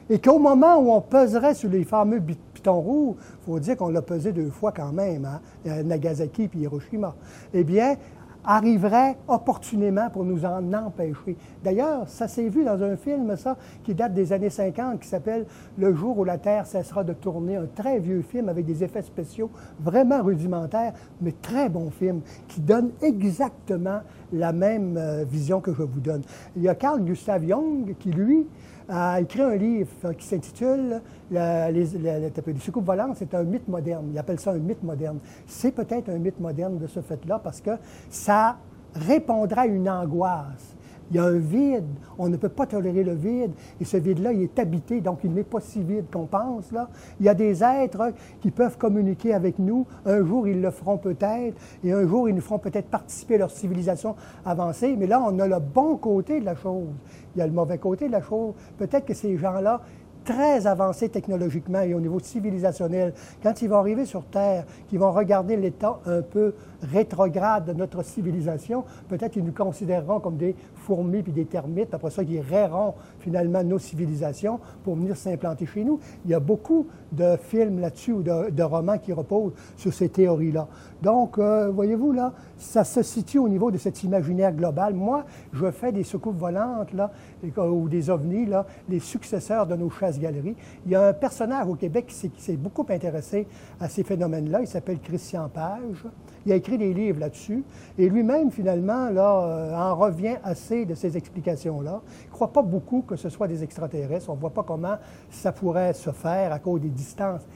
et 0.10 0.20
qu'au 0.20 0.38
moment 0.38 0.78
où 0.78 0.92
on 0.92 1.00
peserait 1.00 1.54
sur 1.54 1.70
les 1.70 1.86
fameux 1.86 2.20
pitons 2.20 2.82
rouges, 2.82 3.16
il 3.20 3.46
faut 3.46 3.60
dire 3.60 3.78
qu'on 3.78 3.88
l'a 3.88 4.02
pesé 4.02 4.34
deux 4.34 4.50
fois 4.50 4.74
quand 4.74 4.92
même, 4.92 5.26
hein, 5.26 5.40
Nagasaki 5.84 6.50
et 6.54 6.58
Hiroshima, 6.58 7.16
eh 7.54 7.64
bien, 7.64 7.96
arriverait 8.44 9.18
opportunément 9.28 10.10
pour 10.10 10.26
nous 10.26 10.46
en 10.46 10.74
empêcher. 10.74 11.38
D'ailleurs, 11.64 12.08
ça 12.08 12.28
s'est 12.28 12.50
vu 12.50 12.64
dans 12.64 12.82
un 12.82 12.96
film, 12.96 13.36
ça, 13.38 13.58
qui 13.84 13.94
date 13.94 14.14
des 14.14 14.34
années 14.34 14.50
50, 14.50 15.00
qui 15.00 15.08
s'appelle 15.08 15.46
Le 15.78 15.94
jour 15.94 16.18
où 16.18 16.24
la 16.24 16.38
Terre 16.38 16.66
cessera 16.66 17.04
de 17.04 17.14
tourner, 17.14 17.56
un 17.56 17.68
très 17.68 18.00
vieux 18.00 18.22
film 18.22 18.50
avec 18.50 18.66
des 18.66 18.84
effets 18.84 19.02
spéciaux 19.02 19.50
vraiment 19.80 20.22
rudimentaires, 20.24 20.94
mais 21.22 21.34
très 21.42 21.70
bon 21.70 21.90
film, 21.92 22.22
qui 22.48 22.62
donne 22.62 22.92
exactement 23.02 24.02
la 24.34 24.54
même 24.54 24.98
euh, 24.98 25.24
vision 25.24 25.60
que 25.62 25.74
je 25.74 25.84
vous 25.84 26.00
donne. 26.00 26.22
Il 26.56 26.64
y 26.64 26.70
a 26.70 26.76
Carl 26.76 27.02
Gustav 27.02 27.46
Jung 27.48 27.96
qui, 28.00 28.12
lui, 28.12 28.48
a 28.92 29.22
écrit 29.22 29.42
un 29.42 29.56
livre 29.56 30.12
qui 30.18 30.26
s'intitule 30.26 31.02
Les, 31.32 31.72
les, 31.72 32.32
les 32.46 32.60
soucoupes 32.60 32.86
volantes, 32.86 33.16
c'est 33.18 33.34
un 33.34 33.44
mythe 33.44 33.68
moderne. 33.68 34.10
Il 34.12 34.18
appelle 34.18 34.40
ça 34.40 34.52
un 34.52 34.58
mythe 34.60 34.84
moderne. 34.84 35.20
C'est 35.48 35.72
peut-être 35.72 36.10
un 36.10 36.18
mythe 36.18 36.40
moderne 36.40 36.78
de 36.78 36.88
ce 36.88 37.00
fait-là 37.00 37.40
parce 37.40 37.62
que 37.62 37.72
ça 38.10 38.58
répondra 38.94 39.62
à 39.62 39.66
une 39.66 39.90
angoisse. 39.90 40.71
Il 41.12 41.18
y 41.18 41.20
a 41.20 41.26
un 41.26 41.38
vide, 41.38 41.86
on 42.18 42.30
ne 42.30 42.38
peut 42.38 42.50
pas 42.50 42.66
tolérer 42.66 43.04
le 43.04 43.14
vide, 43.14 43.52
et 43.80 43.86
ce 43.86 43.98
vide-là, 43.98 44.32
il 44.32 44.44
est 44.44 44.60
habité, 44.60 45.02
donc 45.02 45.20
il 45.26 45.34
n'est 45.34 45.44
pas 45.44 45.60
si 45.60 45.84
vide 45.84 46.06
qu'on 46.12 46.26
pense. 46.26 46.72
Il 47.20 47.26
y 47.26 47.30
a 47.30 47.34
des 47.34 47.64
êtres 47.64 48.14
qui 48.40 48.50
peuvent 48.50 48.78
communiquer 48.78 49.34
avec 49.34 49.60
nous. 49.60 49.86
Un 50.06 50.26
jour, 50.26 50.48
ils 50.48 50.62
le 50.62 50.72
feront 50.72 50.98
peut-être, 50.98 51.60
et 51.84 51.92
un 51.92 52.08
jour, 52.08 52.30
ils 52.30 52.36
nous 52.36 52.42
feront 52.42 52.60
peut-être 52.60 52.88
participer 52.88 53.36
à 53.36 53.40
leur 53.40 53.52
civilisation 53.52 54.16
avancée, 54.46 54.96
mais 54.98 55.08
là, 55.08 55.22
on 55.22 55.38
a 55.40 55.48
le 55.48 55.60
bon 55.60 55.98
côté 55.98 56.40
de 56.40 56.46
la 56.46 56.56
chose. 56.56 56.88
Il 57.36 57.40
y 57.40 57.42
a 57.42 57.48
le 57.48 57.54
mauvais 57.54 57.78
côté 57.78 58.08
de 58.08 58.12
la 58.14 58.22
chose. 58.22 58.54
Peut-être 58.78 59.06
que 59.06 59.14
ces 59.14 59.38
gens-là, 59.38 59.82
très 60.24 60.68
avancés 60.68 61.10
technologiquement 61.10 61.82
et 61.82 61.94
au 61.94 62.00
niveau 62.00 62.20
civilisationnel, 62.20 63.14
quand 63.42 63.62
ils 63.62 63.68
vont 63.68 63.78
arriver 63.78 64.06
sur 64.06 64.24
Terre, 64.26 64.66
qu'ils 64.88 65.00
vont 65.00 65.12
regarder 65.12 65.58
l'état 65.58 66.00
un 66.06 66.22
peu 66.22 66.54
rétrograde 66.82 67.66
de 67.66 67.74
notre 67.74 68.04
civilisation, 68.04 68.84
peut-être 69.08 69.34
qu'ils 69.34 69.44
nous 69.44 69.54
considéreront 69.54 70.20
comme 70.20 70.38
des 70.38 70.56
fourmis 70.76 71.24
puis 71.24 71.32
des 71.32 71.46
termites, 71.46 71.94
après 71.94 72.10
ça, 72.10 72.24
ils 72.24 72.42
raieront 72.42 72.96
finalement 73.20 73.64
nos 73.64 73.80
civilisations 73.80 74.60
pour 74.84 74.96
venir 74.96 75.16
s'implanter 75.16 75.66
chez 75.66 75.84
nous. 75.84 76.00
Il 76.26 76.32
y 76.32 76.34
a 76.34 76.40
beaucoup 76.40 76.88
de 77.12 77.38
films 77.42 77.80
là-dessus 77.80 78.14
ou 78.14 78.24
de, 78.24 78.64
romans 78.64 78.98
qui 78.98 79.12
reposent 79.12 79.54
sur 79.76 79.94
ces 79.94 80.10
théories-là. 80.10 80.68
Donc, 81.02 81.38
euh, 81.38 81.70
voyez-vous, 81.72 82.12
là, 82.12 82.34
ça 82.58 82.84
se 82.84 83.02
situe 83.02 83.40
au 83.40 83.50
niveau 83.50 83.72
de 83.72 83.78
cet 83.78 84.04
imaginaire 84.04 84.54
global. 84.54 84.94
Moi, 84.94 85.26
je 85.52 85.72
fais 85.72 85.92
des 85.92 86.04
soucoupes 86.04 86.38
volantes, 86.38 86.94
là, 86.94 87.12
ou 87.58 87.90
des 87.90 88.10
ovnis, 88.10 88.46
là, 88.46 88.66
les 88.88 89.00
successeurs 89.00 89.66
de 89.66 89.76
nos 89.76 89.90
chasses-galeries. 89.90 90.56
Il 90.86 90.92
y 90.92 90.96
a 90.96 91.08
un 91.08 91.14
personnage 91.14 91.68
au 91.68 91.76
Québec 91.76 92.08
qui 92.08 92.42
s'est 92.42 92.58
beaucoup 92.58 92.86
intéressé 92.90 93.48
à 93.80 93.90
ces 93.90 94.04
phénomènes-là. 94.04 94.62
Il 94.62 94.68
s'appelle 94.68 95.00
Christian 95.00 95.50
Page. 95.50 96.06
Il 96.46 96.52
a 96.52 96.56
écrit 96.56 96.78
des 96.78 96.94
livres 96.94 97.20
là-dessus. 97.20 97.64
Et 97.98 98.10
lui-même, 98.10 98.52
finalement, 98.52 99.10
là, 99.10 99.44
euh, 99.44 99.76
en 99.76 99.96
revient 99.96 100.38
assez 100.44 100.86
de 100.86 100.96
ces 100.96 101.18
explications-là. 101.18 102.02
Il 102.24 102.28
ne 102.28 102.32
croit 102.32 102.52
pas 102.52 102.64
beaucoup 102.64 103.04
que 103.04 103.16
ce 103.16 103.30
soit 103.30 103.48
des 103.48 103.64
extraterrestres. 103.64 104.30
On 104.30 104.36
ne 104.36 104.40
voit 104.40 104.50
pas 104.50 104.64
comment 104.64 104.96
ça 105.30 105.52
pourrait 105.52 105.94
se 105.94 106.10
faire 106.12 106.52
à 106.52 106.60
cause 106.60 106.82
des 106.82 106.90
distances 106.90 107.48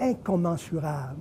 incommensurables. 0.00 1.16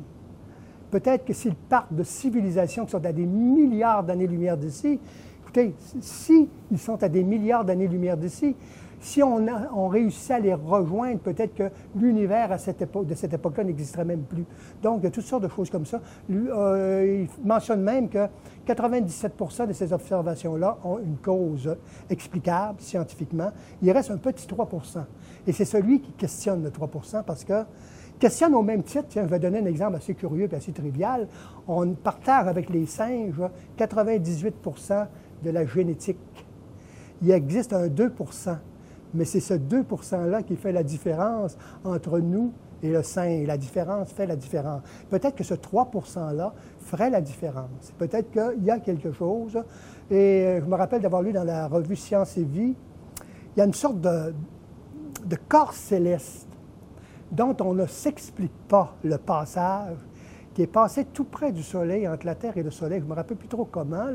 Peut-être 0.91 1.26
que 1.26 1.34
s'ils 1.34 1.56
partent 1.56 1.93
de 1.93 2.04
civilisations 2.04 2.86
qui 2.86 2.91
sont 2.91 3.06
à 3.06 3.12
des 3.12 3.26
milliards 3.26 4.04
d'années-lumière 4.04 4.58
d'ici, 4.58 5.00
écoutez, 5.41 5.76
s'ils 6.00 6.48
sont 6.78 7.02
à 7.04 7.10
des 7.10 7.24
milliards 7.24 7.65
d'années-lumière 7.65 8.17
d'ici, 8.17 8.56
si 9.05 9.21
on, 9.21 9.47
a, 9.47 9.69
on 9.71 9.87
réussit 9.87 10.31
à 10.31 10.39
les 10.39 10.55
rejoindre, 10.55 11.19
peut-être 11.19 11.53
que 11.53 11.69
l'univers 11.95 12.49
de 12.49 13.13
cette 13.13 13.33
époque-là 13.33 13.63
n'existerait 13.63 14.03
même 14.03 14.23
plus. 14.23 14.45
Donc, 14.81 15.01
il 15.01 15.03
y 15.03 15.07
a 15.07 15.11
toutes 15.11 15.25
sortes 15.25 15.43
de 15.43 15.47
choses 15.47 15.69
comme 15.69 15.85
ça. 15.85 16.01
Euh, 16.31 17.27
il 17.27 17.47
mentionne 17.47 17.83
même 17.83 18.09
que 18.09 18.27
97% 18.67 19.67
de 19.67 19.73
ces 19.73 19.93
observations-là 19.93 20.79
ont 20.83 20.97
une 20.97 21.17
cause 21.17 21.77
explicable 22.09 22.81
scientifiquement. 22.81 23.51
Il 23.83 23.91
reste 23.91 24.09
un 24.09 24.17
petit 24.17 24.47
3% 24.47 25.03
Et 25.45 25.51
c'est 25.51 25.65
celui 25.65 26.01
qui 26.01 26.11
questionne 26.13 26.63
le 26.63 26.71
3% 26.71 27.23
parce 27.23 27.43
que 27.43 27.63
questionne 28.17 28.55
au 28.55 28.63
même 28.63 28.81
titre, 28.81 29.05
tiens, 29.07 29.25
je 29.25 29.29
vais 29.29 29.39
donner 29.39 29.59
un 29.59 29.65
exemple 29.65 29.97
assez 29.97 30.15
curieux 30.15 30.49
et 30.51 30.55
assez 30.55 30.71
trivial. 30.71 31.27
On 31.67 31.93
partage 31.93 32.47
avec 32.47 32.71
les 32.71 32.87
singes 32.87 33.39
98% 33.77 35.05
de 35.43 35.49
la 35.51 35.63
génétique. 35.63 36.17
Il 37.21 37.29
existe 37.29 37.71
un 37.71 37.87
2 37.87 38.09
mais 39.15 39.25
c'est 39.25 39.39
ce 39.39 39.54
2 39.54 39.84
%-là 39.84 40.43
qui 40.43 40.56
fait 40.56 40.71
la 40.71 40.84
différence 40.84 41.58
entre 41.84 42.19
nous 42.19 42.51
et 42.84 42.89
le 42.89 43.04
sein. 43.04 43.23
Et 43.23 43.45
la 43.45 43.58
différence 43.58 44.12
fait 44.12 44.28
la 44.28 44.36
différence. 44.36 44.82
Peut-être 45.10 45.36
que 45.36 45.43
ce 45.43 45.54
3 45.54 45.91
%-là 45.93 46.54
ferait 46.80 47.10
la 47.10 47.21
différence. 47.21 47.93
Peut-être 47.97 48.32
qu'il 48.32 48.63
y 48.63 48.71
a 48.71 48.80
quelque 48.80 49.12
chose. 49.12 49.58
Et 50.12 50.15
euh, 50.15 50.62
je 50.62 50.65
me 50.65 50.75
rappelle 50.75 51.01
d'avoir 51.01 51.21
lu 51.21 51.32
dans 51.32 51.43
la 51.43 51.67
revue 51.67 51.95
Science 51.95 52.38
et 52.38 52.43
Vie, 52.43 52.75
il 53.56 53.60
y 53.60 53.62
a 53.62 53.65
une 53.65 53.73
sorte 53.73 54.01
de, 54.01 54.34
corps 55.47 55.73
céleste 55.73 56.47
dont 57.32 57.56
on 57.62 57.73
ne 57.73 57.86
s'explique 57.86 58.56
pas 58.67 58.95
le 59.04 59.17
passage, 59.17 59.97
qui 60.54 60.62
est 60.62 60.67
passé 60.67 61.06
tout 61.06 61.23
près 61.23 61.51
du 61.51 61.63
Soleil, 61.63 62.08
entre 62.08 62.25
la 62.25 62.36
Terre 62.36 62.58
et 62.58 62.63
le 62.63 62.71
Soleil. 62.71 62.99
Je 62.99 63.06
ne 63.06 63.10
me 63.10 63.15
rappelle 63.15 63.38
plus 63.38 63.47
trop 63.47 63.65
comment. 63.65 64.06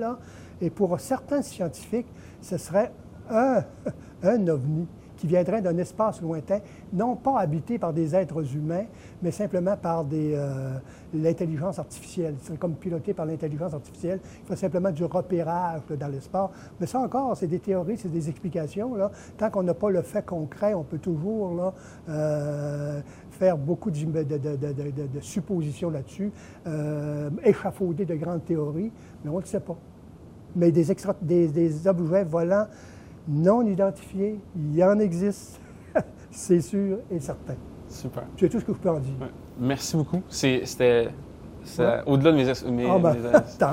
Et 0.61 0.71
pour 0.71 0.99
certains 1.01 1.43
scientifiques, 1.43 2.07
ce 2.41 2.57
serait 2.57 2.93
un, 3.31 3.65
un 4.23 4.49
ovni 4.49 4.87
qui 5.21 5.27
viendrait 5.27 5.61
d'un 5.61 5.77
espace 5.77 6.23
lointain, 6.23 6.61
non 6.95 7.15
pas 7.15 7.41
habité 7.41 7.79
par 7.79 7.93
des 7.93 8.17
êtres 8.17 8.57
humains, 8.57 8.87
mais 9.23 9.31
simplement 9.31 9.77
par 9.77 10.03
des, 10.03 10.33
euh, 10.35 10.79
l'intelligence 11.13 11.79
artificielle. 11.79 12.37
C'est 12.41 12.59
comme 12.59 12.75
piloté 12.75 13.13
par 13.13 13.27
l'intelligence 13.27 13.75
artificielle. 13.75 14.21
Il 14.43 14.47
faut 14.47 14.57
simplement 14.57 14.91
du 14.91 15.05
repérage 15.05 15.83
dans 15.91 16.09
l'espace. 16.09 16.49
Mais 16.81 16.87
ça 16.87 17.01
encore, 17.01 17.37
c'est 17.37 17.49
des 17.49 17.59
théories, 17.59 17.99
c'est 17.99 18.11
des 18.11 18.31
explications. 18.31 18.95
Là. 18.95 19.11
Tant 19.37 19.51
qu'on 19.51 19.63
n'a 19.63 19.75
pas 19.75 19.91
le 19.91 20.01
fait 20.01 20.25
concret, 20.25 20.73
on 20.73 20.85
peut 20.85 20.99
toujours 20.99 21.75
euh, 22.09 23.01
faire 23.31 23.59
beaucoup 23.59 23.91
de, 23.91 23.99
suppositions 25.21 25.91
là-dessus, 25.91 26.33
euh, 26.67 27.29
échafauder 27.45 28.07
de 28.07 28.15
grandes 28.15 28.47
théories, 28.47 28.91
mais 29.23 29.31
on 29.31 29.37
ne 29.37 29.41
le 29.41 29.47
sait 29.47 29.61
pas. 29.61 29.77
Mais 30.57 30.73
des 30.73 31.87
objets 31.87 32.25
volants 32.25 32.67
non 33.31 33.63
identifiés, 33.67 34.39
il 34.57 34.77
y 34.77 34.85
en 34.85 34.99
existe, 34.99 35.61
c'est 36.31 36.61
sûr 36.61 36.99
et 37.11 37.21
certain. 37.21 37.55
Super. 37.89 38.25
C'est 38.39 38.49
tout 38.49 38.61
ce 38.61 38.65
que 38.65 38.73
je 38.73 38.79
peux 38.79 38.91
en 38.91 38.99
dire. 39.01 39.13
Ouais. 39.21 39.29
Merci 39.59 39.97
beaucoup. 39.97 40.23
C'était 40.29 41.09
Ouais. 41.79 42.01
au-delà 42.07 42.33
de 42.33 42.37
mes, 42.39 42.49
es- 42.49 42.71
mes- 42.71 42.89
Ah 42.91 42.99
ben, 42.99 43.15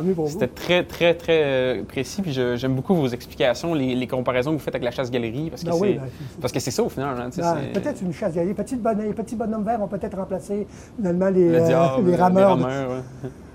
mes-. 0.04 0.28
C'était 0.28 0.48
très, 0.50 0.84
très, 0.84 1.14
très 1.14 1.42
euh, 1.46 1.84
précis. 1.86 2.22
Puis 2.22 2.34
j'aime 2.34 2.76
beaucoup 2.76 2.94
vos 2.94 3.08
explications, 3.08 3.74
les, 3.74 3.96
les 3.96 4.08
comparaisons 4.08 4.52
que 4.52 4.58
vous 4.58 4.62
faites 4.62 4.76
avec 4.76 4.84
la 4.84 4.92
chasse-galerie. 4.92 5.50
Parce 5.50 5.64
que 5.64 5.70
Ben 5.70 5.76
oui, 5.80 5.94
ben, 5.94 6.02
parce 6.42 6.52
que 6.52 6.60
c'est 6.60 6.70
ça 6.72 6.84
au 6.84 6.90
final. 6.90 7.16
hein, 7.18 7.30
Ben, 7.38 7.56
peut-être 7.74 8.02
une 8.02 8.12
chasse 8.12 8.36
Les 8.36 8.54
petits 8.54 8.76
bonhommes, 8.76 9.06
les 9.06 9.14
petits 9.14 9.38
bonhommes 9.38 9.64
verts 9.64 9.82
ont 9.82 9.88
peut-être 9.88 10.18
remplacé 10.18 10.68
finalement 10.98 11.30
les, 11.30 11.48
Le 11.50 11.62
euh, 11.62 11.66
diable, 11.66 12.10
les 12.10 12.16
rameurs. 12.18 12.58
Les 12.58 12.64
rameurs, 12.64 13.04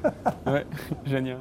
ouais, 0.47 0.67
génial. 1.05 1.37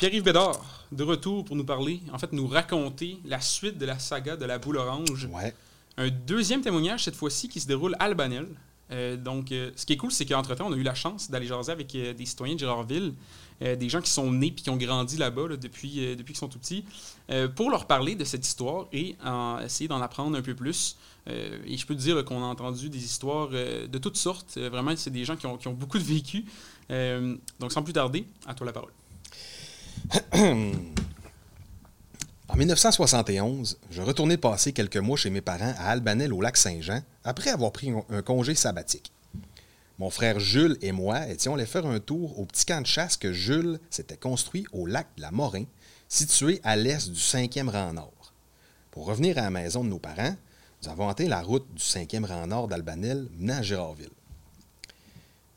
Pierre-Yves 0.00 0.22
Bédard, 0.22 0.58
de 0.92 1.04
retour 1.04 1.44
pour 1.44 1.56
nous 1.56 1.64
parler, 1.66 2.00
en 2.10 2.16
fait, 2.16 2.32
nous 2.32 2.46
raconter 2.46 3.18
la 3.26 3.38
suite 3.38 3.76
de 3.76 3.84
la 3.84 3.98
saga 3.98 4.34
de 4.34 4.46
la 4.46 4.56
boule 4.56 4.78
orange. 4.78 5.28
Ouais. 5.30 5.54
Un 5.98 6.08
deuxième 6.08 6.62
témoignage, 6.62 7.04
cette 7.04 7.16
fois-ci, 7.16 7.50
qui 7.50 7.60
se 7.60 7.66
déroule 7.66 7.94
à 7.98 8.04
Albanel. 8.04 8.48
Euh, 8.92 9.18
donc, 9.18 9.52
euh, 9.52 9.70
ce 9.76 9.84
qui 9.84 9.92
est 9.92 9.98
cool, 9.98 10.10
c'est 10.10 10.24
qu'entre-temps, 10.24 10.68
on 10.68 10.72
a 10.72 10.76
eu 10.76 10.82
la 10.82 10.94
chance 10.94 11.30
d'aller 11.30 11.46
jaser 11.46 11.70
avec 11.70 11.94
euh, 11.94 12.14
des 12.14 12.24
citoyens 12.24 12.54
de 12.54 12.60
Gérardville, 12.60 13.12
des 13.60 13.90
gens 13.90 14.00
qui 14.00 14.10
sont 14.10 14.32
nés 14.32 14.50
puis 14.52 14.64
qui 14.64 14.70
ont 14.70 14.78
grandi 14.78 15.18
là-bas 15.18 15.48
là, 15.48 15.56
depuis, 15.58 16.16
depuis 16.16 16.32
qu'ils 16.32 16.36
sont 16.36 16.48
tout 16.48 16.58
petits, 16.58 16.82
pour 17.56 17.68
leur 17.68 17.86
parler 17.86 18.14
de 18.14 18.24
cette 18.24 18.46
histoire 18.46 18.86
et 18.90 19.16
essayer 19.62 19.86
d'en 19.86 20.00
apprendre 20.00 20.34
un 20.34 20.40
peu 20.40 20.54
plus. 20.54 20.96
Et 21.26 21.76
je 21.76 21.84
peux 21.84 21.94
te 21.94 22.00
dire 22.00 22.24
qu'on 22.24 22.42
a 22.42 22.46
entendu 22.46 22.88
des 22.88 23.04
histoires 23.04 23.50
de 23.50 23.98
toutes 23.98 24.16
sortes. 24.16 24.56
Vraiment, 24.56 24.96
c'est 24.96 25.10
des 25.10 25.26
gens 25.26 25.36
qui 25.36 25.44
ont, 25.44 25.58
qui 25.58 25.68
ont 25.68 25.74
beaucoup 25.74 25.98
de 25.98 26.04
vécu. 26.04 26.46
Donc, 26.88 27.70
sans 27.70 27.82
plus 27.82 27.92
tarder, 27.92 28.24
à 28.46 28.54
toi 28.54 28.64
la 28.64 28.72
parole. 28.72 28.92
En 32.48 32.56
1971, 32.56 33.78
je 33.90 34.02
retournais 34.02 34.36
passer 34.36 34.72
quelques 34.72 34.96
mois 34.96 35.16
chez 35.16 35.30
mes 35.30 35.40
parents 35.40 35.74
à 35.78 35.90
Albanel 35.90 36.32
au 36.32 36.40
lac 36.40 36.56
Saint-Jean 36.56 37.00
après 37.22 37.50
avoir 37.50 37.70
pris 37.72 37.90
un- 38.10 38.22
congé 38.22 38.54
sabbatique. 38.54 39.12
Mon 39.98 40.10
frère 40.10 40.40
Jules 40.40 40.76
et 40.82 40.92
moi 40.92 41.28
étions 41.28 41.54
allés 41.54 41.66
faire 41.66 41.86
un 41.86 42.00
tour 42.00 42.38
au 42.38 42.46
petit 42.46 42.64
camp 42.64 42.80
de 42.80 42.86
chasse 42.86 43.16
que 43.16 43.32
Jules 43.32 43.78
s'était 43.90 44.16
construit 44.16 44.66
au 44.72 44.86
lac 44.86 45.06
de 45.16 45.22
la 45.22 45.30
Morin, 45.30 45.64
situé 46.08 46.60
à 46.64 46.74
l'est 46.74 47.08
du 47.10 47.20
5e 47.20 47.68
rang 47.68 47.92
nord. 47.92 48.32
Pour 48.90 49.04
revenir 49.06 49.38
à 49.38 49.42
la 49.42 49.50
maison 49.50 49.84
de 49.84 49.88
nos 49.90 49.98
parents, 50.00 50.34
nous 50.82 50.88
avons 50.88 51.08
hanté 51.08 51.28
la 51.28 51.42
route 51.42 51.66
du 51.74 51.82
5e 51.82 52.24
rang 52.24 52.46
nord 52.48 52.66
d'Albanel 52.66 53.28
menant 53.38 53.58
à 53.58 53.62
Gérardville. 53.62 54.08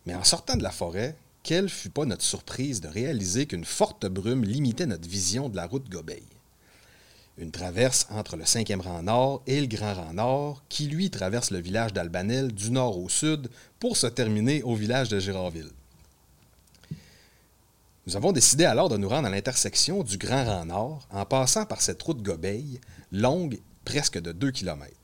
Mais 0.06 0.14
en 0.14 0.24
sortant 0.26 0.58
de 0.58 0.64
la 0.64 0.70
forêt, 0.72 1.16
quelle 1.44 1.70
fut 1.70 1.90
pas 1.90 2.06
notre 2.06 2.24
surprise 2.24 2.80
de 2.80 2.88
réaliser 2.88 3.46
qu'une 3.46 3.66
forte 3.66 4.06
brume 4.08 4.46
limitait 4.46 4.86
notre 4.86 5.08
vision 5.08 5.50
de 5.50 5.58
la 5.58 5.68
route 5.68 5.90
Gobeil. 5.90 6.24
Une 7.38 7.52
traverse 7.52 8.08
entre 8.12 8.38
le 8.38 8.46
5e 8.46 8.80
rang 8.80 9.04
nord 9.04 9.42
et 9.46 9.60
le 9.60 9.68
grand 9.68 9.94
rang 9.94 10.14
nord, 10.14 10.64
qui 10.70 10.86
lui 10.86 11.10
traverse 11.10 11.52
le 11.52 11.60
village 11.60 11.92
d'Albanel 11.92 12.54
du 12.54 12.72
nord 12.72 12.98
au 12.98 13.10
sud 13.10 13.50
pour 13.80 13.98
se 13.98 14.08
terminer 14.08 14.64
au 14.64 14.76
village 14.76 15.10
de 15.10 15.20
Gérardville. 15.20 15.72
Nous 18.06 18.16
avons 18.16 18.32
décidé 18.32 18.66
alors 18.66 18.90
de 18.90 18.98
nous 18.98 19.10
rendre 19.10 19.28
à 19.28 19.32
l'intersection 19.32 20.04
du 20.04 20.18
grand 20.18 20.46
rang 20.46 20.66
nord 20.66 21.08
en 21.10 21.26
passant 21.26 21.66
par 21.66 21.82
cette 21.82 22.02
route 22.02 22.22
Gobeil, 22.22 22.80
longue 23.12 23.60
presque 23.84 24.20
de 24.20 24.32
2 24.32 24.52
km. 24.52 25.03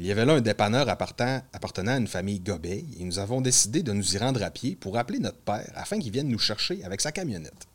Il 0.00 0.06
y 0.06 0.12
avait 0.12 0.24
là 0.24 0.32
un 0.32 0.40
dépanneur 0.40 0.88
appartenant, 0.88 1.42
à 1.52 1.96
une 1.98 2.06
famille 2.06 2.40
Gobeil 2.40 2.86
et 2.98 3.04
nous 3.04 3.18
avons 3.18 3.42
décidé 3.42 3.82
de 3.82 3.92
nous 3.92 4.14
y 4.14 4.18
rendre 4.18 4.42
à 4.42 4.50
pied 4.50 4.74
pour 4.74 4.96
appeler 4.96 5.18
notre 5.18 5.36
père 5.36 5.70
afin 5.74 5.98
qu'il 5.98 6.10
vienne 6.10 6.28
nous 6.28 6.38
chercher 6.38 6.82
avec 6.84 7.02
sa 7.02 7.12
camionnette. 7.12 7.66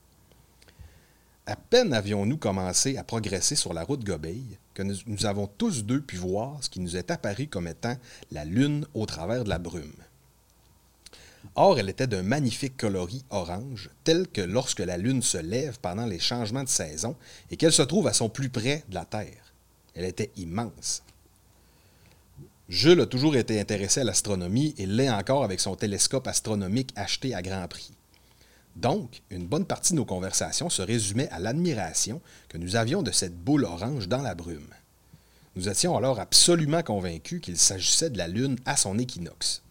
À 1.45 1.55
peine 1.55 1.93
avions-nous 1.93 2.37
commencé 2.37 2.97
à 2.97 3.03
progresser 3.03 3.55
sur 3.55 3.75
la 3.75 3.83
route 3.83 4.03
Gobeil 4.03 4.57
que 4.73 4.81
nous 4.81 5.25
avons 5.27 5.45
tous 5.45 5.83
deux 5.83 6.01
pu 6.01 6.15
voir 6.15 6.63
ce 6.63 6.69
qui 6.71 6.79
nous 6.79 6.97
est 6.97 7.11
apparu 7.11 7.45
comme 7.45 7.67
étant 7.67 7.95
la 8.31 8.43
lune 8.43 8.87
au 8.95 9.05
travers 9.05 9.43
de 9.43 9.49
la 9.49 9.59
brume. 9.59 9.93
Or, 11.53 11.77
elle 11.77 11.89
était 11.89 12.07
d'un 12.07 12.23
magnifique 12.23 12.75
coloris 12.75 13.23
orange, 13.29 13.91
tel 14.03 14.27
que 14.27 14.41
lorsque 14.41 14.79
la 14.79 14.97
lune 14.97 15.21
se 15.21 15.37
lève 15.37 15.77
pendant 15.79 16.07
les 16.07 16.17
changements 16.17 16.63
de 16.63 16.69
saison 16.69 17.15
et 17.51 17.55
qu'elle 17.55 17.71
se 17.71 17.83
trouve 17.83 18.07
à 18.07 18.13
son 18.13 18.29
plus 18.29 18.49
près 18.49 18.83
de 18.89 18.95
la 18.95 19.05
Terre. 19.05 19.53
Elle 19.93 20.05
était 20.05 20.31
immense. 20.37 21.03
Jules 22.67 23.01
a 23.01 23.05
toujours 23.05 23.35
été 23.35 23.59
intéressé 23.59 24.01
à 24.01 24.03
l'astronomie 24.03 24.73
et 24.77 24.87
l'est 24.87 25.09
encore 25.09 25.43
avec 25.43 25.59
son 25.59 25.75
télescope 25.75 26.27
astronomique 26.27 26.91
acheté 26.95 27.35
à 27.35 27.43
grand 27.43 27.67
prix. 27.67 27.91
Donc, 28.75 29.21
une 29.29 29.45
bonne 29.45 29.65
partie 29.65 29.93
de 29.93 29.97
nos 29.97 30.05
conversations 30.05 30.69
se 30.69 30.81
résumait 30.81 31.29
à 31.29 31.39
l'admiration 31.39 32.21
que 32.49 32.57
nous 32.57 32.75
avions 32.75 33.03
de 33.03 33.11
cette 33.11 33.37
boule 33.37 33.65
orange 33.65 34.07
dans 34.07 34.21
la 34.21 34.35
brume. 34.35 34.73
Nous 35.55 35.69
étions 35.69 35.95
alors 35.95 36.19
absolument 36.19 36.81
convaincus 36.81 37.39
qu'il 37.39 37.57
s'agissait 37.57 38.09
de 38.09 38.17
la 38.17 38.27
Lune 38.27 38.57
à 38.65 38.75
son 38.75 38.97
équinoxe. 38.97 39.61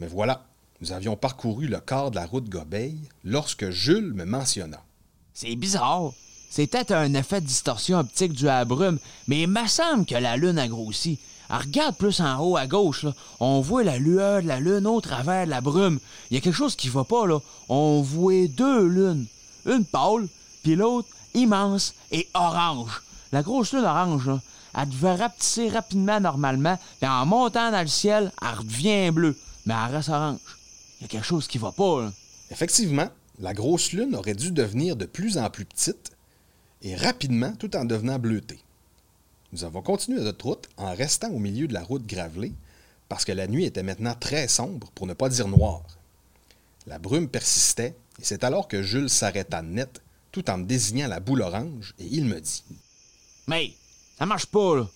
Mais 0.00 0.08
voilà, 0.08 0.44
nous 0.80 0.92
avions 0.92 1.16
parcouru 1.16 1.68
le 1.68 1.80
quart 1.80 2.10
de 2.10 2.16
la 2.16 2.26
route 2.26 2.48
Gobeil 2.48 2.98
lorsque 3.24 3.70
Jules 3.70 4.12
me 4.12 4.24
mentionna. 4.24 4.82
C'est 5.32 5.56
bizarre. 5.56 6.12
Peut-être 6.54 6.92
un 6.92 7.14
effet 7.14 7.40
de 7.40 7.46
distorsion 7.46 7.98
optique 7.98 8.32
dû 8.32 8.48
à 8.48 8.58
la 8.58 8.64
brume, 8.64 8.98
mais 9.28 9.42
il 9.42 9.48
me 9.48 9.66
semble 9.68 10.04
que 10.04 10.14
la 10.16 10.36
Lune 10.36 10.58
a 10.58 10.66
grossi. 10.66 11.18
Regarde 11.50 11.96
plus 11.96 12.20
en 12.20 12.38
haut 12.40 12.56
à 12.56 12.66
gauche. 12.66 13.06
On 13.40 13.60
voit 13.60 13.84
la 13.84 13.98
lueur 13.98 14.42
de 14.42 14.48
la 14.48 14.60
Lune 14.60 14.86
au 14.86 15.00
travers 15.00 15.46
de 15.46 15.50
la 15.50 15.60
brume. 15.60 15.98
Il 16.30 16.34
y 16.34 16.36
a 16.38 16.40
quelque 16.40 16.54
chose 16.54 16.76
qui 16.76 16.88
va 16.88 17.04
pas, 17.04 17.26
là. 17.26 17.38
On 17.68 18.02
voit 18.02 18.46
deux 18.48 18.86
lunes. 18.86 19.26
Une 19.66 19.84
pâle, 19.84 20.28
puis 20.62 20.76
l'autre 20.76 21.08
immense 21.34 21.94
et 22.10 22.28
orange. 22.34 23.02
La 23.32 23.42
grosse 23.42 23.72
lune 23.72 23.84
orange, 23.84 24.26
là, 24.26 24.40
elle 24.76 24.88
devait 24.88 25.14
rapetisser 25.14 25.68
rapidement 25.68 26.20
normalement, 26.20 26.78
puis 27.00 27.08
en 27.08 27.26
montant 27.26 27.70
dans 27.70 27.80
le 27.80 27.88
ciel, 27.88 28.32
elle 28.40 28.58
redevient 28.58 29.10
bleue. 29.10 29.36
Mais 29.66 29.74
elle 29.74 29.96
reste 29.96 30.08
orange. 30.08 30.38
Il 30.98 31.02
y 31.02 31.04
a 31.04 31.08
quelque 31.08 31.26
chose 31.26 31.46
qui 31.46 31.58
va 31.58 31.72
pas. 31.72 32.10
Effectivement, 32.50 33.08
la 33.38 33.54
grosse 33.54 33.92
lune 33.92 34.14
aurait 34.14 34.34
dû 34.34 34.50
devenir 34.50 34.96
de 34.96 35.06
plus 35.06 35.38
en 35.38 35.50
plus 35.50 35.64
petite 35.64 36.12
et 36.82 36.96
rapidement 36.96 37.52
tout 37.58 37.76
en 37.76 37.84
devenant 37.84 38.18
bleutée. 38.18 38.58
Nous 39.52 39.64
avons 39.64 39.82
continué 39.82 40.20
notre 40.20 40.44
route 40.44 40.68
en 40.76 40.94
restant 40.94 41.30
au 41.30 41.38
milieu 41.38 41.66
de 41.68 41.74
la 41.74 41.82
route 41.82 42.06
gravelée 42.06 42.52
parce 43.08 43.24
que 43.24 43.32
la 43.32 43.46
nuit 43.46 43.64
était 43.64 43.82
maintenant 43.82 44.14
très 44.14 44.48
sombre, 44.48 44.90
pour 44.94 45.06
ne 45.06 45.14
pas 45.14 45.30
dire 45.30 45.48
noire. 45.48 45.82
La 46.86 46.98
brume 46.98 47.28
persistait 47.28 47.96
et 48.20 48.24
c'est 48.24 48.44
alors 48.44 48.68
que 48.68 48.82
Jules 48.82 49.08
s'arrêta 49.08 49.62
net 49.62 50.02
tout 50.32 50.50
en 50.50 50.58
me 50.58 50.64
désignant 50.64 51.08
la 51.08 51.20
boule 51.20 51.42
orange 51.42 51.94
et 51.98 52.06
il 52.06 52.26
me 52.26 52.40
dit 52.40 52.62
Mais, 53.46 53.72
ça 54.18 54.26
marche 54.26 54.46
pas, 54.46 54.76
là. 54.76 54.86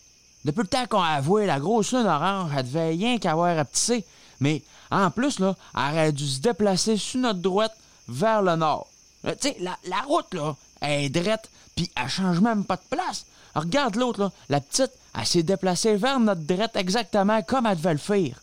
Depuis 0.44 0.62
le 0.62 0.66
temps 0.66 0.86
qu'on 0.86 1.00
a 1.00 1.08
avoué, 1.10 1.46
la 1.46 1.60
grosse 1.60 1.92
lune 1.92 2.06
orange, 2.06 2.50
elle 2.56 2.66
devait 2.66 2.88
rien 2.90 3.18
qu'avoir 3.18 3.54
rapetissé. 3.56 4.04
Mais, 4.40 4.62
en 4.90 5.10
plus, 5.10 5.38
là, 5.38 5.56
elle 5.74 5.94
aurait 5.94 6.12
dû 6.12 6.26
se 6.26 6.40
déplacer 6.40 6.96
sur 6.96 7.20
notre 7.20 7.38
droite 7.38 7.76
vers 8.08 8.42
le 8.42 8.56
nord. 8.56 8.88
Euh, 9.24 9.34
Tu 9.40 9.48
sais, 9.48 9.56
la, 9.60 10.00
route, 10.02 10.34
là, 10.34 10.56
elle 10.80 11.04
est 11.04 11.08
droite, 11.10 11.48
puis 11.76 11.90
elle 11.96 12.08
change 12.08 12.40
même 12.40 12.64
pas 12.64 12.76
de 12.76 12.82
place. 12.90 13.24
Regarde 13.54 13.96
l'autre, 13.96 14.20
là, 14.20 14.32
la 14.48 14.60
petite, 14.60 14.92
elle 15.18 15.26
s'est 15.26 15.42
déplacée 15.42 15.96
vers 15.96 16.20
notre 16.20 16.42
droite 16.42 16.76
exactement 16.76 17.42
comme 17.42 17.66
elle 17.66 17.76
devait 17.76 17.92
le 17.92 17.98
faire. 17.98 18.42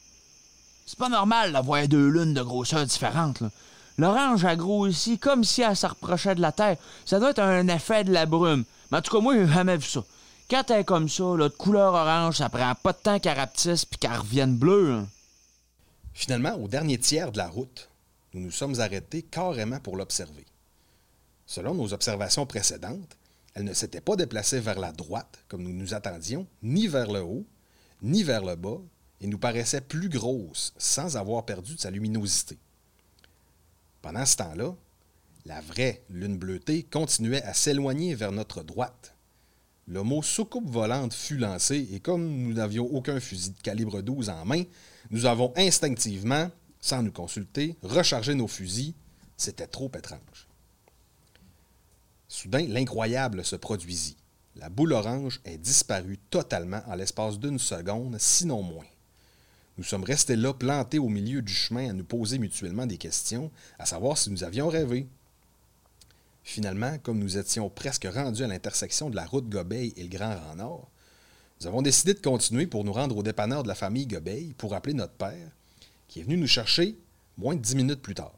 C'est 0.85 0.97
pas 0.97 1.09
normal 1.09 1.51
d'avoir 1.53 1.87
deux 1.87 2.07
lunes 2.07 2.33
de 2.33 2.41
grosseur 2.41 2.85
différentes, 2.85 3.41
là. 3.41 3.49
L'orange 3.99 4.45
a 4.45 4.55
grossi 4.55 5.19
comme 5.19 5.43
si 5.43 5.61
elle 5.61 5.75
se 5.75 6.33
de 6.33 6.41
la 6.41 6.53
Terre. 6.53 6.77
Ça 7.05 7.19
doit 7.19 7.31
être 7.31 7.39
un 7.39 7.67
effet 7.67 8.05
de 8.05 8.13
la 8.13 8.25
brume. 8.25 8.63
Mais 8.91 8.99
en 8.99 9.01
tout 9.01 9.11
cas, 9.11 9.21
moi, 9.21 9.35
j'ai 9.35 9.45
jamais 9.45 9.75
vu 9.75 9.87
ça. 9.87 10.05
Quand 10.49 10.71
elle 10.71 10.79
est 10.79 10.85
comme 10.85 11.09
ça, 11.09 11.35
là, 11.35 11.49
de 11.49 11.53
couleur 11.53 11.93
orange, 11.93 12.37
ça 12.37 12.47
prend 12.47 12.73
pas 12.75 12.93
de 12.93 12.97
temps 12.97 13.19
qu'elle 13.19 13.37
rapetisse 13.37 13.83
puis 13.83 13.99
qu'elle 13.99 14.15
revienne 14.15 14.55
bleue. 14.55 14.93
hein. 14.93 15.07
Finalement, 16.13 16.55
au 16.55 16.69
dernier 16.69 16.97
tiers 16.97 17.33
de 17.33 17.37
la 17.37 17.49
route, 17.49 17.89
nous 18.33 18.41
nous 18.41 18.51
sommes 18.51 18.79
arrêtés 18.79 19.21
carrément 19.21 19.79
pour 19.81 19.97
l'observer. 19.97 20.45
Selon 21.45 21.75
nos 21.75 21.93
observations 21.93 22.45
précédentes, 22.45 23.17
Elle 23.55 23.63
ne 23.63 23.73
s'était 23.73 24.01
pas 24.01 24.15
déplacée 24.15 24.59
vers 24.59 24.79
la 24.79 24.91
droite, 24.91 25.43
comme 25.47 25.63
nous 25.63 25.73
nous 25.73 25.93
attendions, 25.93 26.47
ni 26.61 26.87
vers 26.87 27.11
le 27.11 27.21
haut, 27.21 27.45
ni 28.01 28.23
vers 28.23 28.43
le 28.43 28.55
bas, 28.55 28.79
et 29.21 29.27
nous 29.27 29.39
paraissait 29.39 29.81
plus 29.81 30.09
grosse, 30.09 30.73
sans 30.77 31.17
avoir 31.17 31.45
perdu 31.45 31.75
de 31.75 31.79
sa 31.79 31.91
luminosité. 31.91 32.57
Pendant 34.01 34.25
ce 34.25 34.37
temps-là, 34.37 34.75
la 35.45 35.61
vraie 35.61 36.03
lune 36.09 36.37
bleutée 36.37 36.83
continuait 36.83 37.43
à 37.43 37.53
s'éloigner 37.53 38.15
vers 38.15 38.31
notre 38.31 38.63
droite. 38.63 39.15
Le 39.87 40.03
mot 40.03 40.21
soucoupe 40.21 40.69
volante 40.69 41.13
fut 41.13 41.37
lancé 41.37 41.87
et 41.91 41.99
comme 41.99 42.23
nous 42.23 42.53
n'avions 42.53 42.85
aucun 42.85 43.19
fusil 43.19 43.51
de 43.51 43.61
calibre 43.61 44.01
12 44.01 44.29
en 44.29 44.45
main, 44.45 44.63
nous 45.09 45.25
avons 45.25 45.51
instinctivement, 45.57 46.51
sans 46.79 47.01
nous 47.01 47.11
consulter, 47.11 47.75
rechargé 47.81 48.35
nos 48.35 48.47
fusils. 48.47 48.93
C'était 49.35 49.67
trop 49.67 49.91
étrange. 49.97 50.47
Soudain, 52.29 52.67
l'incroyable 52.67 53.43
se 53.43 53.55
produisit. 53.55 54.15
La 54.55 54.69
boule 54.69 54.93
orange 54.93 55.41
est 55.45 55.57
disparue 55.57 56.19
totalement 56.29 56.81
en 56.87 56.93
l'espace 56.93 57.39
d'une 57.39 57.57
seconde, 57.57 58.17
sinon 58.19 58.61
moins. 58.61 58.85
Nous 59.79 59.83
sommes 59.83 60.03
restés 60.03 60.35
là, 60.35 60.53
plantés 60.53 60.99
au 60.99 61.09
milieu 61.09 61.41
du 61.41 61.51
chemin, 61.51 61.89
à 61.89 61.93
nous 61.93 62.03
poser 62.03 62.37
mutuellement 62.37 62.85
des 62.85 62.97
questions, 62.97 63.49
à 63.79 63.85
savoir 63.87 64.17
si 64.17 64.29
nous 64.29 64.43
avions 64.43 64.69
rêvé. 64.69 65.07
Finalement, 66.43 66.99
comme 66.99 67.17
nous 67.17 67.37
étions 67.37 67.69
presque 67.69 68.07
rendus 68.13 68.43
à 68.43 68.47
l'intersection 68.47 69.09
de 69.09 69.15
la 69.15 69.25
route 69.25 69.49
Gobeil 69.49 69.93
et 69.97 70.03
le 70.03 70.09
Grand 70.09 70.35
Rang 70.35 70.55
Nord, 70.55 70.87
nous 71.59 71.67
avons 71.67 71.81
décidé 71.81 72.13
de 72.13 72.19
continuer 72.19 72.67
pour 72.67 72.83
nous 72.83 72.93
rendre 72.93 73.17
au 73.17 73.23
dépanneur 73.23 73.63
de 73.63 73.67
la 73.67 73.75
famille 73.75 74.05
Gobeil 74.05 74.53
pour 74.57 74.75
appeler 74.75 74.93
notre 74.93 75.13
père, 75.13 75.49
qui 76.07 76.19
est 76.19 76.23
venu 76.23 76.37
nous 76.37 76.47
chercher 76.47 76.95
moins 77.37 77.55
de 77.55 77.61
dix 77.61 77.75
minutes 77.75 78.01
plus 78.01 78.15
tard. 78.15 78.33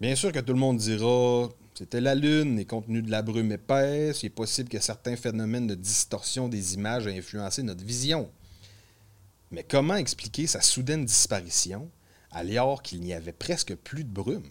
Bien 0.00 0.16
sûr 0.16 0.32
que 0.32 0.40
tout 0.40 0.52
le 0.52 0.58
monde 0.58 0.78
dira 0.78 1.48
c'était 1.74 2.00
la 2.00 2.14
Lune 2.14 2.58
et 2.58 2.66
compte 2.66 2.86
tenu 2.86 3.02
de 3.02 3.10
la 3.10 3.22
brume 3.22 3.52
épaisse, 3.52 4.22
il 4.22 4.26
est 4.26 4.30
possible 4.30 4.68
que 4.68 4.80
certains 4.80 5.16
phénomènes 5.16 5.66
de 5.66 5.74
distorsion 5.74 6.48
des 6.48 6.74
images 6.74 7.06
aient 7.06 7.16
influencé 7.16 7.62
notre 7.62 7.84
vision. 7.84 8.30
Mais 9.50 9.64
comment 9.64 9.96
expliquer 9.96 10.46
sa 10.46 10.60
soudaine 10.60 11.04
disparition 11.04 11.90
alors 12.30 12.82
qu'il 12.82 13.00
n'y 13.00 13.14
avait 13.14 13.32
presque 13.32 13.74
plus 13.74 14.04
de 14.04 14.10
brume? 14.10 14.50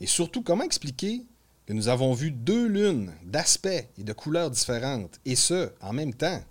Et 0.00 0.06
surtout, 0.06 0.42
comment 0.42 0.64
expliquer 0.64 1.22
que 1.66 1.72
nous 1.72 1.88
avons 1.88 2.12
vu 2.12 2.30
deux 2.30 2.66
lunes 2.66 3.12
d'aspect 3.24 3.88
et 3.98 4.04
de 4.04 4.12
couleurs 4.12 4.50
différentes, 4.50 5.18
et 5.24 5.36
ce, 5.36 5.70
en 5.80 5.92
même 5.92 6.14
temps? 6.14 6.42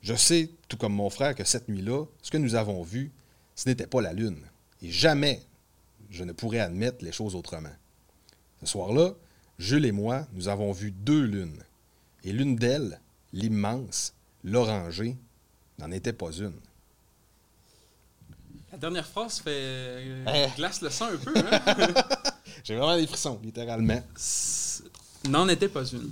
Je 0.00 0.14
sais, 0.14 0.50
tout 0.68 0.76
comme 0.76 0.94
mon 0.94 1.10
frère, 1.10 1.34
que 1.34 1.44
cette 1.44 1.68
nuit-là, 1.68 2.04
ce 2.22 2.30
que 2.30 2.38
nous 2.38 2.54
avons 2.54 2.82
vu, 2.82 3.10
ce 3.54 3.68
n'était 3.68 3.86
pas 3.86 4.00
la 4.00 4.12
Lune. 4.12 4.38
Et 4.80 4.90
jamais 4.90 5.42
je 6.10 6.24
ne 6.24 6.32
pourrais 6.32 6.60
admettre 6.60 7.04
les 7.04 7.12
choses 7.12 7.34
autrement. 7.34 7.72
Ce 8.60 8.66
soir-là, 8.66 9.12
Jules 9.58 9.86
et 9.86 9.92
moi, 9.92 10.26
nous 10.32 10.48
avons 10.48 10.72
vu 10.72 10.90
deux 10.90 11.22
lunes. 11.22 11.62
Et 12.24 12.32
l'une 12.32 12.56
d'elles, 12.56 13.00
l'immense, 13.32 14.14
l'orangée, 14.44 15.16
n'en 15.78 15.90
était 15.90 16.12
pas 16.12 16.30
une. 16.32 16.54
La 18.72 18.78
dernière 18.78 19.06
phrase 19.06 19.38
fait 19.40 19.50
euh, 19.50 20.24
Eh. 20.52 20.56
glace 20.56 20.80
le 20.82 20.90
sang 20.90 21.06
un 21.12 21.16
peu. 21.16 21.32
Hein? 21.36 21.60
J'ai 22.64 22.76
vraiment 22.76 22.96
des 22.96 23.06
frissons, 23.06 23.40
littéralement. 23.42 24.02
N'en 25.28 25.48
était 25.48 25.68
pas 25.68 25.84
une. 25.86 26.10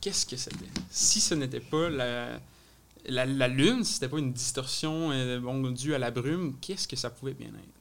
Qu'est-ce 0.00 0.24
que 0.26 0.36
c'était? 0.36 0.66
Si 0.90 1.20
ce 1.20 1.34
n'était 1.34 1.60
pas 1.60 1.88
la, 1.90 2.38
la, 3.06 3.26
la 3.26 3.48
Lune, 3.48 3.82
si 3.84 3.94
c'était 3.94 4.08
pas 4.08 4.18
une 4.18 4.32
distorsion 4.32 5.10
euh, 5.10 5.40
bon, 5.40 5.70
due 5.70 5.94
à 5.94 5.98
la 5.98 6.10
brume, 6.10 6.54
qu'est-ce 6.60 6.86
que 6.86 6.96
ça 6.96 7.10
pouvait 7.10 7.34
bien 7.34 7.48
être? 7.48 7.75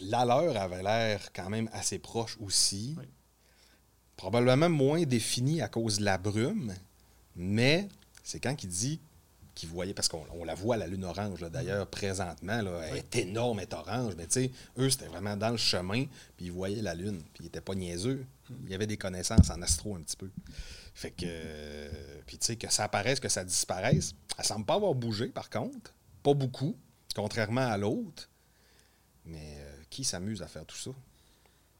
La 0.00 0.24
leur 0.24 0.56
avait 0.56 0.82
l'air 0.82 1.32
quand 1.32 1.50
même 1.50 1.68
assez 1.72 1.98
proche 1.98 2.36
aussi. 2.40 2.94
Oui. 2.98 3.04
Probablement 4.16 4.68
moins 4.68 5.02
définie 5.02 5.62
à 5.62 5.68
cause 5.68 5.98
de 5.98 6.04
la 6.04 6.18
brume, 6.18 6.74
mais 7.36 7.88
c'est 8.24 8.40
quand 8.40 8.62
il 8.62 8.68
dit 8.68 9.00
qu'il 9.54 9.68
voyait, 9.68 9.92
parce 9.92 10.06
qu'on 10.08 10.24
on 10.32 10.44
la 10.44 10.54
voit, 10.54 10.76
la 10.76 10.86
lune 10.86 11.04
orange, 11.04 11.40
d'ailleurs, 11.50 11.88
présentement, 11.88 12.62
là, 12.62 12.80
elle 12.84 12.98
est 12.98 13.16
énorme, 13.16 13.58
elle 13.58 13.64
est 13.64 13.74
orange, 13.74 14.14
mais 14.16 14.26
tu 14.26 14.44
sais, 14.44 14.50
eux, 14.78 14.88
c'était 14.88 15.06
vraiment 15.06 15.36
dans 15.36 15.50
le 15.50 15.56
chemin, 15.56 16.04
puis 16.36 16.46
ils 16.46 16.52
voyaient 16.52 16.80
la 16.80 16.94
lune, 16.94 17.20
puis 17.34 17.40
ils 17.40 17.44
n'étaient 17.44 17.60
pas 17.60 17.74
niaiseux. 17.74 18.24
Il 18.64 18.70
y 18.70 18.74
avait 18.74 18.86
des 18.86 18.96
connaissances 18.96 19.50
en 19.50 19.60
astro 19.62 19.96
un 19.96 20.00
petit 20.00 20.16
peu. 20.16 20.30
Fait 20.94 21.10
que, 21.10 21.24
euh, 21.26 22.20
puis 22.24 22.38
tu 22.38 22.46
sais, 22.46 22.56
que 22.56 22.72
ça 22.72 22.84
apparaisse, 22.84 23.18
que 23.18 23.28
ça 23.28 23.42
disparaisse, 23.44 24.14
elle 24.38 24.44
semble 24.44 24.64
pas 24.64 24.74
avoir 24.74 24.94
bougé, 24.94 25.26
par 25.26 25.50
contre, 25.50 25.92
pas 26.22 26.34
beaucoup, 26.34 26.76
contrairement 27.14 27.68
à 27.68 27.76
l'autre. 27.76 28.28
Mais 29.28 29.58
euh, 29.58 29.82
qui 29.90 30.04
s'amuse 30.04 30.42
à 30.42 30.46
faire 30.46 30.64
tout 30.64 30.76
ça? 30.76 30.90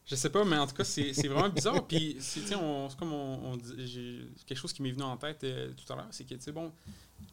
Je 0.06 0.14
sais 0.14 0.30
pas, 0.30 0.44
mais 0.44 0.56
en 0.56 0.66
tout 0.66 0.74
cas, 0.74 0.84
c'est 0.84 1.12
vraiment 1.28 1.50
bizarre. 1.50 1.86
Puis, 1.86 2.16
c'est 2.20 2.48
comme 2.50 3.12
on, 3.12 3.58
quelque 4.46 4.56
chose 4.58 4.72
qui 4.72 4.82
m'est 4.82 4.90
venu 4.90 5.02
en 5.02 5.18
tête 5.18 5.44
euh, 5.44 5.70
tout 5.72 5.92
à 5.92 5.96
l'heure, 5.96 6.08
c'est 6.10 6.24
que, 6.24 6.34
tu 6.34 6.40
sais, 6.40 6.52
bon, 6.52 6.72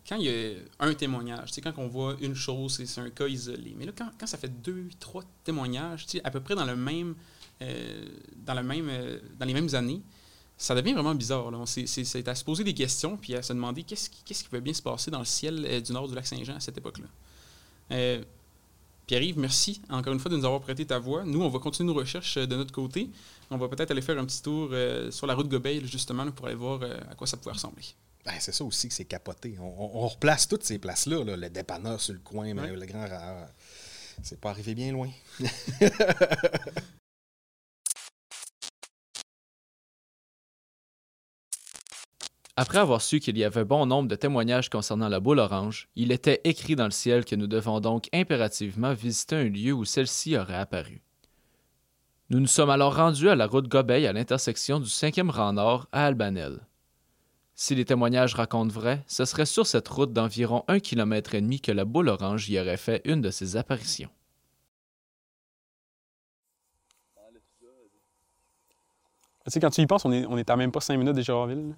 quand 0.08 0.18
il 0.18 0.26
y 0.26 0.30
a 0.30 0.58
un 0.80 0.94
témoignage, 0.94 1.50
tu 1.50 1.54
sais, 1.56 1.62
quand 1.62 1.74
on 1.78 1.88
voit 1.88 2.18
une 2.20 2.36
chose, 2.36 2.84
c'est 2.86 3.00
un 3.00 3.10
cas 3.10 3.28
isolé. 3.28 3.76
Mais 3.78 3.86
là, 3.86 3.94
quand, 3.98 4.10
quand 4.20 4.28
ça 4.28 4.38
fait 4.38 4.50
deux, 4.62 4.90
trois 5.00 5.24
témoignages, 5.46 6.06
tu 6.06 6.18
sais, 6.18 6.26
à 6.26 6.32
peu 6.32 6.42
près 6.42 6.56
dans 6.56 6.66
le 6.66 6.76
même, 6.76 7.16
euh, 7.62 8.06
dans 8.46 8.56
le 8.56 8.64
même, 8.64 8.92
dans 9.40 9.46
les 9.46 9.54
mêmes 9.54 9.74
années, 9.74 10.02
ça 10.58 10.76
devient 10.76 10.94
vraiment 10.94 11.16
bizarre. 11.16 11.50
C'est 11.66 12.28
à 12.28 12.36
se 12.36 12.44
poser 12.44 12.66
des 12.66 12.74
questions 12.74 13.16
puis 13.16 13.36
à 13.36 13.42
se 13.42 13.54
demander 13.54 13.84
qu'est-ce 13.84 14.10
qui, 14.10 14.22
qu'est-ce 14.24 14.44
qui 14.44 14.50
pouvait 14.50 14.62
bien 14.62 14.74
se 14.74 14.82
passer 14.82 15.12
dans 15.12 15.20
le 15.20 15.26
ciel 15.26 15.82
du 15.82 15.94
nord 15.94 16.10
du 16.10 16.16
lac 16.16 16.28
Saint-Jean 16.28 16.56
à 16.56 16.60
cette 16.60 16.78
époque-là. 16.78 17.08
Pierre-Yves, 19.08 19.38
merci 19.38 19.82
encore 19.90 20.14
une 20.14 20.20
fois 20.20 20.32
de 20.32 20.38
nous 20.38 20.46
avoir 20.46 20.62
prêté 20.62 20.86
ta 20.86 20.98
voix. 21.00 21.24
Nous, 21.26 21.42
on 21.42 21.50
va 21.50 21.60
continuer 21.60 21.88
nos 21.94 22.00
recherches 22.00 22.38
euh, 22.38 22.48
de 22.48 22.56
notre 22.56 22.72
côté. 22.72 23.10
On 23.52 23.58
va 23.58 23.68
peut-être 23.68 23.92
aller 23.92 24.02
faire 24.02 24.18
un 24.18 24.26
petit 24.26 24.42
tour 24.42 24.70
euh, 24.72 25.12
sur 25.12 25.28
la 25.28 25.36
route 25.36 25.48
Gobeil, 25.48 25.86
justement, 25.88 26.30
pour 26.32 26.48
aller 26.48 26.56
voir 26.56 26.80
euh, 26.82 26.98
à 27.12 27.16
quoi 27.16 27.28
ça 27.28 27.38
pouvait 27.38 27.52
ressembler. 27.54 27.84
Ben, 28.26 28.34
c'est 28.40 28.52
ça 28.54 28.64
aussi 28.64 28.88
que 28.88 28.94
c'est 28.96 29.06
capoté. 29.06 29.56
On, 29.60 29.64
on- 29.66 30.04
on 30.04 30.08
replace 30.08 30.48
toutes 30.48 30.64
ces 30.64 30.80
places-là, 30.80 31.24
là, 31.24 31.38
le 31.38 31.50
dépanneur 31.50 32.02
sur 32.02 32.14
le 32.14 32.20
coin, 32.20 32.52
mais 32.56 32.72
le 32.76 32.86
grand 32.88 33.08
rare. 33.08 33.48
C'est 34.24 34.40
pas 34.40 34.50
arrivé 34.50 34.74
bien 34.74 34.92
loin. 34.94 35.10
Après 42.58 42.78
avoir 42.78 43.02
su 43.02 43.20
qu'il 43.20 43.38
y 43.38 43.44
avait 43.44 43.66
bon 43.66 43.86
nombre 43.86 44.08
de 44.08 44.16
témoignages 44.16 44.70
concernant 44.70 45.10
la 45.10 45.20
boule 45.20 45.40
orange, 45.40 45.90
il 45.98 46.14
était 46.14 46.40
écrit 46.46 46.78
dans 46.78 46.86
le 46.86 46.92
ciel 46.92 47.26
que 47.26 47.36
nous 47.36 47.48
devons 47.48 47.82
donc 47.82 48.08
impérativement 48.14 48.94
visiter 48.94 49.36
un 49.36 49.50
lieu 49.50 49.74
où 49.74 49.84
celle-ci 49.84 50.38
aurait 50.38 50.56
apparu. 50.56 51.02
Nous 52.30 52.40
nous 52.40 52.48
sommes 52.48 52.70
alors 52.70 52.96
rendus 52.96 53.28
à 53.28 53.36
la 53.36 53.46
route 53.46 53.68
Gobeil 53.68 54.08
à 54.08 54.14
l'intersection 54.14 54.80
du 54.80 54.88
5e 54.88 55.30
rang 55.30 55.52
nord 55.52 55.88
à 55.92 56.06
Albanel. 56.06 56.66
Si 57.56 57.76
les 57.76 57.84
témoignages 57.84 58.36
racontent 58.36 58.74
vrai, 58.74 59.04
ce 59.06 59.26
serait 59.26 59.46
sur 59.46 59.68
cette 59.68 59.88
route 59.90 60.14
d'environ 60.14 60.64
un 60.70 60.80
kilomètre 60.80 61.36
et 61.36 61.42
demi 61.42 61.60
que 61.60 61.74
la 61.74 61.84
boule 61.84 62.08
orange 62.08 62.50
y 62.50 62.58
aurait 62.58 62.78
fait 62.78 63.02
une 63.04 63.22
de 63.22 63.32
ses 63.32 63.58
apparitions. 63.58 64.10
Tu 69.44 69.52
sais, 69.52 69.60
quand 69.60 69.70
tu 69.70 69.82
y 69.82 69.86
penses, 69.86 70.06
on 70.06 70.12
est, 70.12 70.26
on 70.26 70.38
est 70.38 70.50
à 70.50 70.56
même 70.56 70.72
pas 70.72 70.80
cinq 70.80 70.98
minutes 70.98 71.16
de 71.16 71.22
Gérardville. 71.22 71.76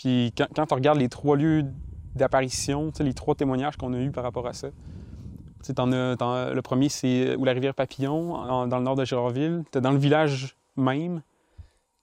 Puis 0.00 0.32
quand, 0.34 0.46
quand 0.56 0.64
tu 0.64 0.72
regardes 0.72 0.98
les 0.98 1.10
trois 1.10 1.36
lieux 1.36 1.62
d'apparition, 2.14 2.90
les 3.00 3.12
trois 3.12 3.34
témoignages 3.34 3.76
qu'on 3.76 3.92
a 3.92 3.98
eus 3.98 4.10
par 4.10 4.24
rapport 4.24 4.46
à 4.46 4.54
ça, 4.54 4.68
le 5.68 6.60
premier, 6.60 6.88
c'est 6.88 7.36
où 7.36 7.44
la 7.44 7.52
rivière 7.52 7.74
Papillon, 7.74 8.66
dans 8.66 8.78
le 8.78 8.82
nord 8.82 8.94
de 8.94 9.04
Gérardville. 9.04 9.62
Tu 9.70 9.78
dans 9.82 9.90
le 9.90 9.98
village 9.98 10.56
même, 10.74 11.20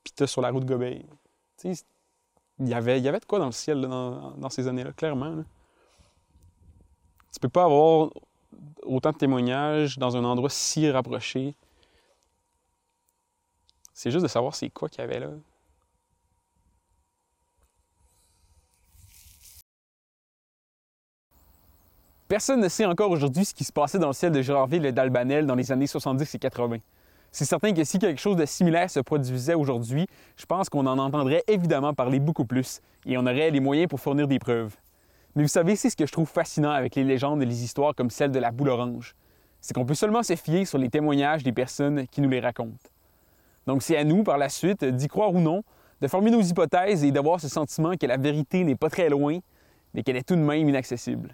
puis 0.03 0.13
tu 0.15 0.27
sur 0.27 0.41
la 0.41 0.51
route 0.51 0.63
Gobeil. 0.63 1.07
Il 1.63 2.67
y 2.67 2.75
avait, 2.75 3.01
y 3.01 3.07
avait 3.07 3.19
de 3.19 3.25
quoi 3.25 3.39
dans 3.39 3.47
le 3.47 3.51
ciel 3.51 3.79
là, 3.79 3.87
dans, 3.87 4.31
dans 4.37 4.49
ces 4.49 4.67
années-là, 4.67 4.91
clairement. 4.91 5.29
là. 5.29 5.43
Tu 7.33 7.39
peux 7.39 7.49
pas 7.49 7.63
avoir 7.63 8.11
autant 8.83 9.11
de 9.11 9.17
témoignages 9.17 9.97
dans 9.97 10.15
un 10.15 10.23
endroit 10.23 10.51
si 10.51 10.87
rapproché. 10.91 11.55
C'est 13.91 14.11
juste 14.11 14.21
de 14.21 14.29
savoir 14.29 14.53
c'est 14.53 14.69
quoi 14.69 14.87
qu'il 14.87 15.01
y 15.01 15.03
avait 15.03 15.19
là. 15.19 15.29
Personne 22.27 22.59
ne 22.59 22.67
sait 22.67 22.83
encore 22.83 23.11
aujourd'hui 23.11 23.45
ce 23.45 23.53
qui 23.53 23.63
se 23.63 23.71
passait 23.71 23.99
dans 23.99 24.07
le 24.07 24.13
ciel 24.13 24.33
de 24.33 24.41
Gérardville 24.41 24.85
et 24.85 24.91
d'Albanel 24.91 25.45
dans 25.45 25.55
les 25.55 25.71
années 25.71 25.87
70 25.87 26.35
et 26.35 26.39
80. 26.39 26.79
C'est 27.31 27.45
certain 27.45 27.71
que 27.71 27.85
si 27.85 27.99
quelque 27.99 28.19
chose 28.19 28.35
de 28.35 28.45
similaire 28.45 28.89
se 28.89 28.99
produisait 28.99 29.53
aujourd'hui, 29.53 30.07
je 30.35 30.45
pense 30.45 30.67
qu'on 30.67 30.85
en 30.87 30.97
entendrait 30.97 31.45
évidemment 31.47 31.93
parler 31.93 32.19
beaucoup 32.19 32.43
plus 32.43 32.81
et 33.05 33.17
on 33.17 33.21
aurait 33.21 33.49
les 33.49 33.61
moyens 33.61 33.87
pour 33.87 34.01
fournir 34.01 34.27
des 34.27 34.39
preuves. 34.39 34.75
Mais 35.35 35.41
vous 35.41 35.47
savez, 35.47 35.77
c'est 35.77 35.89
ce 35.89 35.95
que 35.95 36.05
je 36.05 36.11
trouve 36.11 36.27
fascinant 36.27 36.71
avec 36.71 36.95
les 36.95 37.05
légendes 37.05 37.41
et 37.41 37.45
les 37.45 37.63
histoires 37.63 37.95
comme 37.95 38.09
celle 38.09 38.31
de 38.31 38.39
la 38.39 38.51
boule 38.51 38.69
orange. 38.69 39.15
C'est 39.61 39.73
qu'on 39.73 39.85
peut 39.85 39.93
seulement 39.93 40.21
se 40.21 40.35
fier 40.35 40.65
sur 40.65 40.79
les 40.79 40.89
témoignages 40.89 41.43
des 41.43 41.53
personnes 41.53 42.07
qui 42.07 42.19
nous 42.19 42.29
les 42.29 42.41
racontent. 42.41 42.89
Donc 43.67 43.83
c'est 43.83 43.95
à 43.95 44.03
nous, 44.03 44.23
par 44.23 44.37
la 44.37 44.49
suite, 44.49 44.83
d'y 44.83 45.07
croire 45.07 45.33
ou 45.33 45.39
non, 45.39 45.63
de 46.01 46.07
former 46.09 46.31
nos 46.31 46.41
hypothèses 46.41 47.05
et 47.05 47.11
d'avoir 47.11 47.39
ce 47.39 47.47
sentiment 47.47 47.93
que 47.95 48.05
la 48.05 48.17
vérité 48.17 48.65
n'est 48.65 48.75
pas 48.75 48.89
très 48.89 49.07
loin, 49.07 49.39
mais 49.93 50.03
qu'elle 50.03 50.17
est 50.17 50.27
tout 50.27 50.35
de 50.35 50.41
même 50.41 50.67
inaccessible. 50.67 51.33